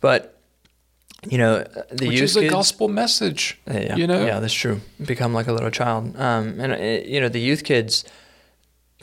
But 0.00 0.40
you 1.28 1.38
know, 1.38 1.64
the 1.92 2.08
which 2.08 2.20
youth 2.20 2.30
is 2.30 2.36
a 2.36 2.40
kids, 2.40 2.52
gospel 2.52 2.88
message. 2.88 3.58
Yeah, 3.66 3.94
you 3.96 4.06
know? 4.06 4.24
yeah, 4.24 4.40
that's 4.40 4.52
true. 4.54 4.80
Become 5.04 5.32
like 5.32 5.46
a 5.46 5.52
little 5.52 5.70
child. 5.70 6.16
Um, 6.16 6.58
and 6.60 6.72
uh, 6.72 7.06
you 7.08 7.20
know, 7.20 7.28
the 7.28 7.40
youth 7.40 7.62
kids 7.62 8.04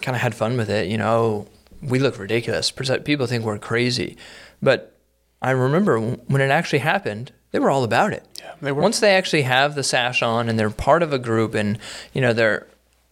kind 0.02 0.16
of 0.16 0.22
had 0.22 0.36
fun 0.36 0.58
with 0.58 0.70
it. 0.70 0.88
You 0.88 0.98
know, 0.98 1.48
we 1.82 2.00
look 2.00 2.20
ridiculous. 2.20 2.70
People 2.72 3.28
think 3.28 3.46
we're 3.46 3.58
crazy, 3.60 4.18
but 4.62 5.00
I 5.42 5.52
remember 5.52 6.00
when 6.00 6.42
it 6.42 6.52
actually 6.52 6.80
happened, 6.80 7.32
they 7.52 7.60
were 7.60 7.70
all 7.70 7.84
about 7.84 8.12
it. 8.14 8.26
Yeah, 8.44 8.52
they 8.62 8.72
were. 8.72 8.82
Once 8.82 9.00
they 9.00 9.16
actually 9.16 9.44
have 9.44 9.76
the 9.76 9.84
sash 9.84 10.22
on 10.22 10.50
and 10.50 10.60
they're 10.60 10.70
part 10.70 11.02
of 11.04 11.14
a 11.14 11.20
group, 11.20 11.54
and 11.56 11.78
you 12.14 12.22
know 12.22 12.34
they're 12.34 12.68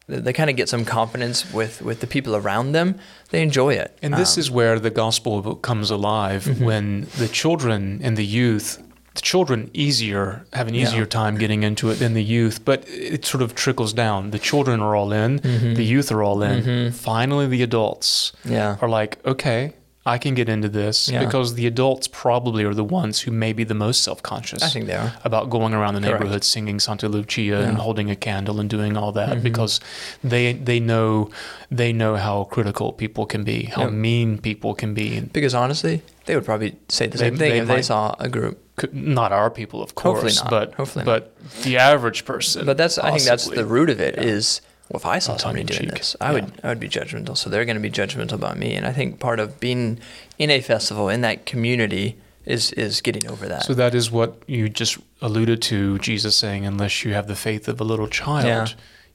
they 0.08 0.34
kind 0.34 0.50
of 0.50 0.56
get 0.58 0.68
some 0.68 0.84
confidence 0.86 1.54
with 1.54 1.82
with 1.82 2.00
the 2.02 2.08
people 2.08 2.36
around 2.36 2.74
them. 2.74 2.96
They 3.30 3.42
enjoy 3.42 3.74
it. 3.76 3.98
And 4.02 4.14
this 4.14 4.36
Um, 4.36 4.40
is 4.42 4.52
where 4.52 4.78
the 4.80 4.90
gospel 4.90 5.56
comes 5.56 5.90
alive 5.90 6.44
Mm-hmm. 6.46 6.66
when 6.66 7.08
the 7.18 7.28
children 7.30 8.02
and 8.04 8.18
the 8.18 8.26
youth, 8.26 8.80
the 9.16 9.22
children 9.22 9.70
easier 9.74 10.44
have 10.52 10.68
an 10.68 10.74
Yeah. 10.74 10.84
easier 10.88 11.06
time 11.06 11.38
getting 11.38 11.64
into 11.64 11.90
it 11.92 12.00
than 12.00 12.14
the 12.14 12.24
youth, 12.24 12.66
but 12.66 12.84
it 12.90 13.26
sort 13.26 13.42
of 13.42 13.56
trickles 13.56 13.94
down. 13.94 14.32
The 14.32 14.40
children 14.40 14.82
are 14.82 14.96
all 14.98 15.14
in, 15.14 15.40
Mm-hmm. 15.40 15.74
the 15.76 15.86
youth 15.86 16.12
are 16.12 16.22
all 16.24 16.42
in. 16.44 16.92
Finally, 16.92 17.48
the 17.48 17.64
adults 17.64 18.34
yeah. 18.44 18.76
are 18.82 18.90
like, 18.90 19.18
okay, 19.26 19.74
I 20.04 20.18
can 20.18 20.34
get 20.34 20.50
into 20.50 20.68
this 20.68 21.08
Yeah. 21.10 21.24
because 21.24 21.54
the 21.54 21.68
adults 21.68 22.08
probably 22.08 22.64
are 22.64 22.74
the 22.74 22.84
ones 22.84 23.22
who 23.22 23.30
may 23.32 23.54
be 23.54 23.64
the 23.64 23.76
most 23.76 24.02
self-conscious 24.04 24.64
I 24.64 24.70
think 24.70 24.88
they 24.88 24.96
are. 24.96 25.14
about 25.24 25.52
going 25.52 25.74
around 25.76 25.94
the 25.94 26.02
Correct. 26.02 26.22
neighborhood 26.22 26.44
singing 26.44 26.80
Santa 26.80 27.08
Lucia 27.08 27.42
and 27.42 27.50
Yeah. 27.50 27.68
Mm-hmm. 27.68 27.76
holding 27.78 28.10
a 28.10 28.16
candle 28.16 28.60
and 28.60 28.68
doing 28.68 28.98
all 28.98 29.12
that 29.12 29.44
because 29.44 29.80
they 30.24 30.54
they 30.54 30.80
know 30.80 31.30
they 31.70 31.94
know 31.94 32.16
how 32.16 32.46
critical 32.46 32.92
people 32.94 33.26
can 33.28 33.44
be, 33.44 33.66
how 33.76 33.90
mean 33.90 34.40
people 34.40 34.74
can 34.74 34.94
be. 34.96 35.20
Because 35.32 35.54
honestly, 35.54 36.02
they 36.26 36.36
would 36.36 36.46
probably 36.46 36.76
say 36.90 37.06
the 37.06 37.18
They- 37.18 37.26
same 37.26 37.38
thing 37.38 37.52
they 37.52 37.60
if 37.60 37.68
they 37.68 37.82
saw 37.84 38.16
a 38.20 38.28
group. 38.28 38.58
could- 38.78 38.96
not 38.96 39.32
our 39.32 39.52
people, 39.52 39.84
of 39.84 39.94
course, 39.94 40.22
Hopefully 40.22 40.34
not. 40.42 40.50
but 40.50 40.74
Hopefully 40.76 41.06
but 41.06 41.36
the 41.64 41.78
average 41.78 42.26
person. 42.26 42.66
But 42.66 42.78
that's 42.78 42.98
I 42.98 43.12
think 43.12 43.24
that's 43.24 43.48
the 43.48 43.66
root 43.66 43.90
of 43.92 44.00
it. 44.02 44.18
Is. 44.18 44.62
Well, 44.92 45.00
if 45.00 45.06
I 45.06 45.20
saw 45.20 45.38
somebody 45.38 45.64
doing 45.64 45.80
tongue-in-cheek. 45.80 46.00
this, 46.00 46.16
I 46.22 46.34
would 46.34 46.52
I 46.64 46.70
would 46.70 46.80
be 46.80 46.90
judgmental. 46.90 47.38
So 47.38 47.50
they're 47.50 47.66
going 47.66 47.76
to 47.78 47.82
be 47.82 47.92
judgmental 47.92 48.34
about 48.34 48.58
me. 48.58 48.76
And 48.76 48.86
I 48.86 48.92
think 48.92 49.20
part 49.20 49.40
of 49.40 49.60
being 49.60 50.00
in 50.38 50.50
a 50.50 50.62
festival 50.62 51.10
in 51.10 51.22
that 51.22 51.46
community 51.46 52.18
is 52.46 52.72
is 52.74 53.02
getting 53.02 53.28
over 53.30 53.48
that. 53.48 53.64
So 53.64 53.74
that 53.74 53.96
is 53.96 54.12
what 54.12 54.42
you 54.48 54.68
just 54.70 54.98
alluded 55.22 55.62
to, 55.64 55.98
Jesus 56.00 56.36
saying, 56.36 56.66
unless 56.66 57.04
you 57.06 57.14
have 57.14 57.28
the 57.28 57.36
faith 57.36 57.68
of 57.68 57.80
a 57.80 57.84
little 57.84 58.08
child, 58.08 58.46
Yeah. 58.46 58.68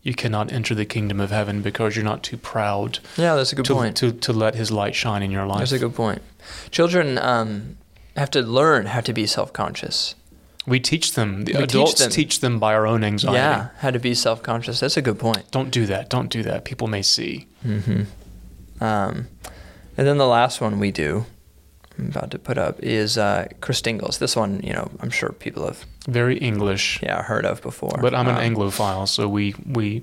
you 0.03 0.15
cannot 0.15 0.53
enter 0.53 0.75
the 0.75 0.85
kingdom 0.87 1.21
of 1.21 1.31
heaven 1.31 1.61
because 1.62 1.97
you're 1.97 2.05
not 2.05 2.23
too 2.23 2.37
proud 2.37 3.01
yeah, 3.17 3.35
that's 3.35 3.53
a 3.53 3.57
good 3.57 3.65
to, 3.67 3.75
point. 3.75 3.97
to 3.97 4.12
to 4.12 4.33
let 4.33 4.55
his 4.55 4.71
light 4.71 4.95
shine 4.95 5.23
in 5.23 5.31
your 5.31 5.47
life. 5.47 5.59
That's 5.59 5.73
a 5.73 5.79
good 5.79 5.95
point. 5.95 6.23
Children 6.71 7.19
um, 7.19 7.77
have 8.17 8.31
to 8.31 8.41
learn 8.43 8.87
how 8.87 9.01
to 9.01 9.12
be 9.12 9.27
self 9.27 9.53
conscious. 9.53 10.15
We 10.67 10.81
teach 10.81 11.13
them. 11.15 11.45
The 11.45 11.53
We 11.53 11.59
teach 11.61 11.71
adults 11.75 12.01
them. 12.01 12.11
teach 12.11 12.41
them 12.41 12.59
by 12.59 12.75
our 12.75 12.87
own 12.87 13.05
anxiety. 13.05 13.37
Yeah, 13.39 13.69
how 13.79 13.91
to 13.91 13.99
be 13.99 14.15
self 14.15 14.43
conscious. 14.43 14.81
That's 14.81 14.97
a 14.97 15.03
good 15.03 15.19
point. 15.19 15.51
Don't 15.51 15.71
do 15.71 15.87
that. 15.87 16.11
Don't 16.11 16.29
do 16.31 16.43
that. 16.43 16.65
People 16.65 16.89
may 16.89 17.03
see. 17.03 17.47
Mm-hmm. 17.65 18.03
Um, 18.85 19.29
and 19.97 20.07
then 20.07 20.19
the 20.19 20.27
last 20.27 20.61
one 20.61 20.79
we 20.79 20.91
do, 20.91 21.25
I'm 21.99 22.09
about 22.09 22.31
to 22.33 22.39
put 22.39 22.59
up, 22.59 22.79
is 22.83 23.17
uh, 23.17 23.47
Christingles. 23.61 24.19
This 24.19 24.37
one, 24.37 24.61
you 24.63 24.73
know, 24.73 24.91
I'm 25.01 25.11
sure 25.11 25.31
people 25.33 25.65
have 25.67 25.85
Very 26.09 26.37
English. 26.39 27.01
yeah 27.03 27.23
heard 27.23 27.47
of 27.47 27.63
before. 27.63 27.99
But 28.01 28.15
I'm 28.15 28.29
an 28.29 28.37
Um, 28.37 28.43
Anglophile, 28.55 29.07
so 29.09 29.29
we 29.29 29.55
we 29.67 30.03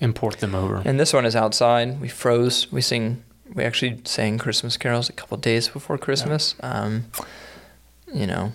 import 0.00 0.38
them 0.38 0.54
over. 0.54 0.82
And 0.84 0.98
this 0.98 1.12
one 1.12 1.24
is 1.26 1.36
outside. 1.36 2.00
We 2.00 2.08
froze. 2.08 2.66
We 2.72 2.80
sing. 2.80 3.22
We 3.54 3.62
actually 3.62 4.00
sang 4.04 4.38
Christmas 4.38 4.76
carols 4.76 5.08
a 5.08 5.12
couple 5.12 5.36
days 5.36 5.68
before 5.68 5.98
Christmas. 5.98 6.54
Um, 6.60 7.04
you 8.12 8.26
know, 8.26 8.52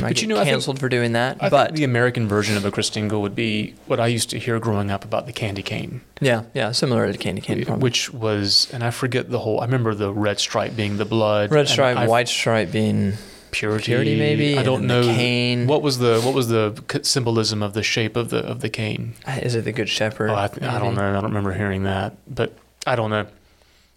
But 0.00 0.22
you 0.22 0.28
know, 0.28 0.36
I 0.36 0.40
think- 0.40 0.50
canceled 0.54 0.78
for 0.78 0.88
doing 0.88 1.12
that. 1.12 1.36
I 1.40 1.48
but 1.50 1.66
think 1.66 1.76
the 1.76 1.84
American 1.84 2.28
version 2.28 2.56
of 2.56 2.64
a 2.64 2.70
Christingle 2.70 3.20
would 3.20 3.34
be 3.34 3.74
what 3.86 4.00
I 4.00 4.06
used 4.06 4.30
to 4.30 4.38
hear 4.38 4.58
growing 4.58 4.90
up 4.90 5.04
about 5.04 5.26
the 5.26 5.32
candy 5.32 5.62
cane, 5.62 6.00
yeah, 6.20 6.44
yeah, 6.54 6.72
similar 6.72 7.10
to 7.10 7.18
candy 7.18 7.42
cane. 7.42 7.64
probably. 7.64 7.82
which 7.82 8.12
was, 8.12 8.68
and 8.72 8.82
I 8.82 8.90
forget 8.90 9.30
the 9.30 9.38
whole. 9.40 9.60
I 9.60 9.64
remember 9.66 9.94
the 9.94 10.12
red 10.12 10.40
stripe 10.40 10.74
being 10.76 10.96
the 10.96 11.04
blood, 11.04 11.50
red 11.50 11.68
stripe, 11.68 12.08
white 12.08 12.28
stripe 12.28 12.72
being 12.72 13.14
purity, 13.50 13.84
purity 13.84 14.18
maybe, 14.18 14.58
I 14.58 14.62
don't 14.62 14.86
know 14.86 15.02
cane. 15.02 15.66
what 15.66 15.82
was 15.82 15.98
the 15.98 16.20
what 16.22 16.34
was 16.34 16.48
the 16.48 16.82
symbolism 17.02 17.62
of 17.62 17.74
the 17.74 17.82
shape 17.82 18.16
of 18.16 18.30
the 18.30 18.38
of 18.38 18.60
the 18.60 18.70
cane. 18.70 19.14
Uh, 19.26 19.40
is 19.42 19.54
it 19.54 19.64
the 19.64 19.72
Good 19.72 19.90
Shepherd? 19.90 20.30
Oh, 20.30 20.34
I, 20.34 20.44
I 20.44 20.78
don't 20.78 20.94
know. 20.94 21.08
I 21.08 21.12
don't 21.12 21.24
remember 21.24 21.52
hearing 21.52 21.82
that, 21.82 22.16
but 22.26 22.56
I 22.86 22.96
don't 22.96 23.10
know. 23.10 23.26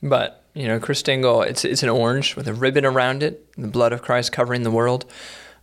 But 0.03 0.43
you 0.53 0.67
know, 0.67 0.79
Christingle, 0.79 1.45
it's 1.47 1.63
it's 1.63 1.83
an 1.83 1.89
orange 1.89 2.35
with 2.35 2.49
a 2.49 2.53
ribbon 2.53 2.85
around 2.85 3.23
it, 3.23 3.49
the 3.55 3.67
blood 3.67 3.93
of 3.93 4.01
Christ 4.01 4.33
covering 4.33 4.63
the 4.63 4.71
world. 4.71 5.05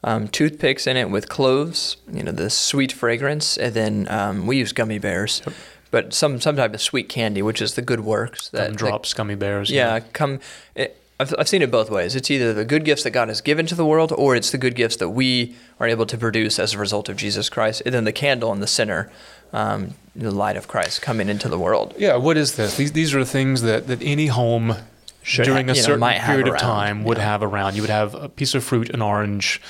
Um, 0.08 0.28
toothpicks 0.28 0.86
in 0.86 0.96
it 0.96 1.10
with 1.10 1.28
cloves, 1.28 1.96
you 2.12 2.22
know, 2.22 2.30
the 2.30 2.48
sweet 2.48 2.92
fragrance, 2.92 3.58
and 3.58 3.74
then 3.74 4.06
um, 4.08 4.46
we 4.46 4.56
use 4.58 4.72
gummy 4.72 4.98
bears, 5.00 5.42
Yep. 5.44 5.54
but 5.90 6.14
some 6.14 6.40
some 6.40 6.54
type 6.54 6.72
of 6.74 6.80
sweet 6.80 7.08
candy, 7.08 7.42
which 7.42 7.60
is 7.60 7.74
the 7.74 7.82
good 7.82 8.00
works 8.00 8.48
that 8.50 8.70
That 8.70 8.76
drops 8.78 9.12
gummy 9.14 9.34
bears. 9.34 9.68
that- 9.68 9.74
yeah, 9.74 10.00
come. 10.12 10.38
It, 10.76 10.96
I've 11.18 11.34
I've 11.38 11.48
seen 11.48 11.60
it 11.62 11.70
both 11.72 11.90
ways. 11.90 12.14
It's 12.14 12.30
either 12.30 12.52
the 12.54 12.64
good 12.64 12.84
gifts 12.84 13.02
that 13.02 13.10
God 13.10 13.26
has 13.28 13.40
given 13.40 13.66
to 13.66 13.74
the 13.74 13.84
world, 13.84 14.12
or 14.16 14.36
it's 14.36 14.50
the 14.52 14.58
good 14.58 14.76
gifts 14.76 14.96
that 14.96 15.08
we 15.08 15.56
are 15.80 15.88
able 15.88 16.06
to 16.06 16.16
produce 16.16 16.58
as 16.60 16.72
a 16.74 16.78
result 16.78 17.08
of 17.08 17.16
Jesus 17.16 17.48
Christ. 17.48 17.82
And 17.84 17.92
then 17.94 18.04
the 18.04 18.12
candle 18.12 18.52
in 18.52 18.60
the 18.60 18.66
center, 18.68 19.10
um, 19.52 19.94
the 20.14 20.30
light 20.30 20.56
of 20.56 20.68
Christ 20.68 21.02
coming 21.02 21.28
into 21.28 21.48
the 21.48 21.58
world. 21.58 21.94
Yeah, 21.98 22.14
what 22.16 22.36
is 22.36 22.54
this? 22.54 22.76
These 22.76 22.92
these 22.92 23.12
are 23.14 23.24
things 23.24 23.62
that, 23.62 23.86
that 23.88 24.00
any 24.02 24.26
home 24.28 24.76
Should 25.22 25.46
during 25.46 25.66
ha- 25.66 25.72
a 25.72 25.76
know, 25.76 25.82
certain 25.82 26.00
might 26.00 26.20
period 26.20 26.46
of 26.48 26.58
time 26.58 27.02
would 27.04 27.18
yeah. 27.18 27.24
have 27.24 27.42
around. 27.42 27.74
You 27.74 27.82
would 27.82 27.90
have 27.90 28.14
a 28.14 28.28
piece 28.28 28.54
of 28.54 28.62
fruit, 28.62 28.90
an 28.90 29.00
orange, 29.02 29.60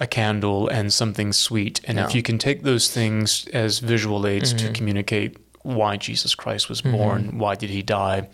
a 0.00 0.06
candle, 0.06 0.68
and 0.68 0.92
something 0.92 1.32
sweet. 1.32 1.80
And 1.84 1.98
if 1.98 2.02
Yeah. 2.02 2.08
Mm-hmm. 2.08 2.16
you 2.16 2.22
can 2.22 2.38
take 2.38 2.62
those 2.62 2.90
things 2.90 3.46
as 3.52 3.78
visual 3.78 4.26
aids 4.26 4.52
to 4.54 4.72
communicate 4.72 5.36
why 5.62 5.96
Jesus 5.96 6.36
Christ 6.36 6.68
was 6.68 6.80
born, 6.80 7.38
why 7.38 7.56
did 7.56 7.70
he 7.70 7.82
die, 7.82 8.28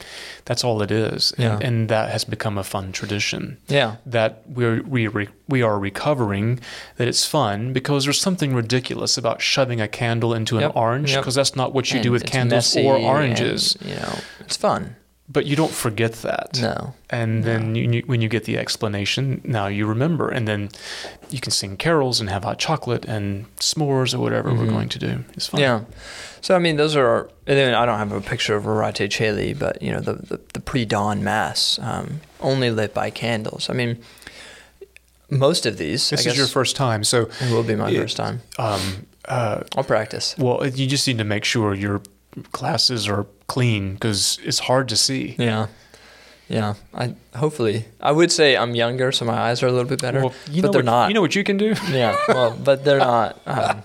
that's 0.44 0.62
all 0.64 0.83
it 0.83 0.90
is. 0.90 1.33
Yeah. 1.38 1.55
And, 1.55 1.62
and 1.62 1.88
that 1.88 2.11
has 2.11 2.25
become 2.27 2.59
a 2.59 2.62
fun 2.64 2.92
tradition. 2.92 3.57
Yeah. 3.68 3.96
That 4.05 4.42
we're, 4.46 4.83
we, 4.83 5.07
re, 5.07 5.29
we 5.48 5.62
are 5.62 5.79
recovering, 5.79 6.61
that 6.98 7.09
it's 7.09 7.25
fun 7.25 7.72
because 7.72 8.05
there's 8.05 8.20
something 8.20 8.53
ridiculous 8.55 9.16
about 9.16 9.40
shoving 9.40 9.81
a 9.81 9.88
candle 9.88 10.35
into 10.35 10.57
an 10.59 10.62
Yep, 10.64 10.72
orange 10.77 11.11
yep. 11.12 11.22
because 11.22 11.35
that's 11.35 11.57
not 11.57 11.72
what 11.72 11.90
you 11.90 11.96
And 11.96 12.05
do 12.05 12.12
with 12.12 12.27
candles 12.27 12.77
or 12.77 12.96
and, 12.96 13.05
oranges 13.07 13.79
you 13.83 13.94
know, 13.94 14.18
it's 14.40 14.59
fun. 14.59 14.96
But 15.32 15.46
you 15.46 15.56
don't 15.56 15.72
forget 15.72 16.12
that. 16.22 16.58
No. 16.60 16.92
And 17.08 17.44
then 17.44 17.74
you, 17.74 17.90
you, 17.90 18.02
when 18.06 18.20
you 18.20 18.28
get 18.28 18.44
the 18.44 18.58
explanation, 18.58 19.40
now 19.44 19.66
you 19.68 19.86
remember, 19.86 20.28
and 20.28 20.46
then 20.46 20.68
you 21.30 21.40
can 21.40 21.52
sing 21.52 21.76
carols 21.76 22.20
and 22.20 22.28
have 22.28 22.44
hot 22.44 22.58
chocolate 22.58 23.04
and 23.06 23.46
s'mores 23.56 24.12
or 24.14 24.18
whatever 24.18 24.52
we're 24.52 24.66
going 24.66 24.88
to 24.90 24.98
do. 24.98 25.24
It's 25.34 25.46
fun. 25.48 25.60
Mm-hmm. 25.60 25.84
Yeah. 25.84 25.96
So 26.40 26.54
I 26.56 26.58
mean, 26.58 26.76
those 26.76 26.96
are. 26.96 27.30
And 27.46 27.56
then 27.58 27.74
I 27.74 27.86
don't 27.86 27.98
have 27.98 28.12
a 28.12 28.20
picture 28.20 28.56
of 28.56 28.64
Rorate 28.64 29.08
Caeli, 29.10 29.54
but 29.58 29.80
you 29.80 29.90
know, 29.92 30.00
the 30.00 30.14
the, 30.14 30.40
the 30.54 30.60
pre-dawn 30.60 31.22
mass, 31.24 31.78
um, 31.80 32.20
only 32.40 32.70
lit 32.70 32.92
by 32.94 33.10
candles. 33.10 33.70
I 33.70 33.72
mean, 33.72 33.96
most 35.30 35.66
of 35.66 35.76
these. 35.78 36.10
This 36.10 36.26
I 36.26 36.30
is 36.30 36.36
your 36.36 36.46
first 36.46 36.76
time, 36.76 37.04
so 37.04 37.28
It 37.40 37.50
will 37.52 37.62
be 37.62 37.76
my 37.76 37.90
it- 37.90 37.96
first 38.00 38.16
time. 38.16 38.40
um, 38.58 39.06
uh, 39.28 39.62
I'll 39.76 39.85
practice. 39.85 40.35
well, 40.37 40.66
you 40.66 40.87
just 40.88 41.06
need 41.06 41.18
to 41.18 41.24
make 41.24 41.44
sure 41.44 41.74
your 41.74 42.02
glasses 42.52 43.08
are 43.08 43.26
clean 43.46 43.94
because 43.94 44.38
it's 44.42 44.60
hard 44.60 44.88
to 44.88 44.96
see. 44.96 45.37
Yeah. 45.38 45.66
Yeah. 46.48 46.74
I 46.94 47.14
hopefully 47.35 47.87
I 48.00 48.12
would 48.12 48.33
say 48.33 48.56
I'm 48.56 48.74
younger, 48.74 49.12
so 49.12 49.24
my 49.24 49.35
eyes 49.38 49.62
are 49.62 49.66
a 49.66 49.72
little 49.72 49.88
bit 49.88 50.00
better. 50.00 50.20
Well, 50.20 50.35
you 50.50 50.62
but 50.62 50.68
know 50.68 50.72
they're 50.72 50.78
what, 50.80 50.85
not. 50.85 51.08
You 51.08 51.14
know 51.14 51.20
what 51.20 51.35
you 51.35 51.44
can 51.44 51.56
do? 51.56 51.74
yeah. 51.90 52.16
Well, 52.28 52.56
but 52.56 52.85
they're 52.85 52.98
not. 53.14 53.40
Um, 53.46 53.83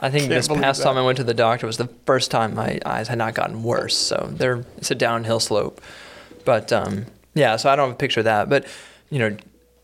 I 0.00 0.10
think 0.10 0.22
Can't 0.24 0.30
this 0.30 0.48
past 0.48 0.78
that. 0.78 0.84
time 0.84 0.96
I 0.96 1.02
went 1.02 1.18
to 1.18 1.24
the 1.24 1.34
doctor 1.34 1.66
was 1.66 1.76
the 1.76 1.88
first 2.04 2.30
time 2.30 2.54
my 2.54 2.80
eyes 2.84 3.08
had 3.08 3.18
not 3.18 3.34
gotten 3.34 3.62
worse. 3.62 3.96
So 3.96 4.28
they're 4.32 4.64
it's 4.76 4.90
a 4.90 4.94
downhill 4.94 5.40
slope. 5.40 5.80
But 6.44 6.72
um, 6.72 7.06
yeah, 7.34 7.56
so 7.56 7.70
I 7.70 7.76
don't 7.76 7.88
have 7.88 7.94
a 7.94 7.98
picture 7.98 8.20
of 8.20 8.24
that. 8.24 8.48
But 8.48 8.66
you 9.10 9.18
know, 9.18 9.36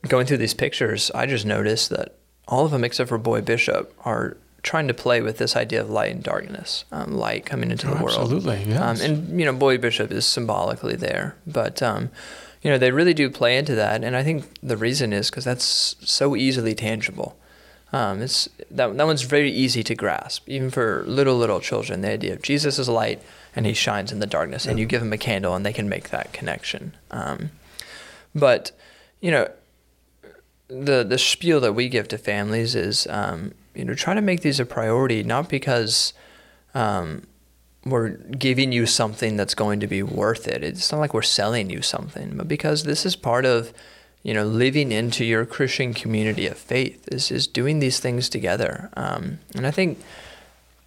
going 0.09 0.27
through 0.27 0.39
these 0.39 0.55
pictures, 0.55 1.11
I 1.15 1.27
just 1.27 1.47
noticed 1.47 1.91
that 1.91 2.17
all 2.49 2.65
of 2.65 2.71
them 2.71 2.85
except 2.85 3.09
for 3.09 3.19
Boy 3.19 3.41
Bishop 3.41 3.95
are 4.05 4.37
trying 4.65 4.89
to 4.89 4.95
play 4.95 5.21
with 5.21 5.39
this 5.39 5.55
idea 5.55 5.81
of 5.81 5.89
light 5.89 6.11
and 6.13 6.23
darkness, 6.23 6.85
um, 6.91 7.13
light 7.17 7.47
coming 7.47 7.71
into 7.71 7.87
the 7.87 7.97
Oh, 7.99 8.03
world. 8.03 8.19
absolutely, 8.35 8.75
Um, 8.75 9.01
and 9.01 9.39
you 9.39 9.47
know, 9.47 9.53
Boy 9.53 9.79
Bishop 9.79 10.11
is 10.11 10.27
symbolically 10.27 10.97
there, 10.97 11.37
but 11.47 11.81
um, 11.83 12.11
you 12.63 12.71
know, 12.71 12.79
they 12.79 12.91
really 12.91 13.15
do 13.15 13.31
play 13.31 13.57
into 13.57 13.75
that, 13.77 14.03
and 14.03 14.17
I 14.17 14.25
think 14.25 14.47
the 14.63 14.77
reason 14.77 15.13
is 15.13 15.31
because 15.31 15.45
that's 15.45 15.95
so 16.03 16.35
easily 16.35 16.75
tangible. 16.75 17.37
Um, 17.93 18.23
it's 18.23 18.49
that 18.73 18.97
that 18.97 19.07
one's 19.07 19.23
very 19.23 19.53
easy 19.53 19.85
to 19.85 19.95
grasp, 19.95 20.49
even 20.49 20.71
for 20.71 21.05
little 21.07 21.37
little 21.37 21.61
children. 21.61 22.01
The 22.01 22.11
idea 22.11 22.33
of 22.33 22.43
Jesus 22.43 22.79
is 22.81 22.89
light 22.89 23.23
and 23.55 23.67
he 23.67 23.73
shines 23.75 24.11
in 24.11 24.19
the 24.19 24.27
darkness, 24.27 24.67
and 24.67 24.81
you 24.81 24.87
give 24.87 25.01
them 25.01 25.13
a 25.13 25.19
candle 25.19 25.55
and 25.55 25.65
they 25.65 25.73
can 25.73 25.89
make 25.89 26.09
that 26.11 26.33
connection. 26.33 26.97
Um, 27.13 27.51
but 28.35 28.73
you 29.21 29.31
know, 29.31 29.49
the 30.69 31.05
the 31.05 31.19
spiel 31.19 31.61
that 31.61 31.75
we 31.75 31.89
give 31.89 32.09
to 32.09 32.19
families 32.19 32.75
is 32.75 33.07
um, 33.11 33.53
you 33.75 33.85
know 33.85 33.95
try 33.95 34.15
to 34.15 34.23
make 34.23 34.43
these 34.43 34.61
a 34.61 34.67
priority, 34.67 35.23
not 35.23 35.49
because 35.49 36.13
um, 36.75 37.27
we're 37.85 38.11
giving 38.11 38.73
you 38.73 38.87
something 38.87 39.37
that's 39.37 39.55
going 39.55 39.81
to 39.81 39.87
be 39.87 40.03
worth 40.03 40.49
it. 40.49 40.65
It's 40.65 40.91
not 40.91 40.99
like 40.99 41.15
we're 41.15 41.23
selling 41.23 41.71
you 41.71 41.83
something, 41.83 42.37
but 42.37 42.49
because 42.49 42.85
this 42.85 43.05
is 43.05 43.17
part 43.17 43.45
of 43.45 43.73
you 44.23 44.35
know 44.35 44.45
living 44.45 44.93
into 44.93 45.25
your 45.25 45.45
Christian 45.45 45.95
community 45.95 46.47
of 46.47 46.59
faith. 46.59 47.09
Is 47.11 47.31
is 47.31 47.47
doing 47.47 47.79
these 47.79 48.01
things 48.01 48.29
together, 48.29 48.91
um, 48.97 49.39
and 49.55 49.67
I 49.67 49.71
think 49.71 49.99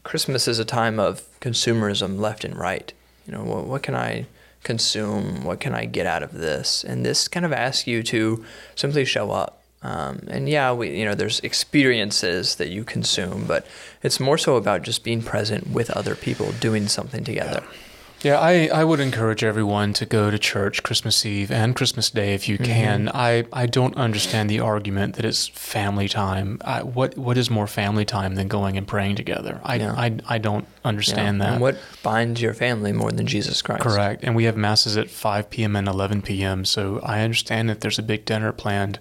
Christmas 0.03 0.47
is 0.47 0.57
a 0.57 0.65
time 0.65 0.99
of 0.99 1.23
consumerism 1.41 2.19
left 2.19 2.45
and 2.45 2.57
right. 2.57 2.93
You 3.25 3.33
know, 3.33 3.43
what, 3.43 3.65
what 3.65 3.83
can 3.83 3.93
I 3.93 4.25
consume? 4.63 5.43
What 5.43 5.59
can 5.59 5.73
I 5.75 5.83
get 5.83 6.05
out 6.05 6.23
of 6.23 6.33
this? 6.33 6.83
And 6.83 7.05
this 7.05 7.27
kind 7.27 7.45
of 7.45 7.51
asks 7.51 7.87
you 7.87 8.01
to 8.03 8.45
simply 8.75 9.03
show 9.03 9.31
up. 9.31 9.56
Um, 9.87 10.19
and 10.27 10.49
yeah, 10.49 10.73
we 10.73 10.99
you 10.99 11.05
know 11.05 11.15
there's 11.15 11.39
experiences 11.39 12.55
that 12.55 12.69
you 12.69 12.83
consume, 12.83 13.45
but 13.47 13.65
it's 14.03 14.19
more 14.19 14.37
so 14.37 14.57
about 14.57 14.81
just 14.81 15.03
being 15.03 15.21
present 15.21 15.69
with 15.69 15.89
other 15.91 16.15
people, 16.15 16.51
doing 16.59 16.87
something 16.87 17.23
together. 17.23 17.63
Yeah. 17.63 17.77
Yeah, 18.23 18.39
I, 18.39 18.67
I 18.73 18.83
would 18.83 18.99
encourage 18.99 19.43
everyone 19.43 19.93
to 19.93 20.05
go 20.05 20.31
to 20.31 20.39
church 20.39 20.81
Christmas 20.81 21.23
Eve 21.23 21.51
and 21.51 21.75
Christmas 21.75 22.09
Day 22.09 22.33
if 22.33 22.49
you 22.49 22.55
mm-hmm. 22.55 22.65
can. 22.65 23.11
I, 23.13 23.45
I 23.53 23.67
don't 23.67 23.95
understand 23.95 24.49
the 24.49 24.59
argument 24.59 25.15
that 25.17 25.25
it's 25.25 25.47
family 25.47 26.09
time. 26.09 26.59
I, 26.65 26.81
what 26.81 27.15
what 27.15 27.37
is 27.37 27.51
more 27.51 27.67
family 27.67 28.05
time 28.05 28.33
than 28.33 28.47
going 28.47 28.75
and 28.75 28.87
praying 28.87 29.17
together? 29.17 29.61
I, 29.63 29.75
yeah. 29.75 29.93
I, 29.93 30.17
I 30.27 30.37
don't 30.39 30.67
understand 30.83 31.37
yeah. 31.37 31.45
that. 31.45 31.53
And 31.53 31.61
what 31.61 31.77
binds 32.01 32.41
your 32.41 32.55
family 32.55 32.91
more 32.91 33.11
than 33.11 33.27
Jesus 33.27 33.61
Christ? 33.61 33.83
Correct. 33.83 34.23
And 34.23 34.35
we 34.35 34.45
have 34.45 34.57
masses 34.57 34.97
at 34.97 35.11
5 35.11 35.51
p.m. 35.51 35.75
and 35.75 35.87
11 35.87 36.23
p.m. 36.23 36.65
So 36.65 36.99
I 37.03 37.21
understand 37.21 37.69
that 37.69 37.81
there's 37.81 37.99
a 37.99 38.03
big 38.03 38.25
dinner 38.25 38.51
planned. 38.51 38.97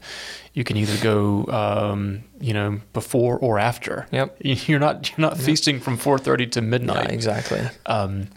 You 0.57 0.65
can 0.65 0.79
either 0.79 0.97
go, 1.05 1.45
um, 1.53 2.25
you 2.41 2.55
know, 2.55 2.81
before 2.95 3.39
or 3.39 3.59
after. 3.59 4.07
Yep. 4.11 4.39
You're 4.41 4.81
not 4.81 5.11
you're 5.11 5.29
not 5.29 5.37
yep. 5.37 5.45
feasting 5.45 5.81
from 5.81 5.99
4:30 5.99 6.51
to 6.53 6.63
midnight. 6.63 7.09
Yeah, 7.09 7.15
exactly. 7.15 7.61
Um, 7.85 8.29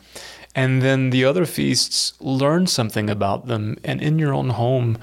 and 0.53 0.81
then 0.81 1.11
the 1.11 1.23
other 1.23 1.45
feasts, 1.45 2.13
learn 2.19 2.67
something 2.67 3.09
about 3.09 3.47
them. 3.47 3.77
And 3.85 4.01
in 4.01 4.19
your 4.19 4.33
own 4.33 4.49
home, 4.49 4.97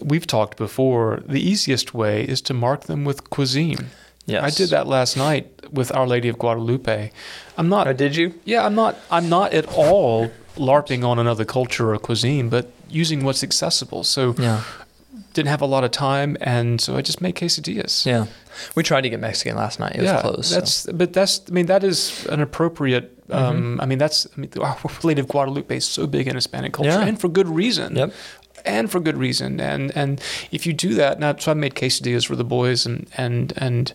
we've 0.00 0.26
talked 0.26 0.56
before, 0.56 1.22
the 1.26 1.40
easiest 1.40 1.92
way 1.92 2.24
is 2.24 2.40
to 2.42 2.54
mark 2.54 2.84
them 2.84 3.04
with 3.04 3.28
cuisine. 3.28 3.90
Yes. 4.24 4.42
I 4.42 4.50
did 4.50 4.70
that 4.70 4.86
last 4.86 5.14
night 5.16 5.70
with 5.70 5.94
Our 5.94 6.06
Lady 6.06 6.28
of 6.28 6.38
Guadalupe. 6.38 7.12
I'm 7.58 7.68
not. 7.68 7.86
Oh, 7.86 7.92
did 7.92 8.16
you? 8.16 8.32
Yeah, 8.46 8.64
I'm 8.64 8.74
not. 8.74 8.96
I'm 9.10 9.28
not 9.28 9.52
at 9.52 9.66
all 9.66 10.30
larping 10.56 11.04
on 11.04 11.18
another 11.18 11.44
culture 11.44 11.92
or 11.92 11.98
cuisine, 11.98 12.48
but 12.48 12.70
using 12.88 13.22
what's 13.24 13.44
accessible. 13.44 14.02
So, 14.04 14.34
yeah. 14.38 14.62
Didn't 15.36 15.48
have 15.48 15.60
a 15.60 15.66
lot 15.66 15.84
of 15.84 15.92
time, 15.92 16.36
and 16.40 16.80
so 16.80 16.96
I 16.96 17.02
just 17.02 17.20
made 17.20 17.36
quesadillas. 17.36 18.04
Yeah, 18.04 18.26
we 18.74 18.82
tried 18.82 19.02
to 19.02 19.10
get 19.10 19.20
Mexican 19.20 19.54
last 19.56 19.78
night. 19.78 19.94
It 19.94 20.02
yeah, 20.02 20.14
was 20.14 20.22
closed. 20.22 20.54
That's. 20.54 20.72
So. 20.72 20.92
But 20.92 21.12
that's. 21.12 21.42
I 21.48 21.52
mean, 21.52 21.66
that 21.66 21.84
is 21.84 22.26
an 22.26 22.40
appropriate 22.40 23.16
um, 23.30 23.56
mm-hmm. 23.56 23.80
I 23.80 23.86
mean, 23.86 23.98
that's 23.98 24.26
I 24.36 24.40
mean, 24.40 24.50
Our 24.60 24.76
Lady 25.02 25.20
of 25.20 25.28
Guadalupe 25.28 25.76
is 25.76 25.84
so 25.84 26.06
big 26.06 26.28
in 26.28 26.34
Hispanic 26.34 26.72
culture, 26.72 26.90
yeah. 26.90 27.06
and 27.06 27.20
for 27.20 27.28
good 27.28 27.48
reason. 27.48 27.96
Yep. 27.96 28.12
And 28.64 28.90
for 28.90 28.98
good 28.98 29.16
reason, 29.16 29.60
and 29.60 29.92
and 29.94 30.20
if 30.50 30.66
you 30.66 30.72
do 30.72 30.94
that, 30.94 31.20
now 31.20 31.36
so 31.36 31.52
I 31.52 31.54
made 31.54 31.74
quesadillas 31.74 32.26
for 32.26 32.34
the 32.34 32.44
boys, 32.44 32.84
and 32.84 33.08
and 33.16 33.52
and 33.56 33.92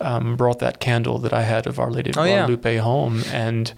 um, 0.00 0.36
brought 0.36 0.58
that 0.58 0.80
candle 0.80 1.18
that 1.20 1.32
I 1.32 1.42
had 1.42 1.66
of 1.66 1.78
Our 1.78 1.90
Lady 1.90 2.10
of 2.10 2.18
oh, 2.18 2.24
Guadalupe 2.24 2.74
yeah. 2.74 2.82
home, 2.82 3.22
and 3.32 3.72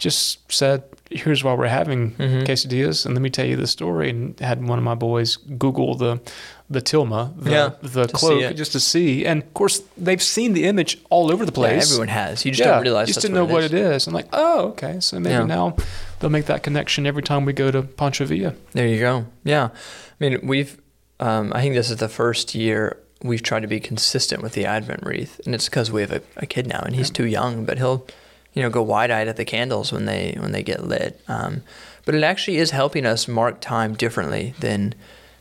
just 0.00 0.50
said, 0.50 0.82
"Here's 1.10 1.44
why 1.44 1.54
we're 1.54 1.68
having 1.68 2.12
mm-hmm. 2.12 2.42
quesadillas," 2.42 3.06
and 3.06 3.14
let 3.14 3.22
me 3.22 3.30
tell 3.30 3.46
you 3.46 3.54
the 3.54 3.66
story. 3.66 4.10
And 4.10 4.38
had 4.40 4.66
one 4.66 4.78
of 4.78 4.84
my 4.84 4.96
boys 4.96 5.36
Google 5.36 5.94
the 5.94 6.20
the 6.68 6.80
tilma, 6.80 7.32
the, 7.36 7.50
yeah, 7.50 7.70
the 7.82 8.06
cloak, 8.08 8.56
just 8.56 8.72
to 8.72 8.80
see. 8.80 9.26
And 9.26 9.42
of 9.42 9.54
course, 9.54 9.82
they've 9.96 10.22
seen 10.22 10.54
the 10.54 10.64
image 10.64 10.98
all 11.10 11.30
over 11.30 11.44
the 11.44 11.52
place. 11.52 11.88
Yeah, 11.88 11.94
everyone 11.94 12.08
has. 12.08 12.44
You 12.44 12.50
just 12.50 12.60
yeah, 12.60 12.72
don't 12.72 12.82
realize. 12.82 13.08
You 13.08 13.14
just 13.14 13.22
didn't 13.22 13.36
know 13.36 13.44
what 13.44 13.62
it 13.62 13.74
is. 13.74 14.06
I'm 14.06 14.14
like, 14.14 14.28
oh, 14.32 14.68
okay. 14.70 14.98
So 15.00 15.20
maybe 15.20 15.34
yeah. 15.34 15.44
now 15.44 15.76
they'll 16.18 16.30
make 16.30 16.46
that 16.46 16.62
connection 16.62 17.06
every 17.06 17.22
time 17.22 17.44
we 17.44 17.52
go 17.52 17.70
to 17.70 17.82
Pancho 17.82 18.24
Villa. 18.24 18.54
There 18.72 18.88
you 18.88 18.98
go. 18.98 19.26
Yeah, 19.44 19.68
I 19.72 20.14
mean, 20.18 20.46
we've. 20.46 20.80
Um, 21.20 21.52
I 21.54 21.60
think 21.60 21.74
this 21.74 21.90
is 21.90 21.98
the 21.98 22.08
first 22.08 22.54
year 22.54 22.96
we've 23.22 23.42
tried 23.42 23.60
to 23.60 23.68
be 23.68 23.80
consistent 23.80 24.42
with 24.42 24.54
the 24.54 24.64
Advent 24.64 25.04
wreath, 25.04 25.40
and 25.44 25.54
it's 25.54 25.68
because 25.68 25.90
we 25.90 26.00
have 26.00 26.12
a, 26.12 26.22
a, 26.36 26.46
kid 26.46 26.66
now, 26.66 26.80
and 26.80 26.96
he's 26.96 27.10
too 27.10 27.26
young, 27.26 27.64
but 27.64 27.78
he'll, 27.78 28.06
you 28.54 28.62
know, 28.62 28.70
go 28.70 28.82
wide-eyed 28.82 29.28
at 29.28 29.36
the 29.36 29.44
candles 29.44 29.92
when 29.92 30.06
they 30.06 30.36
when 30.38 30.52
they 30.52 30.62
get 30.62 30.84
lit. 30.84 31.20
Um, 31.28 31.62
but 32.04 32.14
it 32.14 32.22
actually 32.22 32.56
is 32.56 32.70
helping 32.70 33.06
us 33.06 33.28
mark 33.28 33.60
time 33.60 33.94
differently 33.94 34.54
than 34.60 34.94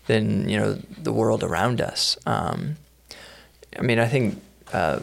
than 0.07 0.47
you 0.49 0.57
know 0.57 0.73
the 0.73 1.13
world 1.13 1.43
around 1.43 1.81
us. 1.81 2.17
Um, 2.25 2.75
I 3.77 3.81
mean, 3.81 3.99
I 3.99 4.07
think 4.07 4.41
uh, 4.73 4.99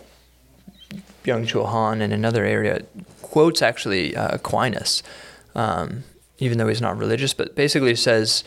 Byung-Chul 1.24 1.66
Han 1.66 2.02
in 2.02 2.12
another 2.12 2.44
area 2.44 2.82
quotes 3.22 3.62
actually 3.62 4.14
uh, 4.16 4.34
Aquinas, 4.34 5.02
um, 5.54 6.04
even 6.38 6.58
though 6.58 6.68
he's 6.68 6.80
not 6.80 6.98
religious, 6.98 7.34
but 7.34 7.54
basically 7.54 7.94
says 7.94 8.44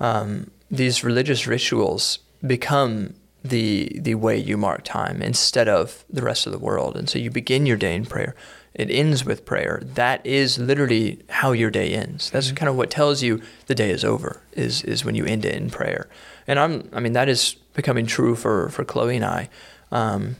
um, 0.00 0.50
these 0.70 1.04
religious 1.04 1.46
rituals 1.46 2.18
become 2.46 3.14
the 3.44 3.92
the 4.00 4.14
way 4.14 4.36
you 4.36 4.56
mark 4.56 4.84
time 4.84 5.20
instead 5.20 5.68
of 5.68 6.04
the 6.08 6.22
rest 6.22 6.46
of 6.46 6.52
the 6.52 6.58
world, 6.58 6.96
and 6.96 7.08
so 7.10 7.18
you 7.18 7.30
begin 7.30 7.66
your 7.66 7.76
day 7.76 7.94
in 7.94 8.06
prayer 8.06 8.34
it 8.74 8.90
ends 8.90 9.24
with 9.24 9.44
prayer. 9.44 9.82
That 9.84 10.24
is 10.24 10.58
literally 10.58 11.20
how 11.28 11.52
your 11.52 11.70
day 11.70 11.94
ends. 11.94 12.30
That's 12.30 12.46
mm-hmm. 12.46 12.56
kind 12.56 12.68
of 12.68 12.76
what 12.76 12.90
tells 12.90 13.22
you 13.22 13.42
the 13.66 13.74
day 13.74 13.90
is 13.90 14.04
over. 14.04 14.40
Is 14.52 14.82
is 14.82 15.04
when 15.04 15.14
you 15.14 15.24
end 15.24 15.44
it 15.44 15.54
in 15.54 15.70
prayer. 15.70 16.08
And 16.46 16.58
I'm 16.58 16.88
I 16.92 17.00
mean 17.00 17.12
that 17.12 17.28
is 17.28 17.54
becoming 17.74 18.06
true 18.06 18.34
for 18.34 18.68
for 18.70 18.84
Chloe 18.84 19.16
and 19.16 19.24
I. 19.24 19.48
Um, 19.90 20.36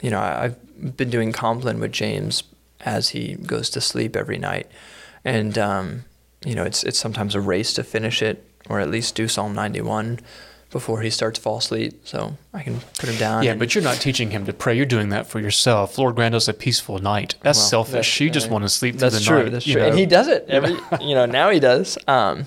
you 0.00 0.10
know 0.10 0.20
I, 0.20 0.42
have 0.82 0.96
been 0.96 1.10
doing 1.10 1.32
Compline 1.32 1.80
with 1.80 1.92
James 1.92 2.42
as 2.80 3.10
he 3.10 3.34
goes 3.34 3.70
to 3.70 3.80
sleep 3.80 4.16
every 4.16 4.38
night, 4.38 4.68
and 5.24 5.56
um, 5.58 6.04
you 6.44 6.54
know 6.54 6.64
it's 6.64 6.82
it's 6.84 6.98
sometimes 6.98 7.34
a 7.34 7.40
race 7.40 7.72
to 7.74 7.84
finish 7.84 8.22
it 8.22 8.44
or 8.68 8.80
at 8.80 8.90
least 8.90 9.14
do 9.14 9.28
Psalm 9.28 9.54
91 9.54 10.20
before 10.70 11.00
he 11.00 11.10
starts 11.10 11.38
to 11.38 11.42
fall 11.42 11.58
asleep. 11.58 12.00
So 12.04 12.36
I 12.52 12.62
can 12.62 12.80
put 12.98 13.08
him 13.08 13.16
down. 13.16 13.42
Yeah, 13.42 13.54
but 13.54 13.74
you're 13.74 13.84
not 13.84 13.96
teaching 13.96 14.30
him 14.30 14.46
to 14.46 14.52
pray. 14.52 14.76
You're 14.76 14.86
doing 14.86 15.08
that 15.10 15.26
for 15.26 15.40
yourself. 15.40 15.96
Lord, 15.98 16.14
grant 16.14 16.34
us 16.34 16.48
a 16.48 16.54
peaceful 16.54 16.98
night. 16.98 17.34
That's 17.42 17.58
well, 17.58 17.68
selfish. 17.68 17.92
That's, 17.92 18.20
you 18.20 18.30
just 18.30 18.50
want 18.50 18.64
to 18.64 18.68
sleep 18.68 18.98
through 18.98 19.10
the 19.10 19.20
true, 19.20 19.44
night. 19.44 19.52
That's 19.52 19.64
true. 19.64 19.74
That's 19.74 19.82
true. 19.84 19.90
And 19.90 19.98
he 19.98 20.06
does 20.06 20.28
it 20.28 20.44
every. 20.48 20.76
you 21.00 21.14
know, 21.14 21.26
now 21.26 21.50
he 21.50 21.60
does. 21.60 21.96
Um, 22.06 22.46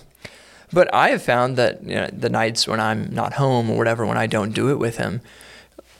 but 0.73 0.93
I 0.93 1.09
have 1.09 1.21
found 1.21 1.57
that 1.57 1.83
you 1.83 1.95
know, 1.95 2.09
the 2.11 2.29
nights 2.29 2.67
when 2.67 2.79
I'm 2.79 3.13
not 3.13 3.33
home 3.33 3.69
or 3.69 3.77
whatever, 3.77 4.05
when 4.05 4.17
I 4.17 4.27
don't 4.27 4.53
do 4.53 4.69
it 4.69 4.79
with 4.79 4.97
him, 4.97 5.21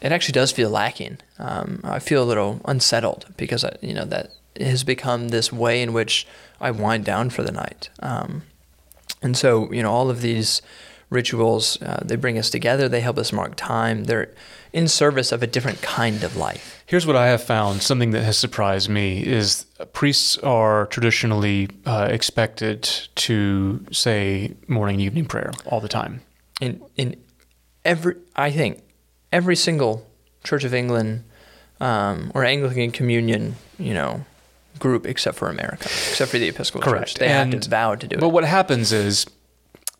it 0.01 0.11
actually 0.11 0.33
does 0.33 0.51
feel 0.51 0.69
lacking. 0.69 1.17
Um, 1.39 1.81
I 1.83 1.99
feel 1.99 2.23
a 2.23 2.25
little 2.25 2.61
unsettled 2.65 3.25
because 3.37 3.63
I, 3.63 3.75
you 3.81 3.93
know 3.93 4.05
that 4.05 4.31
has 4.59 4.83
become 4.83 5.29
this 5.29 5.51
way 5.51 5.81
in 5.81 5.93
which 5.93 6.27
I 6.59 6.71
wind 6.71 7.05
down 7.05 7.29
for 7.29 7.43
the 7.43 7.51
night. 7.51 7.89
Um, 7.99 8.43
and 9.21 9.35
so 9.35 9.71
you 9.71 9.83
know 9.83 9.91
all 9.91 10.09
of 10.09 10.21
these 10.21 10.61
rituals. 11.11 11.79
Uh, 11.81 12.01
they 12.03 12.15
bring 12.15 12.39
us 12.39 12.49
together. 12.49 12.89
They 12.89 13.01
help 13.01 13.19
us 13.19 13.31
mark 13.31 13.55
time. 13.55 14.05
They're 14.05 14.33
in 14.73 14.87
service 14.87 15.31
of 15.31 15.43
a 15.43 15.47
different 15.47 15.81
kind 15.81 16.23
of 16.23 16.35
life. 16.35 16.83
Here's 16.87 17.05
what 17.05 17.15
I 17.15 17.27
have 17.27 17.43
found. 17.43 17.83
Something 17.83 18.11
that 18.11 18.23
has 18.23 18.37
surprised 18.39 18.89
me 18.89 19.21
is 19.21 19.65
priests 19.93 20.37
are 20.39 20.87
traditionally 20.87 21.69
uh, 21.85 22.07
expected 22.09 22.83
to 23.15 23.85
say 23.91 24.55
morning 24.67 24.95
and 24.95 25.03
evening 25.03 25.25
prayer 25.25 25.51
all 25.65 25.81
the 25.81 25.89
time. 25.89 26.21
In 26.59 26.81
in 26.95 27.17
every, 27.83 28.15
I 28.35 28.51
think 28.51 28.81
every 29.31 29.55
single 29.55 30.07
Church 30.43 30.63
of 30.63 30.73
England 30.73 31.23
um, 31.79 32.31
or 32.33 32.45
Anglican 32.45 32.91
Communion, 32.91 33.55
you 33.77 33.93
know, 33.93 34.23
group 34.79 35.05
except 35.05 35.37
for 35.37 35.49
America, 35.49 35.85
except 35.85 36.31
for 36.31 36.37
the 36.37 36.47
Episcopal 36.47 36.81
Correct. 36.81 37.09
Church. 37.09 37.15
They 37.15 37.27
and, 37.27 37.53
have 37.53 37.61
to 37.63 37.69
vow 37.69 37.95
to 37.95 38.07
do 38.07 38.15
it. 38.15 38.19
But 38.19 38.29
what 38.29 38.45
happens 38.45 38.91
is 38.93 39.25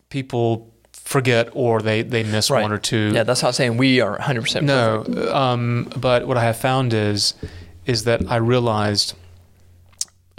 people 0.08 0.71
forget 1.04 1.48
or 1.52 1.82
they, 1.82 2.02
they 2.02 2.22
miss 2.22 2.50
right. 2.50 2.62
one 2.62 2.72
or 2.72 2.78
two. 2.78 3.12
Yeah, 3.14 3.22
that's 3.24 3.42
not 3.42 3.54
saying 3.54 3.76
we 3.76 4.00
are 4.00 4.18
100% 4.18 4.62
No, 4.62 5.04
um, 5.32 5.90
but 5.96 6.26
what 6.26 6.36
I 6.36 6.44
have 6.44 6.56
found 6.56 6.92
is 6.94 7.34
is 7.84 8.04
that 8.04 8.22
I 8.30 8.36
realized 8.36 9.14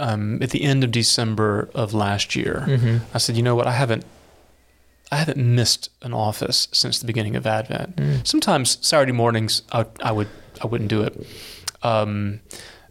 um, 0.00 0.42
at 0.42 0.50
the 0.50 0.62
end 0.62 0.82
of 0.82 0.90
December 0.90 1.68
of 1.74 1.92
last 1.92 2.34
year, 2.34 2.64
mm-hmm. 2.66 2.96
I 3.12 3.18
said, 3.18 3.36
you 3.36 3.42
know 3.42 3.54
what, 3.54 3.66
I 3.66 3.72
haven't 3.72 4.04
I 5.12 5.16
haven't 5.16 5.36
missed 5.36 5.90
an 6.02 6.12
office 6.12 6.66
since 6.72 6.98
the 6.98 7.06
beginning 7.06 7.36
of 7.36 7.46
Advent. 7.46 7.96
Mm. 7.96 8.26
Sometimes 8.26 8.84
Saturday 8.84 9.12
mornings 9.12 9.62
I, 9.70 9.86
I, 10.02 10.10
would 10.10 10.28
I 10.60 10.66
wouldn't 10.66 10.90
do 10.90 11.02
it. 11.02 11.26
Um, 11.82 12.40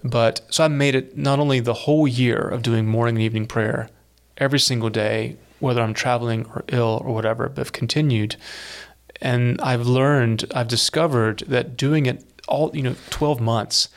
but 0.03 0.41
so 0.49 0.63
I 0.63 0.67
made 0.67 0.95
it 0.95 1.17
not 1.17 1.39
only 1.39 1.59
the 1.59 1.73
whole 1.73 2.07
year 2.07 2.37
of 2.37 2.61
doing 2.61 2.85
morning 2.85 3.15
and 3.15 3.23
evening 3.23 3.47
prayer 3.47 3.89
every 4.37 4.59
single 4.59 4.89
day 4.89 5.37
whether 5.63 5.81
I'm 5.81 5.93
traveling 5.93 6.45
or 6.53 6.63
ill 6.67 7.01
or 7.05 7.13
whatever, 7.13 7.49
but 7.49 7.61
I've 7.61 7.71
continued. 7.71 8.35
And 9.21 9.59
I've 9.61 9.85
learned, 9.87 10.45
I've 10.53 10.67
discovered 10.67 11.39
that 11.47 11.77
doing 11.77 12.05
it 12.05 12.23
all 12.49 12.71
you 12.73 12.83
know 12.83 12.95
12 13.09 13.39
months 13.39 13.87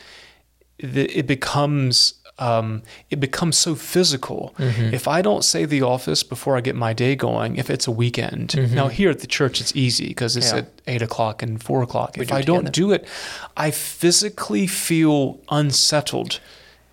it 0.79 1.17
it 1.21 1.27
becomes 1.27 2.15
um, 2.39 2.83
it 3.09 3.19
becomes 3.19 3.57
so 3.57 3.75
physical. 3.75 4.55
Mm-hmm. 4.59 4.93
If 4.95 5.09
I 5.09 5.23
don't 5.23 5.43
say 5.43 5.65
the 5.65 5.81
office 5.83 6.23
before 6.23 6.55
I 6.59 6.61
get 6.61 6.77
my 6.77 6.93
day 6.93 7.17
going, 7.17 7.57
if 7.57 7.71
it's 7.71 7.87
a 7.87 7.91
weekend, 7.91 8.51
Mhm. 8.51 8.73
now 8.73 8.89
here 8.89 9.09
at 9.11 9.21
the 9.21 9.27
church 9.27 9.59
it's 9.63 9.75
easy 9.75 10.09
because 10.09 10.37
it's 10.37 10.53
Yeah. 10.53 10.59
at 10.59 10.67
eight 10.87 11.03
o'clock 11.03 11.43
and 11.43 11.63
four 11.63 11.83
o'clock. 11.83 12.11
We 12.19 12.23
if 12.25 12.29
do 12.29 12.35
I 12.35 12.43
don't 12.43 12.71
do 12.73 12.93
it, 12.93 13.09
I 13.57 13.71
physically 13.71 14.67
feel 14.67 15.41
unsettled 15.49 16.39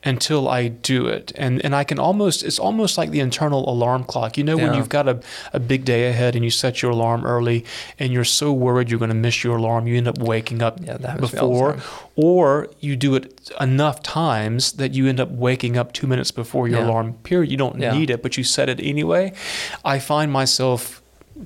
until 0.05 0.49
I 0.49 0.67
do 0.67 1.07
it. 1.07 1.31
And 1.35 1.63
and 1.63 1.73
I 1.75 1.83
can 1.83 1.99
almost 1.99 2.43
it's 2.43 2.59
almost 2.59 2.97
like 2.97 3.11
the 3.11 3.19
internal 3.21 3.67
alarm 3.69 4.03
clock. 4.03 4.37
You 4.37 4.43
know 4.43 4.57
when 4.57 4.73
you've 4.73 4.89
got 4.89 5.07
a, 5.07 5.19
a 5.53 5.59
big 5.59 5.85
day 5.85 6.07
ahead 6.09 6.35
and 6.35 6.43
you 6.43 6.51
set 6.51 6.81
your 6.81 6.91
alarm 6.91 7.25
early 7.25 7.63
and 7.99 8.11
you're 8.11 8.25
so 8.25 8.51
worried 8.51 8.89
you're 8.89 8.99
going 8.99 9.09
to 9.09 9.15
miss 9.15 9.43
your 9.43 9.57
alarm, 9.57 9.87
you 9.87 9.95
end 9.97 10.07
up 10.07 10.17
waking 10.17 10.61
up 10.61 10.79
Yeah, 10.81 10.97
that 10.97 11.09
happens 11.09 11.29
to 11.31 11.35
me 11.37 11.41
all 11.41 11.67
the 11.67 11.73
before 11.73 11.99
or 12.15 12.67
you 12.79 12.95
do 12.95 13.15
it 13.15 13.49
enough 13.59 14.03
times 14.03 14.73
that 14.73 14.93
you 14.93 15.07
end 15.07 15.19
up 15.19 15.31
waking 15.31 15.77
up 15.77 15.93
2 15.93 16.05
minutes 16.07 16.31
before 16.31 16.67
your 16.67 16.79
Yeah. 16.79 16.87
alarm 16.87 17.13
period. 17.23 17.49
You 17.49 17.57
don't 17.57 17.79
Yeah. 17.79 17.97
need 17.97 18.09
it, 18.09 18.21
but 18.21 18.37
you 18.37 18.43
set 18.43 18.69
it 18.69 18.79
anyway. 18.81 19.33
I 19.85 19.99
find 19.99 20.31
myself 20.31 21.01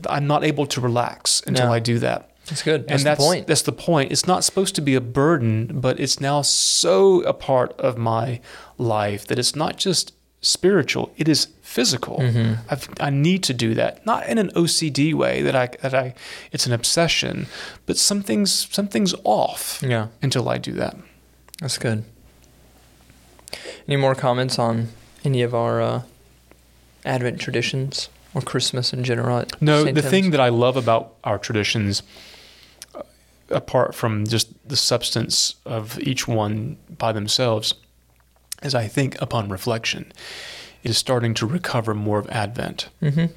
I'm 0.10 0.28
not 0.28 0.44
able 0.44 0.66
to 0.66 0.82
relax 0.82 1.42
until 1.48 1.68
Yeah. 1.68 1.72
I 1.72 1.80
do 1.80 2.00
that 2.00 2.30
That's 2.48 2.64
good. 2.64 2.88
That's 2.88 3.02
and 3.02 3.06
that's 3.08 3.20
the 3.20 3.26
point. 3.26 3.48
that's 3.48 3.62
the 3.64 3.72
point. 3.74 4.12
It's 4.12 4.26
not 4.28 4.44
supposed 4.44 4.74
to 4.76 4.82
be 4.82 4.96
a 4.96 5.02
burden, 5.02 5.80
but 5.82 6.00
it's 6.00 6.20
now 6.20 6.42
so 6.42 7.22
a 7.24 7.34
part 7.34 7.74
of 7.80 7.98
my 7.98 8.40
life 8.78 9.28
that 9.28 9.38
it's 9.38 9.56
not 9.56 9.78
just 9.78 10.14
spiritual; 10.42 11.12
it 11.18 11.28
is 11.28 11.48
physical. 11.62 12.20
Mhm. 12.20 12.60
I've, 12.70 12.88
I 13.02 13.10
need 13.10 13.44
to 13.44 13.54
do 13.54 13.74
that, 13.76 14.06
not 14.06 14.28
in 14.28 14.38
an 14.38 14.50
OCD 14.56 15.14
way 15.14 15.42
that 15.42 15.56
I 15.56 15.68
that 15.82 15.94
I 15.94 16.14
it's 16.54 16.66
an 16.66 16.72
obsession, 16.74 17.48
but 17.86 17.98
something's 17.98 18.68
something's 18.74 19.14
off 19.26 19.84
Yeah, 19.86 20.08
until 20.22 20.48
I 20.48 20.58
do 20.58 20.72
that. 20.74 20.96
that's 21.60 21.78
good. 21.78 22.04
Any 23.88 23.98
more 23.98 24.16
comments 24.16 24.60
on 24.60 24.90
any 25.24 25.42
of 25.42 25.54
our 25.54 25.82
uh, 25.82 26.02
Advent 27.06 27.40
traditions 27.40 28.10
or 28.34 28.42
Christmas 28.42 28.94
in 28.94 29.04
general? 29.04 29.46
No, 29.62 29.86
the 29.86 30.02
thing 30.02 30.32
that 30.32 30.40
I 30.42 30.50
love 30.50 30.76
about 30.78 31.14
our 31.24 31.38
traditions, 31.38 32.04
apart 33.50 33.96
from 33.96 34.26
just 34.26 34.50
the 34.68 34.76
substance 34.76 35.56
of 35.66 36.00
each 36.00 36.28
one 36.28 36.78
by 36.98 37.12
themselves, 37.12 37.74
is 38.64 38.74
I 38.76 38.88
think 38.88 39.22
upon 39.22 39.50
reflection, 39.50 40.12
is 40.84 40.98
starting 40.98 41.34
to 41.36 41.46
recover 41.46 41.94
more 41.94 42.20
of 42.20 42.30
Advent, 42.30 42.90
Mhm. 43.02 43.30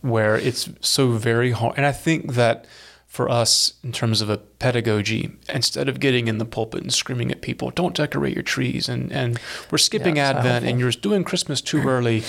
where 0.00 0.36
it's 0.36 0.68
so 0.80 1.12
very 1.12 1.50
hard. 1.52 1.76
And 1.76 1.86
I 1.86 1.92
think 1.92 2.34
that 2.34 2.64
for 3.06 3.28
us, 3.30 3.72
in 3.82 3.90
terms 3.90 4.20
of 4.20 4.28
a 4.28 4.36
pedagogy, 4.36 5.30
instead 5.48 5.88
of 5.88 5.98
getting 5.98 6.28
in 6.28 6.38
the 6.38 6.44
pulpit 6.44 6.82
and 6.82 6.92
screaming 6.92 7.30
at 7.32 7.40
people, 7.40 7.70
don't 7.70 7.96
decorate 7.96 8.34
your 8.34 8.42
trees, 8.42 8.88
and, 8.88 9.10
and 9.12 9.40
we're 9.70 9.78
skipping 9.78 10.16
Yeah, 10.16 10.30
Advent, 10.30 10.66
and 10.66 10.78
you're 10.78 10.90
doing 10.90 11.24
Christmas 11.24 11.60
too 11.60 11.88
early, 11.88 12.22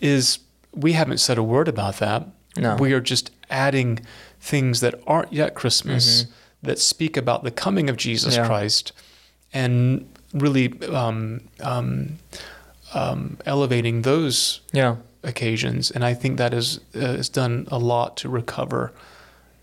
is 0.00 0.38
we 0.72 0.92
haven't 0.92 1.18
said 1.18 1.36
a 1.36 1.42
word 1.42 1.66
about 1.68 1.98
that. 1.98 2.26
No. 2.56 2.76
We 2.76 2.92
are 2.92 3.00
just 3.00 3.30
adding 3.50 4.00
things 4.40 4.80
that 4.80 4.94
aren't 5.06 5.32
yet 5.32 5.54
Christmas 5.54 6.24
Mhm. 6.24 6.28
That 6.62 6.78
speak 6.78 7.16
about 7.16 7.42
the 7.44 7.50
coming 7.50 7.88
of 7.90 7.96
Jesus 7.96 8.36
Yeah. 8.36 8.46
Christ 8.46 8.92
and 9.52 10.06
really 10.34 10.72
um, 10.92 11.40
um, 11.60 12.18
um, 12.94 13.38
elevating 13.46 14.02
those 14.02 14.60
Yeah. 14.72 14.96
occasions. 15.22 15.90
And 15.90 16.04
I 16.04 16.14
think 16.14 16.38
that 16.38 16.52
is, 16.54 16.80
uh, 16.94 16.98
has 17.00 17.28
done 17.28 17.66
a 17.70 17.78
lot 17.78 18.16
to 18.18 18.28
recover. 18.28 18.92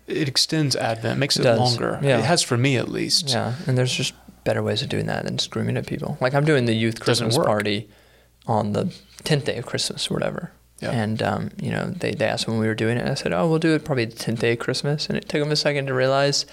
It 0.06 0.28
extends 0.28 0.74
Advent, 0.76 1.18
makes 1.18 1.38
It 1.38 1.46
it, 1.46 1.56
longer. 1.56 1.98
Yeah. 2.02 2.18
It 2.18 2.24
has 2.24 2.42
for 2.42 2.56
me 2.56 2.76
at 2.76 2.88
least. 2.88 3.28
Yeah, 3.30 3.54
and 3.66 3.76
there's 3.76 3.92
just 3.92 4.14
better 4.44 4.62
ways 4.62 4.80
of 4.82 4.88
doing 4.88 5.06
that 5.06 5.24
than 5.24 5.38
screaming 5.38 5.76
at 5.76 5.86
people. 5.86 6.16
Like 6.20 6.34
I'm 6.34 6.44
doing 6.44 6.64
the 6.64 6.74
youth 6.74 7.00
Christmas 7.00 7.36
party 7.36 7.88
on 8.46 8.72
the 8.72 8.90
tenth 9.24 9.44
day 9.44 9.56
of 9.58 9.66
Christmas 9.66 10.10
or 10.10 10.14
whatever. 10.14 10.52
Yeah. 10.80 10.92
And 10.92 11.20
um, 11.22 11.50
you 11.60 11.70
know, 11.70 11.90
they, 11.90 12.12
they 12.12 12.24
asked 12.24 12.46
when 12.48 12.58
we 12.58 12.66
were 12.66 12.74
doing 12.74 12.96
it. 12.96 13.00
and 13.02 13.10
I 13.10 13.14
said, 13.14 13.32
"Oh, 13.32 13.48
we'll 13.48 13.58
do 13.58 13.74
it 13.74 13.84
probably 13.84 14.04
the 14.06 14.14
tenth 14.16 14.40
day 14.40 14.52
of 14.52 14.58
Christmas." 14.60 15.08
And 15.08 15.18
it 15.18 15.28
took 15.28 15.42
them 15.42 15.50
a 15.50 15.56
second 15.56 15.86
to 15.86 15.92
realize 15.94 16.46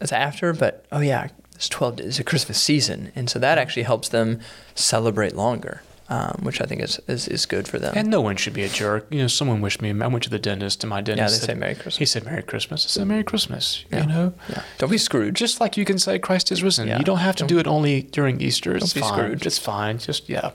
it's 0.00 0.12
after, 0.12 0.52
but 0.52 0.84
oh 0.92 1.00
yeah, 1.00 1.28
it's 1.54 1.68
twelve 1.68 1.96
days. 1.96 2.06
It's 2.06 2.18
a 2.18 2.24
Christmas 2.24 2.60
season, 2.60 3.12
and 3.16 3.28
so 3.30 3.38
that 3.38 3.58
actually 3.58 3.84
helps 3.84 4.08
them 4.08 4.40
celebrate 4.74 5.34
longer, 5.34 5.82
um, 6.08 6.40
which 6.42 6.60
I 6.60 6.64
think 6.66 6.82
is, 6.82 7.00
is 7.08 7.28
is 7.28 7.46
good 7.46 7.66
for 7.66 7.78
them. 7.78 7.94
And 7.96 8.08
no 8.10 8.20
one 8.20 8.36
should 8.36 8.52
be 8.52 8.62
a 8.62 8.68
jerk. 8.68 9.06
You 9.10 9.20
know, 9.22 9.26
someone 9.26 9.60
wished 9.60 9.80
me. 9.80 9.90
I 9.90 10.06
went 10.06 10.22
to 10.24 10.30
the 10.30 10.38
dentist, 10.38 10.82
and 10.84 10.90
my 10.90 11.00
dentist. 11.00 11.18
yeah, 11.18 11.26
they 11.28 11.46
said, 11.46 11.54
say 11.54 11.60
Merry 11.60 11.74
Christmas. 11.74 11.96
he 11.96 12.04
said 12.06 12.24
Merry 12.24 12.42
Christmas. 12.42 12.84
I 12.84 12.88
said 12.88 13.06
Merry 13.08 13.24
Christmas. 13.24 13.84
Yeah. 13.90 14.02
You 14.02 14.06
know, 14.08 14.34
yeah. 14.48 14.62
Don't 14.78 14.90
be 14.90 14.98
screwed. 14.98 15.34
just 15.34 15.60
like 15.60 15.76
you 15.76 15.84
can 15.84 15.98
say 15.98 16.18
Christ 16.18 16.52
is 16.52 16.62
risen. 16.62 16.88
Yeah. 16.88 16.98
You 16.98 17.04
don't 17.04 17.18
have 17.18 17.36
to 17.36 17.42
Don't- 17.42 17.48
do 17.48 17.58
it 17.58 17.66
only 17.66 18.02
during 18.02 18.40
Easter. 18.40 18.76
It's 18.76 18.92
be 18.92 19.00
fine. 19.00 19.12
Scrooge. 19.12 19.46
It's 19.46 19.58
fine. 19.58 19.98
Just 19.98 20.28
yeah. 20.28 20.50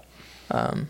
Um, 0.51 0.89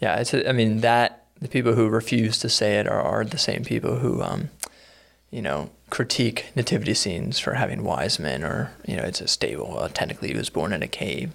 yeah, 0.00 0.16
it's. 0.20 0.32
A, 0.34 0.48
I 0.48 0.52
mean 0.52 0.80
that 0.80 1.26
the 1.40 1.48
people 1.48 1.74
who 1.74 1.88
refuse 1.88 2.38
to 2.38 2.48
say 2.48 2.78
it 2.78 2.86
are, 2.86 3.00
are 3.02 3.24
the 3.24 3.38
same 3.38 3.64
people 3.64 3.96
who, 3.98 4.22
um, 4.22 4.48
you 5.34 5.42
know, 5.42 5.70
critique 5.90 6.46
nativity 6.54 6.94
scenes 6.94 7.38
for 7.40 7.54
having 7.54 7.82
wise 7.82 8.18
men, 8.18 8.44
or 8.44 8.70
you 8.86 8.96
know, 8.96 9.02
it's 9.02 9.20
a 9.20 9.26
stable. 9.28 9.72
Well, 9.74 9.88
technically, 9.88 10.28
he 10.28 10.36
was 10.36 10.48
born 10.50 10.72
in 10.72 10.82
a 10.82 10.88
cave. 10.88 11.32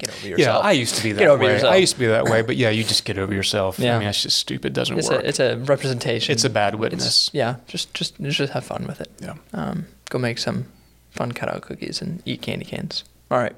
Get 0.00 0.10
over 0.10 0.28
yourself. 0.28 0.62
Yeah, 0.64 0.68
I 0.68 0.72
used 0.72 0.94
to 0.96 1.02
be 1.02 1.08
Get 1.10 1.18
that 1.18 1.28
over 1.28 1.44
way. 1.44 1.52
yourself. 1.54 1.72
I 1.72 1.76
used 1.76 1.94
to 1.94 1.98
be 2.00 2.06
that 2.06 2.24
way, 2.24 2.42
but 2.42 2.56
yeah, 2.56 2.70
you 2.70 2.84
just 2.84 3.04
get 3.04 3.18
over 3.18 3.32
yourself. 3.34 3.78
Yeah. 3.78 3.94
I 3.96 3.98
mean, 3.98 4.06
that's 4.06 4.22
just 4.22 4.36
stupid. 4.38 4.72
Doesn't 4.72 4.98
it's 4.98 5.08
work. 5.10 5.22
a 5.24 5.28
it's 5.28 5.40
a 5.40 5.56
representation. 5.58 6.32
It's 6.32 6.44
a 6.44 6.50
bad 6.50 6.74
It's- 6.74 6.80
witness. 6.80 7.30
yeah, 7.32 7.56
just 7.68 7.94
just 7.94 8.20
just 8.20 8.52
have 8.52 8.64
fun 8.64 8.86
with 8.86 9.00
it. 9.00 9.10
yeah. 9.20 9.34
Um, 9.52 9.86
go 10.10 10.18
make 10.18 10.38
some 10.38 10.66
fun 11.10 11.32
cutout 11.32 11.62
cookies 11.62 12.02
and 12.02 12.22
eat 12.24 12.42
candy 12.42 12.64
cans. 12.64 13.04
All 13.30 13.38
right. 13.38 13.54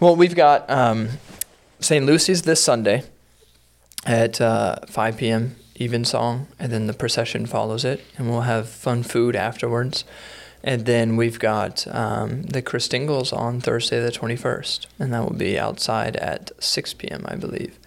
Well, 0.00 0.16
we've 0.16 0.34
got 0.36 0.68
um, 0.70 1.08
St. 1.80 2.04
Lucy's 2.06 2.42
this 2.42 2.62
Sunday 2.62 3.02
at 4.06 4.40
uh, 4.40 4.76
5 4.86 5.16
p.m. 5.16 5.56
Evensong, 5.80 6.46
and 6.58 6.72
then 6.72 6.86
the 6.86 6.92
procession 6.94 7.46
follows 7.46 7.84
it, 7.84 8.00
and 8.16 8.28
we'll 8.30 8.42
have 8.42 8.68
fun 8.68 9.02
food 9.02 9.34
afterwards. 9.36 10.04
And 10.62 10.86
then 10.86 11.16
we've 11.16 11.38
got 11.38 11.86
um, 11.94 12.44
the 12.44 12.62
Christingles 12.62 13.32
on 13.32 13.60
Thursday 13.60 14.00
the 14.00 14.10
21st, 14.10 14.86
and 14.98 15.12
that 15.12 15.22
will 15.24 15.36
be 15.36 15.58
outside 15.58 16.16
at 16.16 16.52
6 16.58 16.94
p.m., 16.94 17.24
I 17.28 17.34
believe. 17.34 17.78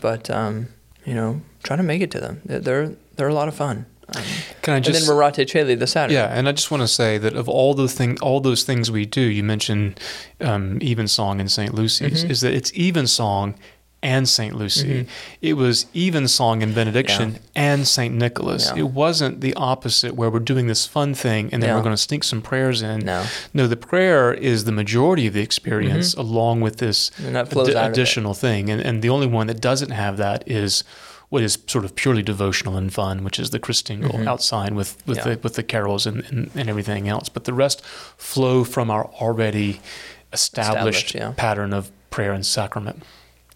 But, 0.00 0.28
um, 0.28 0.68
you 1.04 1.14
know, 1.14 1.42
try 1.62 1.76
to 1.76 1.82
make 1.82 2.02
it 2.02 2.10
to 2.12 2.20
them. 2.20 2.40
They're, 2.44 2.96
they're, 3.16 3.28
a 3.28 3.34
lot 3.34 3.46
of 3.46 3.54
fun. 3.54 3.86
Um, 4.16 4.22
Can 4.62 4.74
I 4.74 4.80
just 4.80 4.98
and 4.98 5.08
then 5.08 5.14
Rorate 5.16 5.46
Caeli 5.46 5.78
the 5.78 5.86
Saturday. 5.86 6.14
Yeah, 6.14 6.26
and 6.26 6.48
I 6.48 6.52
just 6.52 6.70
want 6.70 6.82
to 6.82 6.88
say 6.88 7.18
that 7.18 7.36
of 7.36 7.48
all 7.48 7.74
the 7.74 7.88
thing, 7.88 8.18
all 8.20 8.40
those 8.40 8.64
things 8.64 8.90
we 8.90 9.04
do, 9.06 9.20
you 9.20 9.44
mentioned 9.44 10.00
um, 10.40 10.78
Evensong 10.82 11.40
and 11.40 11.52
St. 11.52 11.74
Lucy's, 11.74 12.24
Mhm. 12.24 12.30
is 12.30 12.40
that 12.40 12.54
it's 12.54 12.72
Evensong 12.72 13.54
and 14.02 14.28
St. 14.28 14.54
Lucy. 14.54 14.88
Mhm. 15.02 15.06
It 15.42 15.54
was 15.54 15.86
Evensong 15.94 16.62
and 16.62 16.72
Benediction 16.74 17.32
Yeah. 17.32 17.38
and 17.56 17.88
St. 17.88 18.14
Nicholas. 18.14 18.70
Yeah. 18.72 18.82
It 18.82 18.90
wasn't 18.90 19.40
the 19.40 19.52
opposite 19.54 20.14
where 20.14 20.30
we're 20.30 20.38
doing 20.38 20.68
this 20.68 20.86
fun 20.86 21.14
thing 21.14 21.48
and 21.52 21.60
then 21.62 21.74
we're 21.74 21.82
going 21.82 21.96
to 21.96 22.00
sneak 22.02 22.22
some 22.22 22.40
prayers 22.40 22.80
in. 22.80 23.00
No. 23.00 23.24
No, 23.52 23.66
the 23.66 23.76
prayer 23.76 24.32
is 24.32 24.64
the 24.64 24.72
majority 24.72 25.26
of 25.26 25.34
the 25.34 25.40
experience, 25.42 26.14
along 26.14 26.60
with 26.60 26.76
this 26.76 27.10
And 27.24 27.34
that 27.34 27.50
flows 27.50 27.68
addi- 27.68 27.74
out 27.74 27.84
of 27.86 27.88
it. 27.90 27.92
additional 27.92 28.34
thing. 28.34 28.70
And, 28.70 28.80
and 28.80 29.02
the 29.02 29.08
only 29.08 29.26
one 29.26 29.48
that 29.48 29.60
doesn't 29.60 29.90
have 29.90 30.16
that 30.18 30.44
is 30.46 30.84
what 31.30 31.42
is 31.42 31.58
sort 31.66 31.84
of 31.84 31.94
purely 31.96 32.22
devotional 32.22 32.76
and 32.76 32.92
fun, 32.94 33.24
which 33.24 33.38
is 33.40 33.50
the 33.50 33.58
Christingle 33.58 34.12
Mhm. 34.12 34.26
outside 34.28 34.74
with, 34.74 34.96
with, 35.06 35.18
Yeah. 35.18 35.24
the, 35.34 35.38
with 35.42 35.54
the 35.54 35.62
carols 35.64 36.06
and, 36.06 36.22
and, 36.30 36.50
and 36.54 36.70
everything 36.70 37.08
else. 37.08 37.28
But 37.28 37.44
the 37.44 37.52
rest 37.52 37.82
flow 38.16 38.62
from 38.64 38.90
our 38.90 39.06
already 39.20 39.80
established, 40.32 41.06
Established, 41.06 41.36
pattern 41.36 41.72
of 41.72 41.90
prayer 42.10 42.32
and 42.32 42.46
sacrament. 42.46 43.02